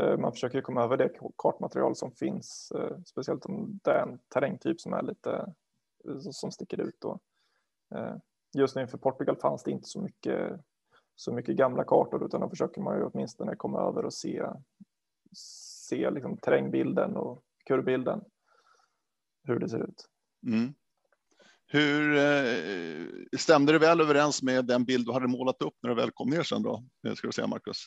Eh, 0.00 0.18
man 0.18 0.32
försöker 0.32 0.60
komma 0.60 0.84
över 0.84 0.96
det 0.96 1.10
kartmaterial 1.36 1.96
som 1.96 2.12
finns, 2.12 2.72
eh, 2.74 2.98
speciellt 3.06 3.46
om 3.46 3.80
det 3.84 3.90
är 3.90 4.02
en 4.02 4.18
terrängtyp 4.18 4.80
som 4.80 4.92
är 4.92 5.02
lite 5.02 5.54
som 6.32 6.52
sticker 6.52 6.80
ut. 6.80 6.96
Då. 7.00 7.18
Just 8.56 8.76
nu 8.76 8.82
inför 8.82 8.98
Portugal 8.98 9.36
fanns 9.36 9.62
det 9.62 9.70
inte 9.70 9.88
så 9.88 10.00
mycket, 10.00 10.60
så 11.14 11.32
mycket 11.32 11.56
gamla 11.56 11.84
kartor 11.84 12.24
utan 12.24 12.40
då 12.40 12.48
försöker 12.48 12.80
man 12.80 12.96
ju 12.96 13.04
åtminstone 13.04 13.56
komma 13.56 13.80
över 13.80 14.04
och 14.04 14.14
se, 14.14 14.46
se 15.32 16.10
liksom 16.10 16.36
terrängbilden 16.36 17.16
och 17.16 17.42
kurvbilden, 17.66 18.24
hur 19.42 19.58
det 19.58 19.68
ser 19.68 19.82
ut. 19.84 20.08
Mm. 20.46 20.74
Hur 21.72 23.36
stämde 23.36 23.72
det 23.72 23.78
väl 23.78 24.00
överens 24.00 24.42
med 24.42 24.64
den 24.64 24.84
bild 24.84 25.06
du 25.06 25.12
hade 25.12 25.28
målat 25.28 25.62
upp 25.62 25.74
när 25.82 25.90
du 25.90 25.96
väl 25.96 26.10
kom 26.10 26.30
ner 26.30 26.42
sen 26.42 26.62
då, 26.62 26.84
ska 27.16 27.26
du 27.26 27.32
säga 27.32 27.46
Marcus? 27.46 27.86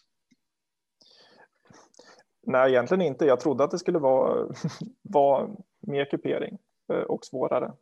Nej, 2.48 2.72
egentligen 2.72 3.02
inte. 3.02 3.26
Jag 3.26 3.40
trodde 3.40 3.64
att 3.64 3.72
det 3.72 3.80
skulle 3.80 4.00
vara, 4.00 4.48
vara 5.02 5.50
mer 5.88 6.06
kupering 6.06 6.58
eh, 6.94 7.00
och 7.00 7.26
svårare. 7.26 7.74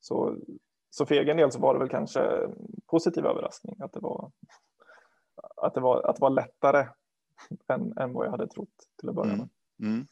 Så, 0.00 0.36
så 0.90 1.06
för 1.06 1.14
egen 1.14 1.36
del 1.36 1.52
så 1.52 1.60
var 1.60 1.74
det 1.74 1.80
väl 1.80 1.88
kanske 1.88 2.48
positiv 2.86 3.26
överraskning 3.26 3.76
att 3.80 3.92
det 3.92 4.00
var, 4.00 4.30
att 5.56 5.74
det 5.74 5.80
var, 5.80 6.10
att 6.10 6.16
det 6.16 6.20
var 6.20 6.30
lättare 6.30 6.88
än, 7.68 7.98
än 7.98 8.12
vad 8.12 8.26
jag 8.26 8.30
hade 8.30 8.48
trott 8.48 8.88
till 9.00 9.08
att 9.08 9.14
börja 9.14 9.36
med. 9.36 9.48
Mm. 9.82 9.94
Mm. 9.94 10.06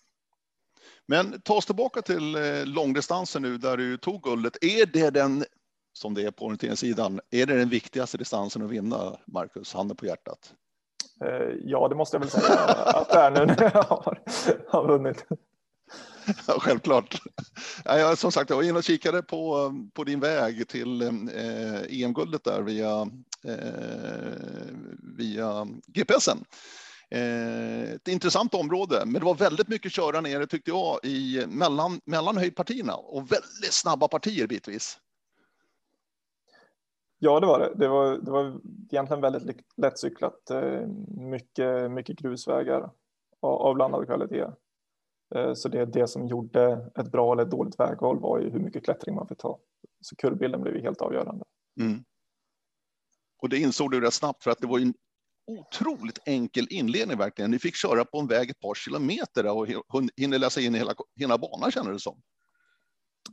Men 1.07 1.41
ta 1.41 1.55
oss 1.55 1.66
tillbaka 1.66 2.03
till 2.03 2.34
eh, 2.34 2.66
långdistansen 2.66 3.43
nu 3.43 3.59
där 3.59 3.76
du 3.76 3.97
tog 3.97 4.22
guldet. 4.22 4.64
Är 4.64 4.87
det 4.87 5.11
den, 5.11 5.45
som 5.93 6.14
det 6.14 6.22
är 6.22 6.30
på 6.30 6.45
orienteringssidan, 6.45 7.20
är 7.30 7.47
det 7.47 7.59
den 7.59 7.68
viktigaste 7.68 8.18
distansen 8.18 8.62
att 8.62 8.70
vinna, 8.70 9.16
Marcus? 9.26 9.74
Handen 9.74 9.97
på 9.97 10.07
hjärtat. 10.07 10.53
Eh, 11.24 11.57
ja, 11.64 11.89
det 11.89 11.95
måste 11.95 12.16
jag 12.16 12.20
väl 12.20 12.30
säga 12.30 12.59
att 12.95 13.09
det 13.09 13.18
är 13.18 13.30
nu 13.30 13.47
när 13.47 13.70
jag 13.74 13.82
har, 13.82 14.22
har 14.68 14.89
vunnit. 14.89 15.24
Ja, 16.47 16.55
självklart. 16.59 17.18
Jag, 17.84 18.18
som 18.18 18.32
sagt, 18.32 18.51
jag 18.51 18.57
var 18.57 18.62
inne 18.62 18.78
och 18.78 18.84
kikade 18.84 19.22
på, 19.22 19.72
på 19.95 20.05
din 20.05 20.20
väg 20.20 20.68
till 20.68 21.03
eh, 21.03 22.03
EM-guldet 22.03 22.45
där 22.45 22.62
via, 22.62 23.01
eh, 23.45 24.37
via 25.16 25.66
GPSen. 25.87 26.45
Eh, 27.11 27.94
ett 27.94 28.09
intressant 28.09 28.54
område, 28.54 29.02
men 29.07 29.14
det 29.14 29.24
var 29.24 29.34
väldigt 29.34 29.68
mycket 29.68 29.92
köra 29.92 30.20
nere 30.20 30.46
tyckte 30.46 30.70
jag 30.70 30.98
i 31.02 31.46
mellan, 31.48 32.00
mellan 32.04 32.36
höjdpartierna 32.36 32.94
och 32.94 33.32
väldigt 33.32 33.72
snabba 33.72 34.09
partier 34.09 34.46
bitvis. 34.46 34.98
Ja, 37.18 37.40
det 37.40 37.46
var 37.46 37.59
det. 37.59 37.74
Det 37.74 37.88
var, 37.88 38.18
det 38.18 38.30
var 38.30 38.61
egentligen 38.90 39.20
väldigt 39.20 39.61
lättcyklat. 39.76 40.50
Eh, 40.50 40.86
mycket, 41.09 41.90
mycket 41.90 42.18
grusvägar 42.18 42.90
av 43.40 43.74
blandad 43.74 44.07
kvalitet. 44.07 44.46
Eh, 45.34 45.54
så 45.54 45.68
det, 45.68 45.84
det 45.84 46.09
som 46.09 46.26
gjorde 46.26 46.90
ett 46.98 47.12
bra 47.12 47.32
eller 47.32 47.42
ett 47.42 47.50
dåligt 47.50 47.80
vägval 47.80 48.20
var 48.20 48.40
ju 48.40 48.50
hur 48.50 48.61
mycket 48.61 48.84
klättring 48.84 49.14
man 49.14 49.28
fick 49.28 49.38
ta. 49.38 49.59
Så 50.00 50.16
kurvbilden 50.16 50.62
blev 50.62 50.74
ju 50.74 50.82
helt 50.82 51.00
avgörande. 51.00 51.44
Mm. 51.80 52.04
Och 53.42 53.48
det 53.48 53.59
insåg 53.59 53.90
du 53.90 54.00
rätt 54.00 54.14
snabbt 54.14 54.42
för 54.42 54.50
att 54.50 54.59
det 54.59 54.66
var 54.66 54.78
en 54.78 54.94
otroligt 55.47 56.18
enkel 56.26 56.66
inledning 56.70 57.18
verkligen. 57.18 57.51
Ni 57.51 57.59
fick 57.59 57.74
köra 57.74 58.05
på 58.05 58.18
en 58.18 58.26
väg 58.26 58.51
ett 58.51 58.61
par 58.61 58.74
kilometer 58.74 59.57
och 59.57 59.66
hinner 60.16 60.38
läsa 60.38 60.61
in 60.61 60.74
hela, 60.74 60.94
hela 61.16 61.38
banan 61.38 61.70
känner 61.70 61.92
det 61.92 62.01
som. 62.01 62.22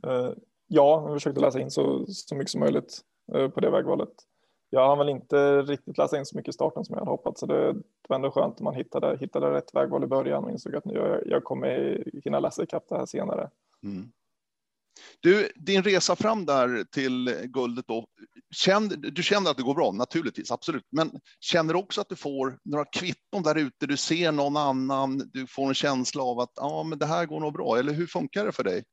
Eh, 0.06 0.32
ja, 0.66 1.02
jag 1.08 1.16
försökte 1.16 1.40
läsa 1.40 1.60
in 1.60 1.70
så, 1.70 2.06
så 2.08 2.34
mycket 2.34 2.50
som 2.50 2.60
möjligt. 2.60 3.00
Eh, 3.32 3.48
på 3.48 3.60
det 3.60 3.70
vägvalet. 3.70 4.12
Jag 4.70 4.88
har 4.88 4.96
väl 4.96 5.08
inte 5.08 5.62
riktigt 5.62 5.98
läst 5.98 6.14
in 6.14 6.26
så 6.26 6.36
mycket 6.36 6.48
i 6.48 6.52
starten 6.52 6.84
som 6.84 6.94
jag 6.94 7.00
hade 7.00 7.10
hoppats, 7.10 7.40
så 7.40 7.46
det 7.46 7.74
var 8.08 8.16
ändå 8.16 8.30
skönt 8.30 8.54
att 8.54 8.60
man 8.60 8.74
hittade, 8.74 9.16
hittade 9.16 9.50
rätt 9.50 9.74
vägval 9.74 10.04
i 10.04 10.06
början 10.06 10.44
och 10.44 10.50
insåg 10.50 10.76
att 10.76 10.84
nu 10.84 10.94
jag, 10.94 11.26
jag 11.26 11.44
kommer 11.44 12.04
hinna 12.24 12.40
läsa 12.40 12.62
ikapp 12.62 12.88
det 12.88 12.96
här 12.96 13.06
senare. 13.06 13.50
Mm. 13.82 14.12
Du, 15.20 15.48
din 15.56 15.82
resa 15.82 16.16
fram 16.16 16.46
där 16.46 16.84
till 16.84 17.40
guldet 17.44 17.86
då, 17.88 18.06
Känner 18.54 18.96
du 18.96 19.22
känner 19.22 19.50
att 19.50 19.56
det 19.56 19.62
går 19.62 19.74
bra, 19.74 19.92
naturligtvis, 19.92 20.50
absolut, 20.50 20.86
men 20.90 21.10
känner 21.40 21.74
du 21.74 21.78
också 21.78 22.00
att 22.00 22.08
du 22.08 22.16
får 22.16 22.58
några 22.64 22.84
kvitton 22.84 23.42
där 23.42 23.58
ute, 23.58 23.86
du 23.86 23.96
ser 23.96 24.32
någon 24.32 24.56
annan, 24.56 25.18
du 25.32 25.46
får 25.46 25.68
en 25.68 25.74
känsla 25.74 26.22
av 26.22 26.40
att 26.40 26.52
ja, 26.56 26.82
men 26.82 26.98
det 26.98 27.06
här 27.06 27.26
går 27.26 27.40
nog 27.40 27.52
bra, 27.52 27.78
eller 27.78 27.92
hur 27.92 28.06
funkar 28.06 28.46
det 28.46 28.52
för 28.52 28.64
dig? 28.64 28.84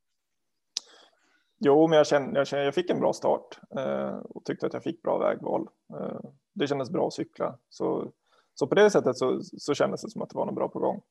Jo, 1.59 1.87
men 1.87 1.97
jag, 1.97 2.07
känner 2.07 2.37
jag, 2.37 2.47
känner, 2.47 2.63
jag 2.63 2.75
fick 2.75 2.89
en 2.89 2.99
bra 2.99 3.13
start 3.13 3.59
eh, 3.77 4.17
och 4.17 4.45
tyckte 4.45 4.65
att 4.65 4.73
jag 4.73 4.83
fick 4.83 5.01
bra 5.01 5.17
vägval. 5.17 5.67
Eh, 5.93 6.19
det 6.53 6.67
kändes 6.67 6.89
bra 6.89 7.07
att 7.07 7.13
cykla. 7.13 7.57
Så, 7.69 8.11
så 8.53 8.67
på 8.67 8.75
det 8.75 8.89
sättet 8.89 9.17
så, 9.17 9.41
så 9.43 9.73
kändes 9.73 10.01
det 10.01 10.09
som 10.09 10.21
att 10.21 10.29
det 10.29 10.37
var 10.37 10.45
något 10.45 10.55
bra 10.55 10.67
på 10.67 10.79
gång. 10.79 11.01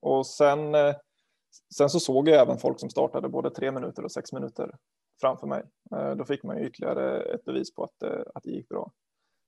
Och 0.00 0.26
sen, 0.26 0.74
eh, 0.74 0.94
sen 1.74 1.90
så 1.90 2.00
såg 2.00 2.28
jag 2.28 2.40
även 2.40 2.58
folk 2.58 2.80
som 2.80 2.90
startade 2.90 3.28
både 3.28 3.50
tre 3.50 3.70
minuter 3.70 4.04
och 4.04 4.12
sex 4.12 4.32
minuter 4.32 4.76
framför 5.20 5.46
mig. 5.46 5.62
Eh, 5.96 6.10
då 6.10 6.24
fick 6.24 6.42
man 6.42 6.58
ju 6.58 6.66
ytterligare 6.66 7.22
ett 7.22 7.44
bevis 7.44 7.74
på 7.74 7.84
att, 7.84 8.02
eh, 8.02 8.20
att 8.34 8.42
det 8.42 8.50
gick 8.50 8.68
bra. 8.68 8.92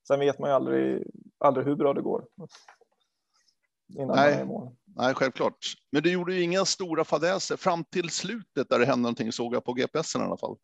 Sen 0.07 0.19
vet 0.19 0.39
man 0.39 0.49
ju 0.49 0.55
aldrig, 0.55 1.07
aldrig 1.37 1.67
hur 1.67 1.75
bra 1.75 1.93
det 1.93 2.01
går 2.01 2.25
innan 3.87 4.15
Nej. 4.15 4.31
man 4.31 4.39
är 4.39 4.43
i 4.43 4.45
mål. 4.45 4.75
Nej, 4.83 5.13
självklart. 5.13 5.57
Men 5.91 6.03
du 6.03 6.11
gjorde 6.11 6.33
ju 6.33 6.41
inga 6.41 6.65
stora 6.65 7.03
fadäser 7.03 7.57
fram 7.57 7.83
till 7.83 8.09
slutet 8.09 8.69
där 8.69 8.79
det 8.79 8.85
hände 8.85 9.01
någonting 9.01 9.31
såg 9.31 9.55
jag 9.55 9.63
på 9.63 9.73
GPSen 9.73 10.21
i 10.21 10.25
alla 10.25 10.37
fall. 10.37 10.57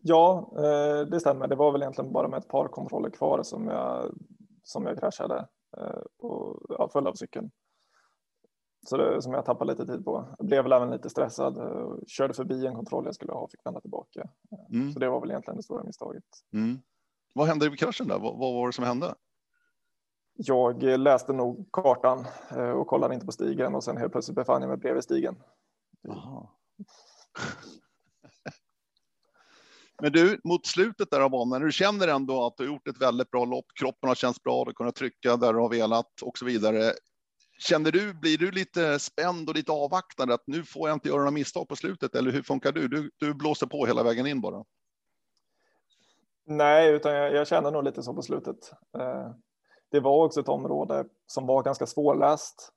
Ja, 0.00 0.52
eh, 0.56 1.06
det 1.06 1.20
stämmer. 1.20 1.48
Det 1.48 1.56
var 1.56 1.72
väl 1.72 1.82
egentligen 1.82 2.12
bara 2.12 2.28
med 2.28 2.38
ett 2.38 2.48
par 2.48 2.68
kontroller 2.68 3.10
kvar 3.10 3.42
som 3.42 3.68
jag, 3.68 4.14
som 4.62 4.86
jag 4.86 4.98
kraschade 4.98 5.48
och 6.18 6.62
ja, 6.68 6.88
föll 6.92 7.06
av 7.06 7.14
cykeln. 7.14 7.50
Så 8.88 8.96
det, 8.96 9.22
som 9.22 9.32
jag 9.32 9.44
tappade 9.44 9.72
lite 9.72 9.86
tid 9.86 10.04
på. 10.04 10.34
Jag 10.38 10.46
blev 10.46 10.62
väl 10.62 10.72
även 10.72 10.90
lite 10.90 11.10
stressad. 11.10 11.56
Körde 12.06 12.34
förbi 12.34 12.66
en 12.66 12.74
kontroll 12.74 13.04
jag 13.04 13.14
skulle 13.14 13.32
ha 13.32 13.40
och 13.40 13.50
fick 13.50 13.66
vända 13.66 13.80
tillbaka. 13.80 14.28
Mm. 14.70 14.92
Så 14.92 14.98
det 14.98 15.08
var 15.08 15.20
väl 15.20 15.30
egentligen 15.30 15.56
det 15.56 15.62
stora 15.62 15.84
misstaget. 15.84 16.24
Mm. 16.52 16.78
Vad 17.34 17.46
hände 17.46 17.68
vid 17.68 17.78
kraschen 17.78 18.08
där? 18.08 18.18
Vad, 18.18 18.38
vad 18.38 18.54
var 18.54 18.66
det 18.66 18.72
som 18.72 18.84
hände? 18.84 19.14
jag 20.38 20.82
läste 20.82 21.32
nog 21.32 21.68
kartan 21.72 22.26
eh, 22.50 22.70
och 22.70 22.86
kollade 22.86 23.14
inte 23.14 23.26
på 23.26 23.32
stigen 23.32 23.74
och 23.74 23.84
sen 23.84 23.96
helt 23.96 24.12
plötsligt 24.12 24.36
befann 24.36 24.62
jag 24.62 24.68
mig 24.68 24.76
bredvid 24.76 25.04
stigen. 25.04 25.36
Men 30.02 30.12
du, 30.12 30.40
mot 30.44 30.66
slutet 30.66 31.10
där 31.10 31.20
av 31.20 31.30
banan, 31.30 31.62
du 31.62 31.72
känner 31.72 32.08
ändå 32.08 32.46
att 32.46 32.56
du 32.56 32.62
har 32.62 32.72
gjort 32.72 32.88
ett 32.88 33.00
väldigt 33.00 33.30
bra 33.30 33.44
lopp, 33.44 33.66
kroppen 33.80 34.08
har 34.08 34.14
känts 34.14 34.42
bra, 34.42 34.64
du 34.64 34.68
har 34.68 34.74
kunnat 34.74 34.94
trycka 34.94 35.36
där 35.36 35.52
du 35.52 35.58
har 35.58 35.68
velat 35.68 36.22
och 36.22 36.38
så 36.38 36.44
vidare. 36.44 36.92
Känner 37.58 37.92
du, 37.92 38.14
blir 38.14 38.38
du 38.38 38.50
lite 38.50 38.98
spänd 38.98 39.48
och 39.48 39.54
lite 39.54 39.72
avvaktande 39.72 40.34
att 40.34 40.46
nu 40.46 40.64
får 40.64 40.88
jag 40.88 40.96
inte 40.96 41.08
göra 41.08 41.18
några 41.18 41.30
misstag 41.30 41.68
på 41.68 41.76
slutet 41.76 42.14
eller 42.14 42.30
hur 42.30 42.42
funkar 42.42 42.72
du? 42.72 42.88
Du, 42.88 43.10
du 43.16 43.34
blåser 43.34 43.66
på 43.66 43.86
hela 43.86 44.02
vägen 44.02 44.26
in 44.26 44.40
bara. 44.40 44.64
Nej, 46.44 46.94
utan 46.94 47.12
jag, 47.12 47.34
jag 47.34 47.46
känner 47.46 47.70
nog 47.70 47.84
lite 47.84 48.02
så 48.02 48.14
på 48.14 48.22
slutet. 48.22 48.72
Eh, 48.98 49.30
det 49.90 50.00
var 50.00 50.24
också 50.24 50.40
ett 50.40 50.48
område 50.48 51.08
som 51.26 51.46
var 51.46 51.62
ganska 51.62 51.86
svårläst 51.86 52.72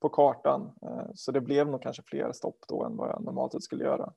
på 0.00 0.08
kartan, 0.08 0.72
eh, 0.82 1.10
så 1.14 1.32
det 1.32 1.40
blev 1.40 1.68
nog 1.68 1.82
kanske 1.82 2.02
fler 2.02 2.32
stopp 2.32 2.58
då 2.68 2.84
än 2.84 2.96
vad 2.96 3.08
jag 3.08 3.24
normalt 3.24 3.62
skulle 3.62 3.84
göra. 3.84 4.12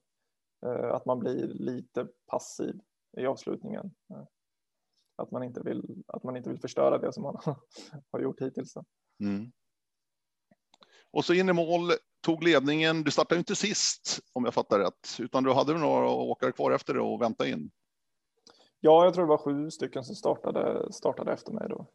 Eh, 0.65 0.93
att 0.93 1.05
man 1.05 1.19
blir 1.19 1.47
lite 1.47 2.07
passiv 2.27 2.79
i 3.17 3.25
avslutningen. 3.25 3.91
Att 5.15 5.31
man 5.31 5.43
inte 5.43 5.61
vill, 5.61 6.03
att 6.07 6.23
man 6.23 6.37
inte 6.37 6.49
vill 6.49 6.59
förstöra 6.59 6.97
det 6.97 7.13
som 7.13 7.23
man 7.23 7.37
har 8.11 8.19
gjort 8.19 8.41
hittills. 8.41 8.77
Mm. 9.19 9.51
Och 11.13 11.25
så 11.25 11.33
in 11.33 11.49
i 11.49 11.53
mål, 11.53 11.91
tog 12.21 12.43
ledningen. 12.43 13.03
Du 13.03 13.11
startade 13.11 13.39
inte 13.39 13.55
sist 13.55 14.19
om 14.33 14.45
jag 14.45 14.53
fattar 14.53 14.79
rätt, 14.79 15.17
utan 15.19 15.43
du 15.43 15.53
hade 15.53 15.73
några 15.73 16.09
åkare 16.09 16.51
kvar 16.51 16.71
efter 16.71 16.93
det 16.93 17.01
och 17.01 17.21
vänta 17.21 17.47
in. 17.47 17.71
Ja, 18.79 19.05
jag 19.05 19.13
tror 19.13 19.23
det 19.23 19.29
var 19.29 19.37
sju 19.37 19.71
stycken 19.71 20.03
som 20.03 20.15
startade, 20.15 20.93
startade 20.93 21.33
efter 21.33 21.51
mig 21.51 21.69
då. 21.69 21.87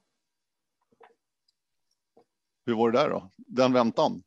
Hur 2.67 2.75
var 2.75 2.91
det 2.91 2.99
där 2.99 3.11
då? 3.11 3.31
Den 3.37 3.73
väntan? 3.73 4.23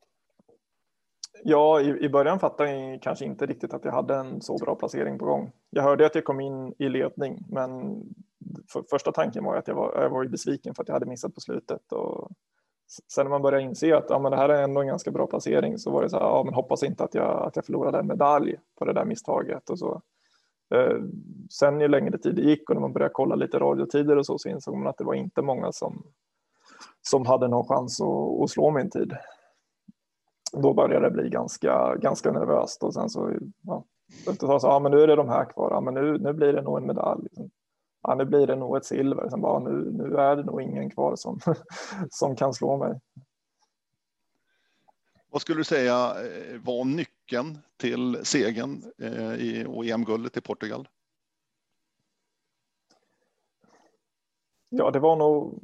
Ja, 1.44 1.82
i, 1.82 2.06
i 2.06 2.10
början 2.10 2.40
fattade 2.40 2.72
jag 2.72 3.02
kanske 3.02 3.26
inte 3.26 3.46
riktigt 3.46 3.74
att 3.74 3.86
jag 3.86 3.92
hade 3.92 4.16
en 4.16 4.42
så 4.42 4.58
bra 4.58 4.76
placering 4.76 5.20
på 5.20 5.26
gång. 5.26 5.52
Jag 5.70 5.84
hörde 5.84 6.06
att 6.06 6.16
jag 6.16 6.26
kom 6.26 6.40
in 6.40 6.74
i 6.80 6.90
ledning, 6.90 7.46
men 7.50 7.72
för, 8.72 8.84
första 8.90 9.12
tanken 9.12 9.44
var 9.44 9.56
att 9.56 9.68
jag 9.68 9.76
var, 9.76 10.02
jag 10.02 10.10
var 10.10 10.26
besviken 10.26 10.76
för 10.76 10.84
att 10.84 10.88
jag 10.88 10.96
hade 10.96 11.06
missat 11.06 11.36
på 11.36 11.42
slutet. 11.42 11.92
Och 11.92 12.32
sen 13.08 13.26
när 13.26 13.30
man 13.30 13.42
började 13.42 13.64
inse 13.64 13.98
att 13.98 14.10
ja, 14.10 14.20
men 14.20 14.32
det 14.32 14.38
här 14.38 14.50
är 14.50 14.64
ändå 14.64 14.82
en 14.82 14.88
ganska 14.88 15.12
bra 15.12 15.28
placering 15.28 15.78
så 15.78 15.92
var 15.92 16.04
det 16.04 16.10
så 16.10 16.18
här, 16.18 16.26
ja, 16.26 16.44
men 16.44 16.54
hoppas 16.54 16.84
inte 16.84 17.04
att 17.04 17.16
jag, 17.16 17.48
att 17.48 17.56
jag 17.56 17.66
förlorade 17.66 18.00
en 18.00 18.08
medalj 18.08 18.56
på 18.80 18.86
det 18.86 18.94
där 18.94 19.06
misstaget 19.06 19.70
och 19.70 19.80
så. 19.80 20.02
Eh, 20.76 20.98
sen 21.50 21.82
ju 21.82 21.88
längre 21.88 22.18
tid 22.18 22.36
det 22.36 22.42
gick 22.42 22.70
och 22.70 22.76
när 22.76 22.82
man 22.82 22.94
började 22.94 23.14
kolla 23.14 23.36
lite 23.36 23.60
radiotider 23.60 24.18
och 24.18 24.26
så, 24.26 24.38
så 24.38 24.50
insåg 24.50 24.78
man 24.78 24.88
att 24.88 24.98
det 24.98 25.04
var 25.04 25.14
inte 25.14 25.42
många 25.42 25.72
som, 25.72 26.04
som 27.02 27.26
hade 27.26 27.48
någon 27.48 27.68
chans 27.68 28.02
att, 28.02 28.42
att 28.44 28.50
slå 28.50 28.72
min 28.72 28.90
tid. 28.90 29.14
Då 30.54 30.74
började 30.74 31.10
det 31.10 31.12
bli 31.12 31.30
ganska, 31.30 31.96
ganska 31.96 32.32
nervöst 32.32 32.84
och 32.84 32.94
sen 32.94 33.10
så, 33.10 33.34
ja, 33.62 33.84
efter 34.28 34.60
så, 34.60 34.68
ja 34.68 34.80
men 34.80 34.92
nu 34.92 35.02
är 35.02 35.08
det 35.08 35.16
de 35.16 35.30
här 35.30 35.46
kvar, 35.46 35.72
ja 35.72 35.82
men 35.82 35.94
nu, 35.94 36.18
nu 36.18 36.34
blir 36.34 36.54
det 36.54 36.62
nog 36.62 36.78
en 36.78 36.88
medalj. 36.88 37.28
Ja, 38.04 38.16
nu 38.16 38.26
blir 38.26 38.48
det 38.48 38.56
nog 38.56 38.78
ett 38.78 38.86
silver, 38.86 39.30
sen 39.30 39.42
bara 39.42 39.60
nu, 39.60 39.92
nu 39.92 40.18
är 40.18 40.36
det 40.36 40.44
nog 40.44 40.62
ingen 40.62 40.90
kvar 40.90 41.16
som, 41.16 41.40
som 42.10 42.36
kan 42.36 42.54
slå 42.54 42.78
mig. 42.78 43.00
Vad 45.30 45.42
skulle 45.42 45.60
du 45.60 45.64
säga 45.64 45.96
eh, 45.96 46.62
var 46.62 46.86
nyckeln 46.86 47.58
till 47.78 48.26
segern 48.26 48.84
eh, 48.98 49.34
i 49.34 49.68
EM-guldet 49.86 50.38
i 50.38 50.42
Portugal? 50.42 50.88
Ja, 54.70 54.92
det 54.92 55.00
var 55.00 55.16
nog 55.16 55.60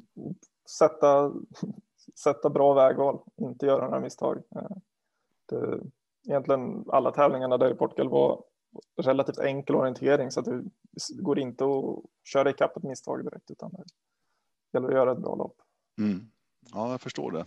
sätta, 0.77 1.31
sätta 2.23 2.49
bra 2.49 2.73
vägval, 2.73 3.19
inte 3.35 3.65
göra 3.65 3.85
några 3.85 3.99
misstag. 3.99 4.37
Eh, 4.55 4.77
det, 5.45 5.79
egentligen 6.27 6.85
alla 6.87 7.11
tävlingarna 7.11 7.57
där 7.57 7.71
i 7.71 7.75
Portugal 7.75 8.09
var 8.09 8.43
relativt 8.97 9.39
enkel 9.39 9.75
orientering 9.75 10.31
så 10.31 10.39
att 10.39 10.45
det 10.45 10.63
går 11.21 11.39
inte 11.39 11.63
att 11.63 12.03
köra 12.23 12.49
ikapp 12.49 12.77
ett 12.77 12.83
misstag 12.83 13.23
direkt 13.23 13.51
utan 13.51 13.71
det 13.71 13.83
gäller 14.73 14.87
att 14.87 14.93
göra 14.93 15.11
ett 15.11 15.21
bra 15.21 15.35
lopp. 15.35 15.55
Mm. 15.99 16.29
Ja, 16.73 16.91
jag 16.91 17.01
förstår 17.01 17.31
det. 17.31 17.45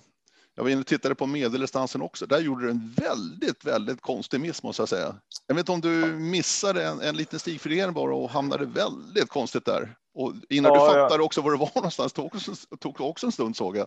Jag 0.55 0.65
var 0.65 0.71
inne 0.71 0.81
och 0.81 0.87
tittade 0.87 1.15
på 1.15 1.27
medeldistansen 1.27 2.03
också. 2.03 2.27
Där 2.27 2.41
gjorde 2.41 2.65
du 2.65 2.71
en 2.71 2.95
väldigt, 2.97 3.65
väldigt 3.65 4.01
konstig 4.01 4.41
miss 4.41 4.63
måste 4.63 4.83
jag 4.83 4.89
säga. 4.89 5.15
Jag 5.47 5.55
vet 5.55 5.69
inte 5.69 5.73
om 5.73 5.81
du 5.81 6.19
missade 6.19 6.87
en, 6.87 7.01
en 7.01 7.17
liten 7.17 7.39
stigfriering 7.39 7.95
bara 7.95 8.15
och 8.15 8.31
hamnade 8.31 8.67
väldigt 8.67 9.29
konstigt 9.29 9.65
där. 9.65 9.97
Och 10.15 10.33
innan 10.49 10.75
ja, 10.75 10.81
du 10.81 10.93
fattade 10.93 11.23
ja. 11.23 11.27
också 11.27 11.41
var 11.41 11.51
det 11.51 11.59
var 11.59 11.71
någonstans 11.75 12.13
tog 12.13 12.33
tog 12.81 13.01
också 13.01 13.27
en 13.27 13.33
stund 13.33 13.57
såg 13.57 13.77
jag. 13.77 13.87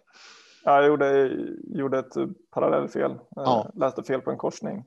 Ja, 0.64 0.76
jag 0.76 0.88
gjorde, 0.88 1.38
gjorde 1.64 2.00
ett 2.00 2.14
parallellfel. 2.52 3.12
Eh, 3.12 3.18
ja. 3.36 3.72
Läste 3.76 4.04
fel 4.04 4.22
på 4.22 4.32
en 4.32 4.38
korsning. 4.38 4.84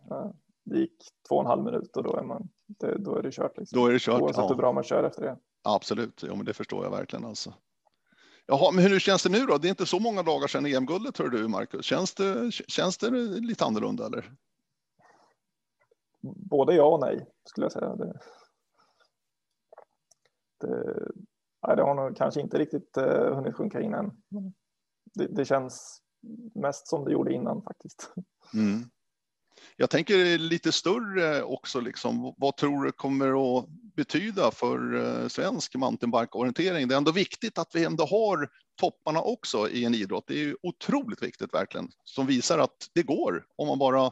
Eh, 0.66 0.72
det 0.72 0.78
gick 0.78 0.96
två 1.28 1.34
och 1.34 1.40
en 1.40 1.46
halv 1.46 1.64
minut 1.64 1.96
och 1.96 2.02
då 2.02 2.16
är, 2.16 2.22
man, 2.22 2.48
det, 2.66 2.98
då 2.98 3.16
är 3.16 3.22
det 3.22 3.32
kört. 3.32 3.58
Liksom. 3.58 3.80
Då 3.80 3.86
är 3.86 3.92
det 3.92 3.98
kört. 3.98 4.22
Oavsett 4.22 4.42
ja. 4.42 4.48
hur 4.48 4.56
bra 4.56 4.72
man 4.72 4.84
kör 4.84 5.04
efter 5.04 5.22
det. 5.22 5.36
Absolut, 5.62 6.22
ja, 6.22 6.34
men 6.34 6.44
det 6.44 6.54
förstår 6.54 6.84
jag 6.84 6.90
verkligen 6.90 7.24
alltså. 7.24 7.54
Jaha, 8.46 8.72
men 8.72 8.84
hur 8.84 8.98
känns 8.98 9.22
det 9.22 9.28
nu 9.28 9.46
då? 9.46 9.58
Det 9.58 9.68
är 9.68 9.70
inte 9.70 9.86
så 9.86 10.00
många 10.00 10.22
dagar 10.22 10.46
sedan 10.46 10.66
EM-guldet, 10.66 11.18
hör 11.18 11.28
du, 11.28 11.48
Marcus. 11.48 11.84
Känns 11.84 12.14
det, 12.14 12.50
känns 12.52 12.98
det 12.98 13.10
lite 13.10 13.64
annorlunda 13.64 14.06
eller? 14.06 14.32
Både 16.50 16.74
ja 16.74 16.94
och 16.94 17.00
nej, 17.00 17.26
skulle 17.44 17.64
jag 17.64 17.72
säga. 17.72 17.96
Det, 17.96 18.20
det, 20.60 20.94
nej, 21.66 21.76
det 21.76 21.82
har 21.82 21.94
nog 21.94 22.16
kanske 22.16 22.40
inte 22.40 22.58
riktigt 22.58 22.98
uh, 22.98 23.34
hunnit 23.34 23.54
sjunka 23.54 23.80
in 23.80 23.94
än. 23.94 24.10
Det, 25.14 25.26
det, 25.26 25.44
känns 25.44 26.02
mest 26.54 26.88
som 26.88 27.04
det 27.04 27.12
gjorde 27.12 27.32
innan 27.32 27.62
faktiskt. 27.62 28.12
Mm. 28.54 28.90
Jag 29.76 29.90
tänker 29.90 30.38
lite 30.38 30.72
större 30.72 31.42
också, 31.42 31.80
liksom, 31.80 32.34
vad 32.36 32.56
tror 32.56 32.84
du 32.84 32.92
kommer 32.92 33.58
att 33.58 33.68
betyda 33.96 34.50
för 34.50 34.94
eh, 34.94 35.28
svensk 35.28 35.74
mountainbike-orientering? 35.74 36.88
Det 36.88 36.94
är 36.94 36.98
ändå 36.98 37.12
viktigt 37.12 37.58
att 37.58 37.74
vi 37.74 37.84
ändå 37.84 38.04
har 38.04 38.48
topparna 38.80 39.20
också 39.20 39.68
i 39.68 39.84
en 39.84 39.94
idrott. 39.94 40.24
Det 40.26 40.34
är 40.34 40.44
ju 40.44 40.56
otroligt 40.62 41.22
viktigt 41.22 41.54
verkligen, 41.54 41.88
som 42.04 42.26
visar 42.26 42.58
att 42.58 42.90
det 42.94 43.02
går 43.02 43.44
om 43.56 43.68
man 43.68 43.78
bara 43.78 44.10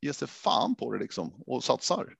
ger 0.00 0.12
sig 0.12 0.28
fan 0.28 0.74
på 0.74 0.92
det 0.92 0.98
liksom 0.98 1.42
och 1.46 1.64
satsar. 1.64 2.14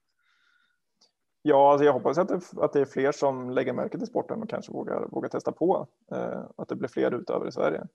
Ja, 1.41 1.71
alltså 1.71 1.85
jag 1.85 1.93
hoppas 1.93 2.17
att 2.17 2.27
det, 2.27 2.41
att 2.57 2.73
det 2.73 2.81
är 2.81 2.85
fler 2.85 3.11
som 3.11 3.49
lägger 3.49 3.73
märke 3.73 3.97
till 3.97 4.07
sporten 4.07 4.41
och 4.41 4.49
kanske 4.49 4.71
vågar, 4.71 5.07
vågar 5.07 5.29
testa 5.29 5.51
på. 5.51 5.87
Eh, 6.11 6.43
att 6.57 6.67
det 6.67 6.75
blir 6.75 6.89
fler 6.89 7.11
utövare 7.21 7.49
i 7.49 7.51
Sverige. 7.51 7.87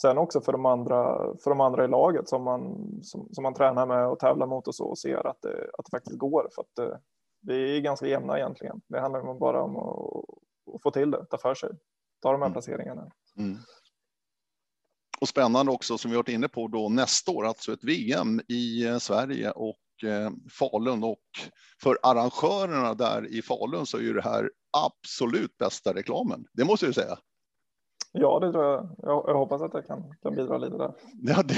Sen 0.00 0.18
också 0.18 0.40
för 0.40 0.52
de 0.52 0.66
andra, 0.66 1.18
för 1.42 1.50
de 1.50 1.60
andra 1.60 1.84
i 1.84 1.88
laget 1.88 2.28
som 2.28 2.44
man, 2.44 2.90
som, 3.02 3.28
som 3.32 3.42
man 3.42 3.54
tränar 3.54 3.86
med 3.86 4.08
och 4.08 4.18
tävlar 4.18 4.46
mot 4.46 4.68
och 4.68 4.74
så 4.74 4.84
och 4.84 4.98
ser 4.98 5.26
att 5.26 5.42
det, 5.42 5.70
att 5.78 5.84
det 5.84 5.90
faktiskt 5.90 6.18
går. 6.18 6.48
För 6.54 6.62
att 6.62 6.74
det, 6.76 7.00
vi 7.40 7.76
är 7.76 7.80
ganska 7.80 8.06
jämna 8.06 8.38
egentligen. 8.38 8.80
Det 8.88 9.00
handlar 9.00 9.38
bara 9.38 9.62
om 9.62 9.76
att, 9.76 10.74
att 10.74 10.82
få 10.82 10.90
till 10.90 11.10
det, 11.10 11.26
ta 11.30 11.38
för 11.38 11.54
sig, 11.54 11.70
ta 12.22 12.32
de 12.32 12.40
här 12.40 12.46
mm. 12.46 12.52
placeringarna. 12.52 13.10
Mm. 13.38 13.58
Och 15.20 15.28
spännande 15.28 15.72
också 15.72 15.98
som 15.98 16.10
vi 16.10 16.16
varit 16.16 16.28
inne 16.28 16.48
på 16.48 16.68
då 16.68 16.88
nästa 16.88 17.30
år, 17.30 17.46
alltså 17.46 17.72
ett 17.72 17.84
VM 17.84 18.40
i 18.48 18.86
eh, 18.86 18.98
Sverige 18.98 19.50
och 19.50 20.04
eh, 20.04 20.30
Falun 20.58 21.04
och 21.04 21.26
för 21.82 21.98
arrangörerna 22.02 22.94
där 22.94 23.26
i 23.26 23.42
Falun 23.42 23.86
så 23.86 23.96
är 23.96 24.02
ju 24.02 24.12
det 24.12 24.22
här 24.22 24.50
absolut 24.76 25.58
bästa 25.58 25.94
reklamen. 25.94 26.44
Det 26.52 26.64
måste 26.64 26.86
jag 26.86 26.94
säga. 26.94 27.18
Ja, 28.20 28.38
det 28.38 28.52
tror 28.52 28.64
jag. 28.64 28.88
Jag, 28.98 29.24
jag 29.26 29.34
hoppas 29.34 29.62
att 29.62 29.74
jag 29.74 29.86
kan, 29.86 30.14
kan 30.22 30.34
bidra 30.34 30.58
lite 30.58 30.76
där. 30.76 30.92
Ja, 31.22 31.42
det, 31.42 31.54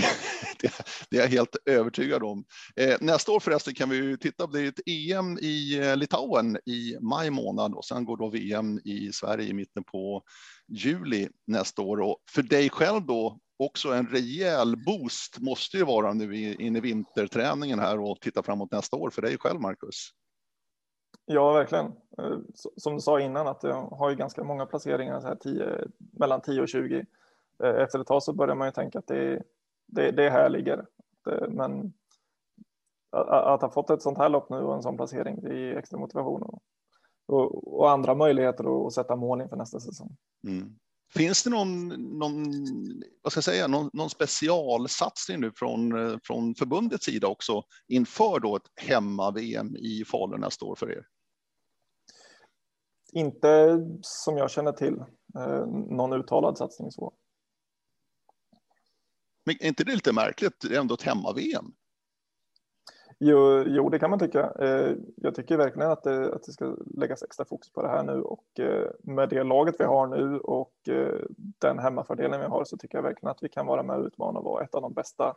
det, 0.60 0.72
det 1.10 1.16
är 1.16 1.20
jag 1.20 1.28
helt 1.28 1.56
övertygad 1.66 2.22
om. 2.22 2.44
Eh, 2.76 2.96
nästa 3.00 3.32
år 3.32 3.40
förresten 3.40 3.74
kan 3.74 3.88
vi 3.88 4.18
titta. 4.18 4.46
Det 4.46 4.60
är 4.60 4.68
ett 4.68 4.80
EM 4.86 5.38
i 5.38 5.78
eh, 5.88 5.96
Litauen 5.96 6.56
i 6.66 6.96
maj 7.00 7.30
månad 7.30 7.74
och 7.74 7.84
sen 7.84 8.04
går 8.04 8.16
då 8.16 8.28
VM 8.28 8.78
i 8.84 9.10
Sverige 9.12 9.48
i 9.48 9.52
mitten 9.52 9.84
på 9.84 10.22
juli 10.68 11.28
nästa 11.46 11.82
år. 11.82 12.00
Och 12.00 12.16
för 12.30 12.42
dig 12.42 12.70
själv 12.70 13.06
då 13.06 13.38
också 13.58 13.92
en 13.92 14.06
rejäl 14.06 14.76
boost 14.86 15.38
måste 15.38 15.76
ju 15.76 15.84
vara 15.84 16.12
nu 16.12 16.52
in 16.52 16.76
i 16.76 16.80
vinterträningen 16.80 17.78
här 17.78 18.00
och 18.00 18.20
titta 18.20 18.42
framåt 18.42 18.72
nästa 18.72 18.96
år 18.96 19.10
för 19.10 19.22
dig 19.22 19.38
själv, 19.38 19.60
Marcus. 19.60 20.10
Ja, 21.26 21.52
verkligen. 21.52 21.92
Som 22.76 22.94
du 22.94 23.00
sa 23.00 23.20
innan 23.20 23.46
att 23.46 23.62
jag 23.62 23.86
har 23.86 24.10
ju 24.10 24.16
ganska 24.16 24.44
många 24.44 24.66
placeringar, 24.66 25.20
så 25.20 25.26
här 25.26 25.36
10, 25.36 25.88
mellan 25.98 26.40
10 26.40 26.60
och 26.60 26.68
20. 26.68 27.06
Eh, 27.62 27.82
efter 27.82 27.98
ett 27.98 28.06
tag 28.06 28.22
så 28.22 28.32
börjar 28.32 28.54
man 28.54 28.68
ju 28.68 28.72
tänka 28.72 28.98
att 28.98 29.06
det, 29.06 29.42
det, 29.86 30.10
det 30.10 30.26
är 30.26 30.30
här 30.30 30.42
jag 30.42 30.52
ligger. 30.52 30.86
Eh, 31.30 31.48
men 31.48 31.92
att, 33.12 33.28
att, 33.28 33.62
ha 33.62 33.70
fått 33.70 33.90
ett 33.90 34.02
sånt 34.02 34.18
här 34.18 34.28
lopp 34.28 34.50
nu 34.50 34.56
och 34.56 34.74
en 34.74 34.82
sån 34.82 34.96
placering, 34.96 35.40
det 35.40 35.48
är 35.48 35.76
extra 35.76 35.98
motivation 35.98 36.42
och, 36.42 36.62
och, 37.26 37.78
och 37.80 37.90
andra 37.90 38.14
möjligheter 38.14 38.86
att 38.86 38.92
sätta 38.92 39.16
mål 39.16 39.40
inför 39.40 39.56
nästa 39.56 39.80
säsong. 39.80 40.16
Mm. 40.48 40.76
Finns 41.14 41.42
det 41.42 41.50
någon, 41.50 41.88
någon, 42.18 42.44
vad 43.22 43.32
ska 43.32 43.38
jag 43.38 43.44
säga, 43.44 43.66
någon, 43.66 43.90
någon 43.92 44.10
specialsatsning 44.10 45.40
nu 45.40 45.52
från, 45.56 46.06
eh, 46.06 46.18
från 46.22 46.54
förbundets 46.54 47.04
sida 47.04 47.26
också 47.26 47.62
inför 47.88 48.40
då 48.40 48.56
ett 48.56 48.86
hemma-VM 48.88 49.76
i 49.76 50.04
Falun 50.04 50.40
nästa 50.40 50.64
år 50.64 50.76
för 50.76 50.90
er? 50.90 51.04
Inte 53.12 53.80
som 54.02 54.36
jag 54.36 54.50
känner 54.50 54.72
till 54.72 54.98
eh, 55.38 55.66
någon 55.66 56.12
uttalad 56.12 56.58
satsning 56.58 56.90
så. 56.90 57.12
Men 59.46 59.56
är 59.60 59.68
inte 59.68 59.84
det 59.84 59.92
lite 59.92 60.12
märkligt? 60.12 60.60
Det 60.60 60.76
är 60.76 60.80
ändå 60.80 60.94
ett 60.94 61.02
hemma-VM. 61.02 61.72
Jo, 63.18 63.64
jo, 63.66 63.88
det 63.88 63.98
kan 63.98 64.10
man 64.10 64.18
tycka. 64.18 64.52
Eh, 64.60 64.96
jag 65.16 65.34
tycker 65.34 65.56
verkligen 65.56 65.90
att 65.90 66.02
det, 66.02 66.34
att 66.34 66.42
det 66.42 66.52
ska 66.52 66.76
läggas 66.96 67.22
extra 67.22 67.44
fokus 67.44 67.72
på 67.72 67.82
det 67.82 67.88
här 67.88 68.04
nu 68.04 68.22
och 68.22 68.60
eh, 68.60 68.90
med 69.02 69.28
det 69.28 69.44
laget 69.44 69.74
vi 69.78 69.84
har 69.84 70.06
nu 70.06 70.38
och 70.38 70.74
den 71.60 71.78
hemmafördelen 71.78 72.40
vi 72.40 72.46
har 72.46 72.64
så 72.64 72.76
tycker 72.76 72.98
jag 72.98 73.02
verkligen 73.02 73.30
att 73.30 73.42
vi 73.42 73.48
kan 73.48 73.66
vara 73.66 73.82
med 73.82 73.96
och 73.96 74.06
utmana 74.06 74.38
och 74.38 74.44
vara 74.44 74.64
ett 74.64 74.74
av 74.74 74.82
de 74.82 74.94
bästa, 74.94 75.34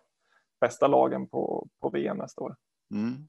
bästa 0.62 0.88
lagen 0.88 1.28
på, 1.28 1.68
på 1.82 1.90
VM 1.90 2.18
nästa 2.18 2.42
år. 2.42 2.56
Mm. 2.92 3.28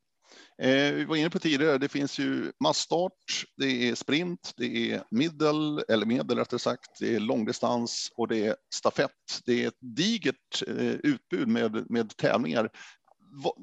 Eh, 0.63 0.93
vi 0.93 1.05
var 1.05 1.17
inne 1.17 1.31
på 1.31 1.39
tidigare, 1.39 1.79
det 1.79 1.89
finns 1.89 2.19
ju 2.19 2.53
massstart, 2.63 3.45
det 3.57 3.89
är 3.89 3.95
sprint, 3.95 4.53
det 4.57 4.93
är 4.93 5.05
middel, 5.11 5.85
eller 5.89 6.07
medel 6.07 6.39
rättare 6.39 6.59
sagt, 6.59 6.99
det 7.01 7.15
är 7.15 7.21
långdistans 7.21 8.13
och 8.17 8.29
det 8.29 8.47
är 8.47 8.57
stafett. 8.75 9.11
Det 9.45 9.65
är 9.65 9.69
ett 9.69 9.79
digert 9.81 10.63
eh, 10.67 10.95
utbud 10.95 11.49
med, 11.49 11.91
med 11.91 12.17
tävlingar. 12.17 12.71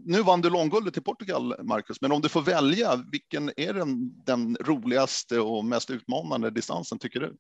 Nu 0.06 0.22
vann 0.22 0.42
du 0.42 0.50
långguldet 0.50 0.98
i 0.98 1.02
Portugal, 1.02 1.56
Marcus, 1.64 2.02
men 2.02 2.12
om 2.12 2.22
du 2.22 2.30
får 2.30 2.42
välja, 2.42 3.06
vilken 3.12 3.52
är 3.56 3.74
den, 3.74 4.24
den 4.26 4.58
roligaste 4.62 5.40
och 5.40 5.66
mest 5.66 5.90
utmanande 5.90 6.50
distansen 6.50 7.00
tycker 7.00 7.20
du? 7.20 7.38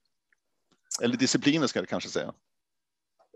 Eller 1.01 1.17
disciplinen 1.17 1.67
ska 1.67 1.79
jag 1.79 1.89
kanske 1.89 2.09
säga. 2.09 2.33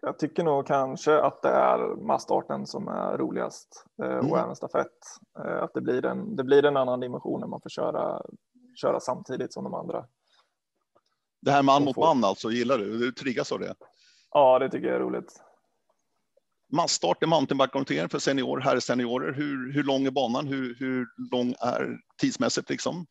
Jag 0.05 0.19
tycker 0.19 0.43
nog 0.43 0.67
kanske 0.67 1.21
att 1.21 1.41
det 1.41 1.49
är 1.49 1.95
massstarten 1.95 2.65
som 2.67 2.87
är 2.87 3.17
roligast 3.17 3.85
eh, 4.03 4.09
mm. 4.09 4.31
och 4.31 4.39
även 4.39 4.55
stafett. 4.55 4.97
Eh, 5.39 5.63
att 5.63 5.73
det 5.73 5.81
blir, 5.81 6.05
en, 6.05 6.35
det 6.35 6.43
blir 6.43 6.65
en 6.65 6.77
annan 6.77 6.99
dimension 6.99 7.39
när 7.39 7.47
man 7.47 7.61
får 7.61 7.69
köra, 7.69 8.21
köra 8.75 8.99
samtidigt 8.99 9.53
som 9.53 9.63
de 9.63 9.73
andra. 9.73 10.05
Det 11.41 11.51
här 11.51 11.63
man 11.63 11.83
mot 11.83 11.97
man 11.97 12.23
alltså, 12.23 12.51
gillar 12.51 12.77
du? 12.77 12.97
Du 12.97 13.11
triggas 13.11 13.51
av 13.51 13.59
det? 13.59 13.75
Ja, 14.31 14.59
det 14.59 14.69
tycker 14.69 14.87
jag 14.87 14.95
är 14.95 14.99
roligt. 14.99 15.41
Massstart 16.73 17.23
i 17.23 17.25
mountainbike 17.25 18.09
för 18.09 18.19
senior, 18.19 18.59
här 18.59 18.79
seniorer. 18.79 19.33
Hur, 19.33 19.73
hur 19.73 19.83
lång 19.83 20.05
är 20.05 20.11
banan? 20.11 20.47
Hur, 20.47 20.75
hur 20.79 21.07
lång 21.31 21.55
är 21.59 21.97
tidsmässigt 22.21 22.69
liksom? 22.69 23.05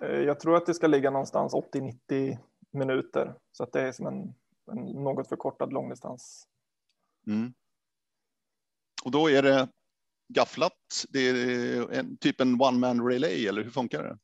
Eh, 0.00 0.20
jag 0.20 0.40
tror 0.40 0.56
att 0.56 0.66
det 0.66 0.74
ska 0.74 0.86
ligga 0.86 1.10
någonstans 1.10 1.54
80-90 1.54 2.38
minuter 2.72 3.34
så 3.52 3.62
att 3.62 3.72
det 3.72 3.80
är 3.80 3.92
som 3.92 4.06
en, 4.06 4.34
en 4.70 4.84
något 4.84 5.28
förkortad 5.28 5.72
långdistans. 5.72 6.48
Mm. 7.26 7.54
Och 9.04 9.10
då 9.10 9.30
är 9.30 9.42
det 9.42 9.68
gafflat. 10.34 11.04
Det 11.08 11.18
är 11.20 11.92
en, 11.92 12.16
typ 12.16 12.40
en 12.40 12.60
one 12.60 12.78
man 12.78 13.08
relay 13.08 13.46
eller 13.46 13.64
hur 13.64 13.70
funkar 13.70 14.02
det? 14.02 14.18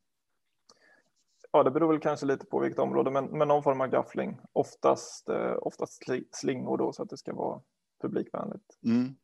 Ja, 1.52 1.62
det 1.62 1.70
beror 1.70 1.92
väl 1.92 2.00
kanske 2.00 2.26
lite 2.26 2.46
på 2.46 2.60
vilket 2.60 2.78
område, 2.78 3.10
men, 3.10 3.24
men 3.24 3.48
någon 3.48 3.62
form 3.62 3.80
av 3.80 3.86
gaffling. 3.86 4.38
Oftast, 4.52 5.28
eh, 5.28 5.56
oftast 5.60 6.02
slingor 6.30 6.78
då 6.78 6.92
så 6.92 7.02
att 7.02 7.08
det 7.08 7.16
ska 7.16 7.34
vara 7.34 7.62
publikvänligt. 8.02 8.64
Mm. 8.84 9.14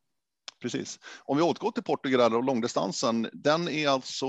Precis. 0.63 0.99
Om 1.25 1.37
vi 1.37 1.43
återgår 1.43 1.71
till 1.71 1.83
Portugal 1.83 2.35
och 2.35 2.45
långdistansen, 2.45 3.31
den 3.33 3.69
är 3.69 3.89
alltså 3.89 4.27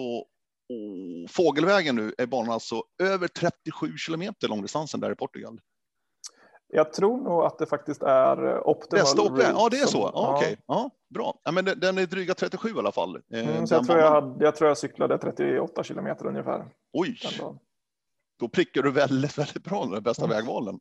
fågelvägen 1.30 1.96
nu 1.96 2.14
är 2.18 2.26
banan 2.26 2.52
alltså 2.52 2.84
över 3.04 3.28
37 3.28 3.98
kilometer 3.98 4.48
långdistansen 4.48 5.00
där 5.00 5.12
i 5.12 5.16
Portugal. 5.16 5.62
Jag 6.74 6.94
tror 6.94 7.18
nog 7.18 7.44
att 7.44 7.58
det 7.58 7.66
faktiskt 7.66 8.04
är 8.04 8.68
optimal. 8.68 9.04
Bästa 9.04 9.52
ja 9.52 9.68
det 9.72 9.80
är 9.80 9.86
så. 9.86 9.98
Ja, 9.98 10.12
ja. 10.14 10.36
Okej, 10.38 10.58
ja, 10.68 10.90
bra. 11.10 11.40
Ja, 11.44 11.52
men 11.52 11.66
den 11.66 11.98
är 11.98 12.06
dryga 12.06 12.34
37 12.34 12.70
i 12.70 12.80
alla 12.80 12.92
fall. 12.92 13.16
Eh, 13.34 13.50
mm, 13.50 13.68
så 13.68 13.74
jag, 13.74 13.86
tror 13.86 14.00
jag, 14.00 14.12
hade, 14.12 14.46
jag 14.46 14.56
tror 14.56 14.68
jag 14.68 14.78
cyklade 14.78 15.18
38 15.18 15.84
kilometer 15.84 16.26
ungefär. 16.28 16.66
Oj, 16.94 17.18
då 18.40 18.48
prickar 18.48 18.84
du 18.84 18.92
väldigt, 18.92 19.38
väldigt 19.38 19.64
bra 19.64 19.86
med 19.86 20.04
bästa 20.04 20.26
mm. 20.26 20.38
vägvalen. 20.38 20.80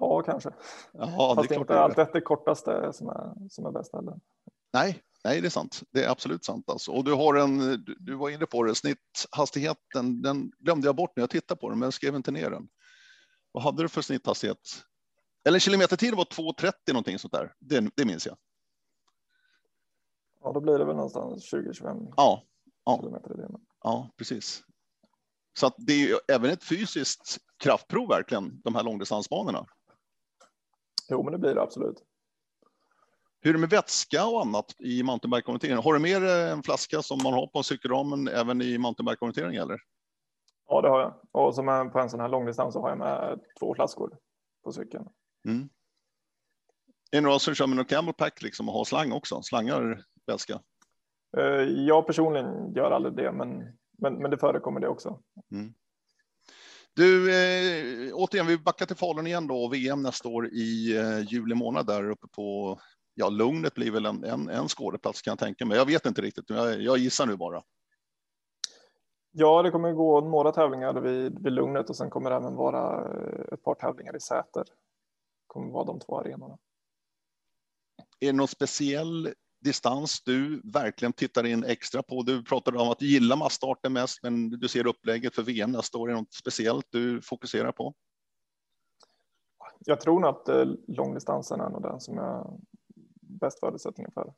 Ja, 0.00 0.22
kanske. 0.22 0.50
Jaha, 0.92 1.34
Fast 1.34 1.48
det 1.48 1.54
är 1.54 1.60
inte 1.60 1.80
alltid 1.80 2.06
det 2.12 2.20
kortaste 2.20 2.92
som 2.92 3.08
är, 3.08 3.48
som 3.50 3.66
är 3.66 3.70
bäst 3.70 3.94
heller. 3.94 4.14
Nej, 4.72 5.02
nej, 5.24 5.40
det 5.40 5.48
är 5.48 5.50
sant. 5.50 5.82
Det 5.92 6.04
är 6.04 6.10
absolut 6.10 6.44
sant. 6.44 6.70
Alltså. 6.70 6.92
Och 6.92 7.04
du 7.04 7.12
har 7.12 7.34
en, 7.34 7.58
du, 7.58 7.96
du 8.00 8.14
var 8.14 8.30
inne 8.30 8.46
på 8.46 8.62
det, 8.62 8.74
snitthastigheten, 8.74 10.22
den 10.22 10.52
glömde 10.58 10.88
jag 10.88 10.96
bort 10.96 11.12
när 11.16 11.22
jag 11.22 11.30
tittade 11.30 11.60
på 11.60 11.68
den, 11.68 11.78
men 11.78 11.86
jag 11.86 11.94
skrev 11.94 12.16
inte 12.16 12.30
ner 12.30 12.50
den. 12.50 12.68
Vad 13.52 13.62
hade 13.62 13.82
du 13.82 13.88
för 13.88 14.02
snitthastighet? 14.02 14.84
Eller 15.44 15.58
kilometertid 15.58 16.14
var 16.14 16.24
2.30 16.24 16.72
någonting 16.88 17.18
sånt 17.18 17.32
där. 17.32 17.54
Det, 17.58 17.90
det 17.96 18.04
minns 18.04 18.26
jag. 18.26 18.36
Ja, 20.42 20.52
då 20.52 20.60
blir 20.60 20.78
det 20.78 20.84
väl 20.84 20.96
någonstans 20.96 21.52
20-25 21.52 22.12
ja, 22.16 22.42
ja. 22.84 22.98
kilometer 22.98 23.34
i 23.34 23.36
det. 23.36 23.48
Ja, 23.82 24.10
precis. 24.16 24.64
Så 25.58 25.66
att 25.66 25.74
det 25.78 25.92
är 25.92 26.08
ju 26.08 26.16
även 26.28 26.50
ett 26.50 26.64
fysiskt 26.64 27.38
kraftprov 27.56 28.08
verkligen, 28.08 28.60
de 28.64 28.74
här 28.74 28.82
långdistansbanorna. 28.82 29.66
Jo, 31.08 31.22
men 31.22 31.32
det 31.32 31.38
blir 31.38 31.54
det 31.54 31.62
absolut. 31.62 32.04
Hur 33.40 33.50
är 33.50 33.52
det 33.52 33.60
med 33.60 33.70
vätska 33.70 34.26
och 34.26 34.40
annat 34.40 34.74
i 34.78 35.02
mountainbike-konvertering? 35.02 35.76
Har 35.76 35.94
du 35.94 35.98
med 35.98 36.22
en 36.22 36.62
flaska 36.62 37.02
som 37.02 37.18
man 37.22 37.32
har 37.32 37.46
på 37.46 37.62
cykelramen 37.62 38.28
även 38.28 38.62
i 38.62 38.78
mountainbike-konvertering 38.78 39.56
eller? 39.56 39.78
Ja, 40.70 40.80
det 40.80 40.88
har 40.88 41.00
jag. 41.00 41.14
Och 41.32 41.54
som 41.54 41.68
är 41.68 41.84
på 41.84 41.98
en 41.98 42.10
sån 42.10 42.20
här 42.20 42.28
långdistans 42.28 42.74
så 42.74 42.80
har 42.80 42.88
jag 42.88 42.98
med 42.98 43.40
två 43.60 43.74
flaskor 43.74 44.18
på 44.64 44.72
cykeln. 44.72 45.04
Mm. 45.48 45.68
Är 47.12 47.16
det 47.16 47.20
några 47.20 47.38
som 47.38 47.54
kör 47.54 47.66
med 47.66 47.76
någon 47.76 47.84
camelpack 47.84 48.42
liksom 48.42 48.68
och 48.68 48.74
har 48.74 48.84
slang 48.84 49.12
också? 49.12 49.42
Slangar 49.42 50.04
vätska? 50.26 50.60
Eh, 51.36 51.62
jag 51.86 52.06
personligen 52.06 52.72
gör 52.74 52.90
aldrig 52.90 53.16
det, 53.16 53.32
men, 53.32 53.48
men, 53.98 54.14
men 54.14 54.30
det 54.30 54.38
förekommer 54.38 54.80
det 54.80 54.88
också. 54.88 55.20
Mm. 55.52 55.74
Du, 56.94 57.30
eh, 57.30 58.14
återigen, 58.14 58.46
vi 58.46 58.58
backar 58.58 58.86
till 58.86 58.96
Falun 58.96 59.26
igen 59.26 59.46
då, 59.46 59.68
VM 59.68 60.02
nästa 60.02 60.28
år 60.28 60.48
i 60.48 60.96
eh, 60.96 61.20
juli 61.32 61.54
månad 61.54 61.86
där 61.86 62.10
uppe 62.10 62.26
på, 62.28 62.78
ja, 63.14 63.28
Lugnet 63.28 63.74
blir 63.74 63.90
väl 63.90 64.06
en, 64.06 64.24
en, 64.24 64.48
en 64.48 64.68
skådeplats 64.68 65.22
kan 65.22 65.30
jag 65.30 65.38
tänka 65.38 65.66
mig. 65.66 65.76
Jag 65.76 65.86
vet 65.86 66.06
inte 66.06 66.22
riktigt, 66.22 66.50
jag, 66.50 66.82
jag 66.82 66.98
gissar 66.98 67.26
nu 67.26 67.36
bara. 67.36 67.62
Ja, 69.32 69.62
det 69.62 69.70
kommer 69.70 69.92
gå 69.92 70.20
några 70.20 70.52
tävlingar 70.52 71.00
vid, 71.00 71.42
vid 71.42 71.52
Lugnet 71.52 71.90
och 71.90 71.96
sen 71.96 72.10
kommer 72.10 72.30
det 72.30 72.36
även 72.36 72.56
vara 72.56 73.08
eh, 73.08 73.52
ett 73.52 73.62
par 73.62 73.74
tävlingar 73.74 74.16
i 74.16 74.20
Säter. 74.20 74.64
Det 74.64 74.72
kommer 75.46 75.72
vara 75.72 75.84
de 75.84 76.00
två 76.00 76.18
arenorna. 76.18 76.58
Är 78.20 78.26
det 78.26 78.32
någon 78.32 78.48
speciell 78.48 79.34
distans 79.60 80.22
du 80.24 80.60
verkligen 80.64 81.12
tittar 81.12 81.46
in 81.46 81.64
extra 81.64 82.02
på? 82.02 82.22
Du 82.22 82.44
pratade 82.44 82.78
om 82.78 82.88
att 82.88 82.98
du 82.98 83.06
gillar 83.06 83.36
massstarten 83.36 83.92
mest, 83.92 84.22
men 84.22 84.50
du 84.50 84.68
ser 84.68 84.86
upplägget 84.86 85.34
för 85.34 85.42
VM 85.42 85.72
nästa 85.72 85.98
år. 85.98 86.08
Är 86.08 86.14
det 86.14 86.20
något 86.20 86.32
speciellt 86.32 86.86
du 86.90 87.22
fokuserar 87.22 87.72
på? 87.72 87.94
Jag 89.78 90.00
tror 90.00 90.20
nog 90.20 90.30
att 90.30 90.48
eh, 90.48 90.64
långdistansen 90.88 91.60
är 91.60 91.70
nog 91.70 91.82
den 91.82 92.00
som 92.00 92.16
jag 92.16 92.60
bäst 93.20 93.60
förutsättningar 93.60 94.10
för. 94.10 94.34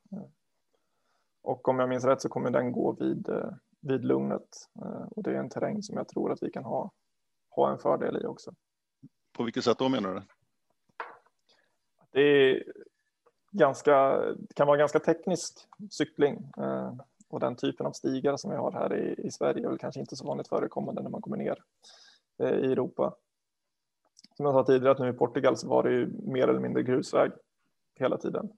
Och 1.42 1.68
om 1.68 1.78
jag 1.78 1.88
minns 1.88 2.04
rätt 2.04 2.22
så 2.22 2.28
kommer 2.28 2.50
den 2.50 2.72
gå 2.72 2.92
vid, 2.92 3.28
eh, 3.28 3.50
vid 3.82 4.04
Lugnet 4.04 4.68
eh, 4.82 5.06
och 5.10 5.22
det 5.22 5.30
är 5.30 5.34
en 5.34 5.50
terräng 5.50 5.82
som 5.82 5.96
jag 5.96 6.08
tror 6.08 6.32
att 6.32 6.42
vi 6.42 6.50
kan 6.50 6.64
ha, 6.64 6.90
ha 7.50 7.70
en 7.70 7.78
fördel 7.78 8.22
i 8.22 8.26
också. 8.26 8.54
På 9.32 9.44
vilket 9.44 9.64
sätt 9.64 9.78
då 9.78 9.88
menar 9.88 10.14
du? 10.14 10.22
Det 12.10 12.20
är, 12.20 12.64
ganska, 13.52 14.22
kan 14.54 14.66
vara 14.66 14.76
ganska 14.76 14.98
teknisk 14.98 15.68
cykling 15.90 16.50
eh, 16.56 16.94
och 17.28 17.40
den 17.40 17.56
typen 17.56 17.86
av 17.86 17.92
stigar 17.92 18.36
som 18.36 18.50
vi 18.50 18.56
har 18.56 18.72
här 18.72 18.94
i, 18.96 19.26
i 19.26 19.30
Sverige 19.30 19.64
är 19.64 19.68
väl 19.68 19.78
kanske 19.78 20.00
inte 20.00 20.16
så 20.16 20.26
vanligt 20.26 20.48
förekommande 20.48 21.02
när 21.02 21.10
man 21.10 21.22
kommer 21.22 21.36
ner 21.36 21.62
eh, 22.38 22.48
i 22.48 22.72
Europa. 22.72 23.14
Som 24.36 24.46
jag 24.46 24.54
sa 24.54 24.64
tidigare 24.64 24.92
att 24.92 24.98
nu 24.98 25.08
i 25.08 25.12
Portugal 25.12 25.56
så 25.56 25.68
var 25.68 25.82
det 25.82 25.90
ju 25.90 26.06
mer 26.06 26.48
eller 26.48 26.60
mindre 26.60 26.82
grusväg 26.82 27.32
hela 27.94 28.18
tiden. 28.18 28.52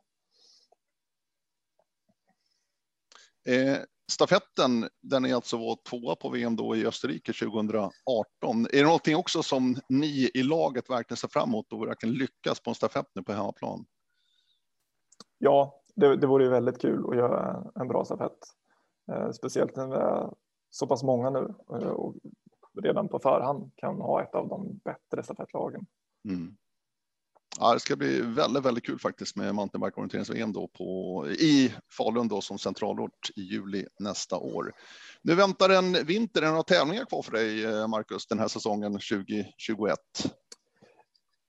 Eh, 3.46 3.78
stafetten, 4.12 4.88
den 5.02 5.24
är 5.24 5.34
alltså 5.34 5.56
var 5.56 5.78
tvåa 5.90 6.16
på 6.16 6.28
VM 6.28 6.56
då 6.56 6.76
i 6.76 6.86
Österrike 6.86 7.32
2018. 7.32 7.90
Är 8.72 8.76
det 8.76 8.82
någonting 8.82 9.16
också 9.16 9.42
som 9.42 9.76
ni 9.88 10.30
i 10.34 10.42
laget 10.42 10.90
verkligen 10.90 11.16
ser 11.16 11.28
fram 11.28 11.48
emot 11.48 11.72
och 11.72 11.86
verkligen 11.86 12.14
lyckas 12.14 12.60
på 12.60 12.70
en 12.70 12.74
stafett 12.74 13.08
nu 13.14 13.22
på 13.22 13.32
hemmaplan? 13.32 13.84
ja, 15.44 15.82
det, 15.96 16.16
det 16.16 16.26
vore 16.26 16.44
ju 16.44 16.50
väldigt 16.50 16.80
kul 16.80 17.10
att 17.10 17.16
göra 17.16 17.64
en 17.74 17.88
bra 17.88 18.04
stafett. 18.04 18.38
Eh, 19.12 19.30
speciellt 19.30 19.76
när 19.76 19.86
vi 19.86 19.94
är 19.94 20.30
så 20.70 20.86
pass 20.86 21.02
många 21.02 21.30
nu 21.30 21.54
eh, 21.72 21.88
och 21.88 22.14
redan 22.82 23.08
på 23.08 23.18
förhand 23.18 23.70
kan 23.76 24.00
ha 24.00 24.22
ett 24.22 24.34
av 24.34 24.48
de 24.48 24.80
bättre 24.84 25.22
stafettlagen. 25.22 25.86
Mm. 26.28 26.56
Ja, 27.58 27.74
det 27.74 27.80
ska 27.80 27.96
bli 27.96 28.20
väldigt, 28.20 28.64
väldigt 28.64 28.86
kul 28.86 28.98
faktiskt 28.98 29.36
med 29.36 29.54
mountainbike-orienterings-VM 29.54 30.52
då 30.52 30.68
på, 30.68 31.26
i 31.28 31.74
Falun 31.96 32.28
då 32.28 32.40
som 32.40 32.58
centralort 32.58 33.30
i 33.36 33.42
juli 33.42 33.86
nästa 33.98 34.36
år. 34.36 34.72
Nu 35.22 35.34
väntar 35.34 35.70
en 35.70 36.06
vinter, 36.06 36.40
är 36.40 36.44
det 36.44 36.50
några 36.50 36.62
tävlingar 36.62 37.04
kvar 37.04 37.22
för 37.22 37.32
dig 37.32 37.64
eh, 37.64 37.88
Marcus 37.88 38.26
den 38.26 38.38
här 38.38 38.48
säsongen 38.48 38.92
2021? 38.92 39.98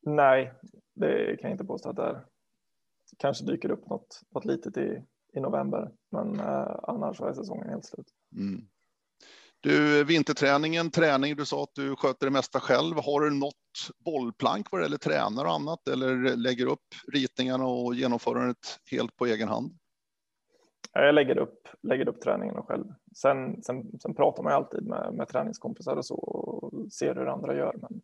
Nej, 0.06 0.53
det 0.95 1.38
kan 1.41 1.49
jag 1.49 1.53
inte 1.53 1.66
påstå 1.66 1.89
att 1.89 1.95
det 1.95 2.03
är 2.03 2.26
kanske 3.18 3.45
dyker 3.45 3.72
upp 3.72 3.89
något, 3.89 4.22
något 4.30 4.45
litet 4.45 4.78
i, 4.78 5.03
i 5.34 5.39
november, 5.39 5.91
men 6.12 6.39
eh, 6.39 6.80
annars 6.84 7.22
är 7.22 7.34
säsongen 7.34 7.70
helt 7.70 7.86
slut. 7.86 8.08
Mm. 8.36 8.68
Du, 9.66 10.03
vinterträningen, 10.03 10.91
träning, 10.91 11.36
du 11.36 11.45
sa 11.45 11.63
att 11.63 11.76
du 11.76 11.95
sköter 11.95 12.26
det 12.28 12.32
mesta 12.32 12.59
själv. 12.59 12.95
Har 12.95 13.22
du 13.22 13.30
något 13.30 13.55
bollplank 14.05 14.72
vad 14.72 14.82
det 14.82 14.86
gäller 14.86 14.97
tränar 14.97 15.45
och 15.45 15.51
annat 15.51 15.88
eller 15.88 16.36
lägger 16.36 16.66
upp 16.66 16.88
ritningarna 17.13 17.66
och 17.66 17.95
genomförandet 17.95 18.57
helt 18.91 19.16
på 19.16 19.26
egen 19.26 19.47
hand? 19.47 19.72
Jag 20.93 21.16
lägger 21.16 21.38
upp, 21.38 21.68
lägger 21.84 22.07
upp 22.07 22.22
träningen 22.22 22.63
själv. 22.63 22.86
Sen, 23.16 23.63
sen, 23.63 23.99
sen 23.99 24.16
pratar 24.16 24.43
man 24.43 24.53
alltid 24.53 24.84
med, 24.84 25.13
med 25.13 25.28
träningskompisar 25.28 25.95
och 25.95 26.05
så 26.05 26.16
och 26.16 26.91
ser 26.91 27.16
hur 27.16 27.28
andra 27.28 27.55
gör. 27.55 27.76
Men 27.82 28.01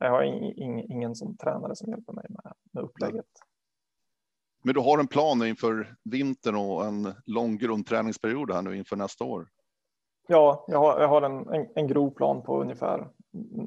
jag 0.00 0.10
har 0.10 0.22
ing, 0.22 0.84
ingen 0.90 1.14
som 1.14 1.36
tränare 1.36 1.76
som 1.76 1.90
hjälper 1.90 2.12
mig 2.12 2.26
med, 2.28 2.52
med 2.72 2.84
upplägget. 2.84 3.26
Men 4.64 4.74
du 4.74 4.80
har 4.80 4.98
en 4.98 5.08
plan 5.08 5.46
inför 5.46 5.96
vintern 6.04 6.56
och 6.56 6.86
en 6.86 7.14
lång 7.26 7.58
grundträningsperiod 7.58 8.50
här 8.50 8.62
nu 8.62 8.76
inför 8.76 8.96
nästa 8.96 9.24
år? 9.24 9.48
Ja, 10.26 10.64
jag 10.68 10.78
har, 10.78 11.00
jag 11.00 11.08
har 11.08 11.22
en, 11.22 11.48
en, 11.48 11.68
en 11.74 11.86
grov 11.86 12.10
plan 12.10 12.42
på 12.42 12.60
ungefär 12.60 13.08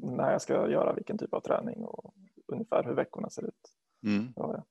när 0.02 0.32
jag 0.32 0.42
ska 0.42 0.70
göra 0.70 0.92
vilken 0.92 1.18
typ 1.18 1.34
av 1.34 1.40
träning 1.40 1.84
och 1.84 2.14
ungefär 2.46 2.84
hur 2.84 2.94
veckorna 2.94 3.30
ser 3.30 3.42
ut. 3.42 3.74
Mm. 4.06 4.32
Ja, 4.36 4.64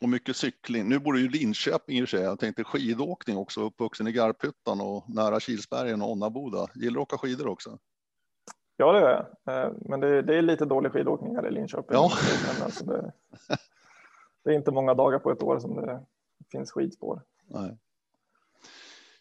Och 0.00 0.08
mycket 0.08 0.36
cykling. 0.36 0.88
Nu 0.88 0.98
bor 0.98 1.12
du 1.12 1.24
i 1.24 1.28
Linköping 1.28 1.98
i 1.98 2.04
och 2.04 2.08
för 2.08 2.16
sig. 2.16 2.24
Jag 2.26 2.38
tänkte 2.38 2.64
skidåkning 2.64 3.36
också, 3.36 3.60
uppvuxen 3.60 4.06
i 4.06 4.12
Garphyttan 4.12 4.80
och 4.80 5.10
nära 5.10 5.40
Kilsbergen 5.40 6.02
och 6.02 6.12
Onnaboda. 6.12 6.66
Gillar 6.74 6.94
du 6.94 7.00
att 7.00 7.12
åka 7.12 7.18
skidor 7.18 7.48
också? 7.48 7.78
Ja, 8.76 8.92
det 8.92 8.98
är 8.98 9.26
jag. 9.44 9.74
Men 9.88 10.00
det, 10.00 10.22
det, 10.22 10.38
är 10.38 10.42
lite 10.42 10.64
dålig 10.64 10.92
skidåkning 10.92 11.36
här 11.36 11.46
i 11.46 11.50
Linköping. 11.50 11.94
Ja. 11.94 12.10
Alltså 12.62 12.84
det, 12.84 13.12
det, 14.44 14.50
är 14.50 14.54
inte 14.54 14.70
många 14.70 14.94
dagar 14.94 15.18
på 15.18 15.30
ett 15.30 15.42
år 15.42 15.58
som 15.58 15.74
det 15.74 16.00
finns 16.50 16.72
skidspår. 16.72 17.20
Nej. 17.46 17.78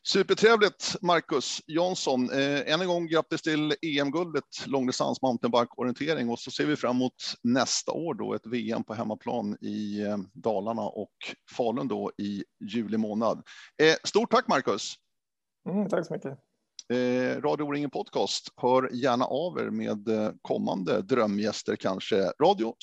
Supertrevligt 0.07 0.95
Marcus 1.01 1.61
Jansson. 1.65 2.29
Eh, 2.29 2.73
än 2.73 2.81
en 2.81 2.87
gång 2.87 3.07
grattis 3.07 3.41
till 3.41 3.73
EM-guldet 3.81 4.43
långdistans 4.65 5.21
mountainbike-orientering 5.21 6.29
och 6.29 6.39
så 6.39 6.51
ser 6.51 6.65
vi 6.65 6.75
fram 6.75 6.95
emot 6.95 7.13
nästa 7.43 7.91
år 7.91 8.13
då 8.13 8.33
ett 8.33 8.45
VM 8.45 8.83
på 8.83 8.93
hemmaplan 8.93 9.57
i 9.61 10.01
eh, 10.01 10.17
Dalarna 10.33 10.81
och 10.81 11.13
Falun 11.57 11.87
då 11.87 12.11
i 12.17 12.43
juli 12.59 12.97
månad. 12.97 13.37
Eh, 13.83 13.95
stort 14.03 14.31
tack 14.31 14.47
Marcus! 14.47 14.93
Mm, 15.69 15.89
tack 15.89 16.07
så 16.07 16.13
mycket! 16.13 16.39
Eh, 16.93 17.41
Radio 17.41 17.63
O-ringen 17.63 17.89
Podcast. 17.89 18.47
Hör 18.61 18.89
gärna 18.93 19.25
av 19.25 19.59
er 19.59 19.69
med 19.69 20.09
kommande 20.41 21.01
drömgäster 21.01 21.75
kanske. 21.75 22.31
Radio 22.43 22.73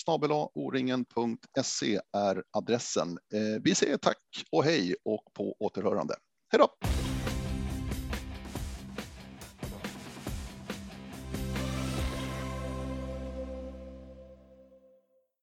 oringen.se 0.54 2.00
är 2.16 2.42
adressen. 2.52 3.08
Eh, 3.08 3.62
vi 3.62 3.74
säger 3.74 3.96
tack 3.96 4.22
och 4.52 4.64
hej 4.64 4.96
och 5.04 5.24
på 5.34 5.56
återhörande. 5.60 6.14
Hej 6.52 6.58
då! 6.58 6.88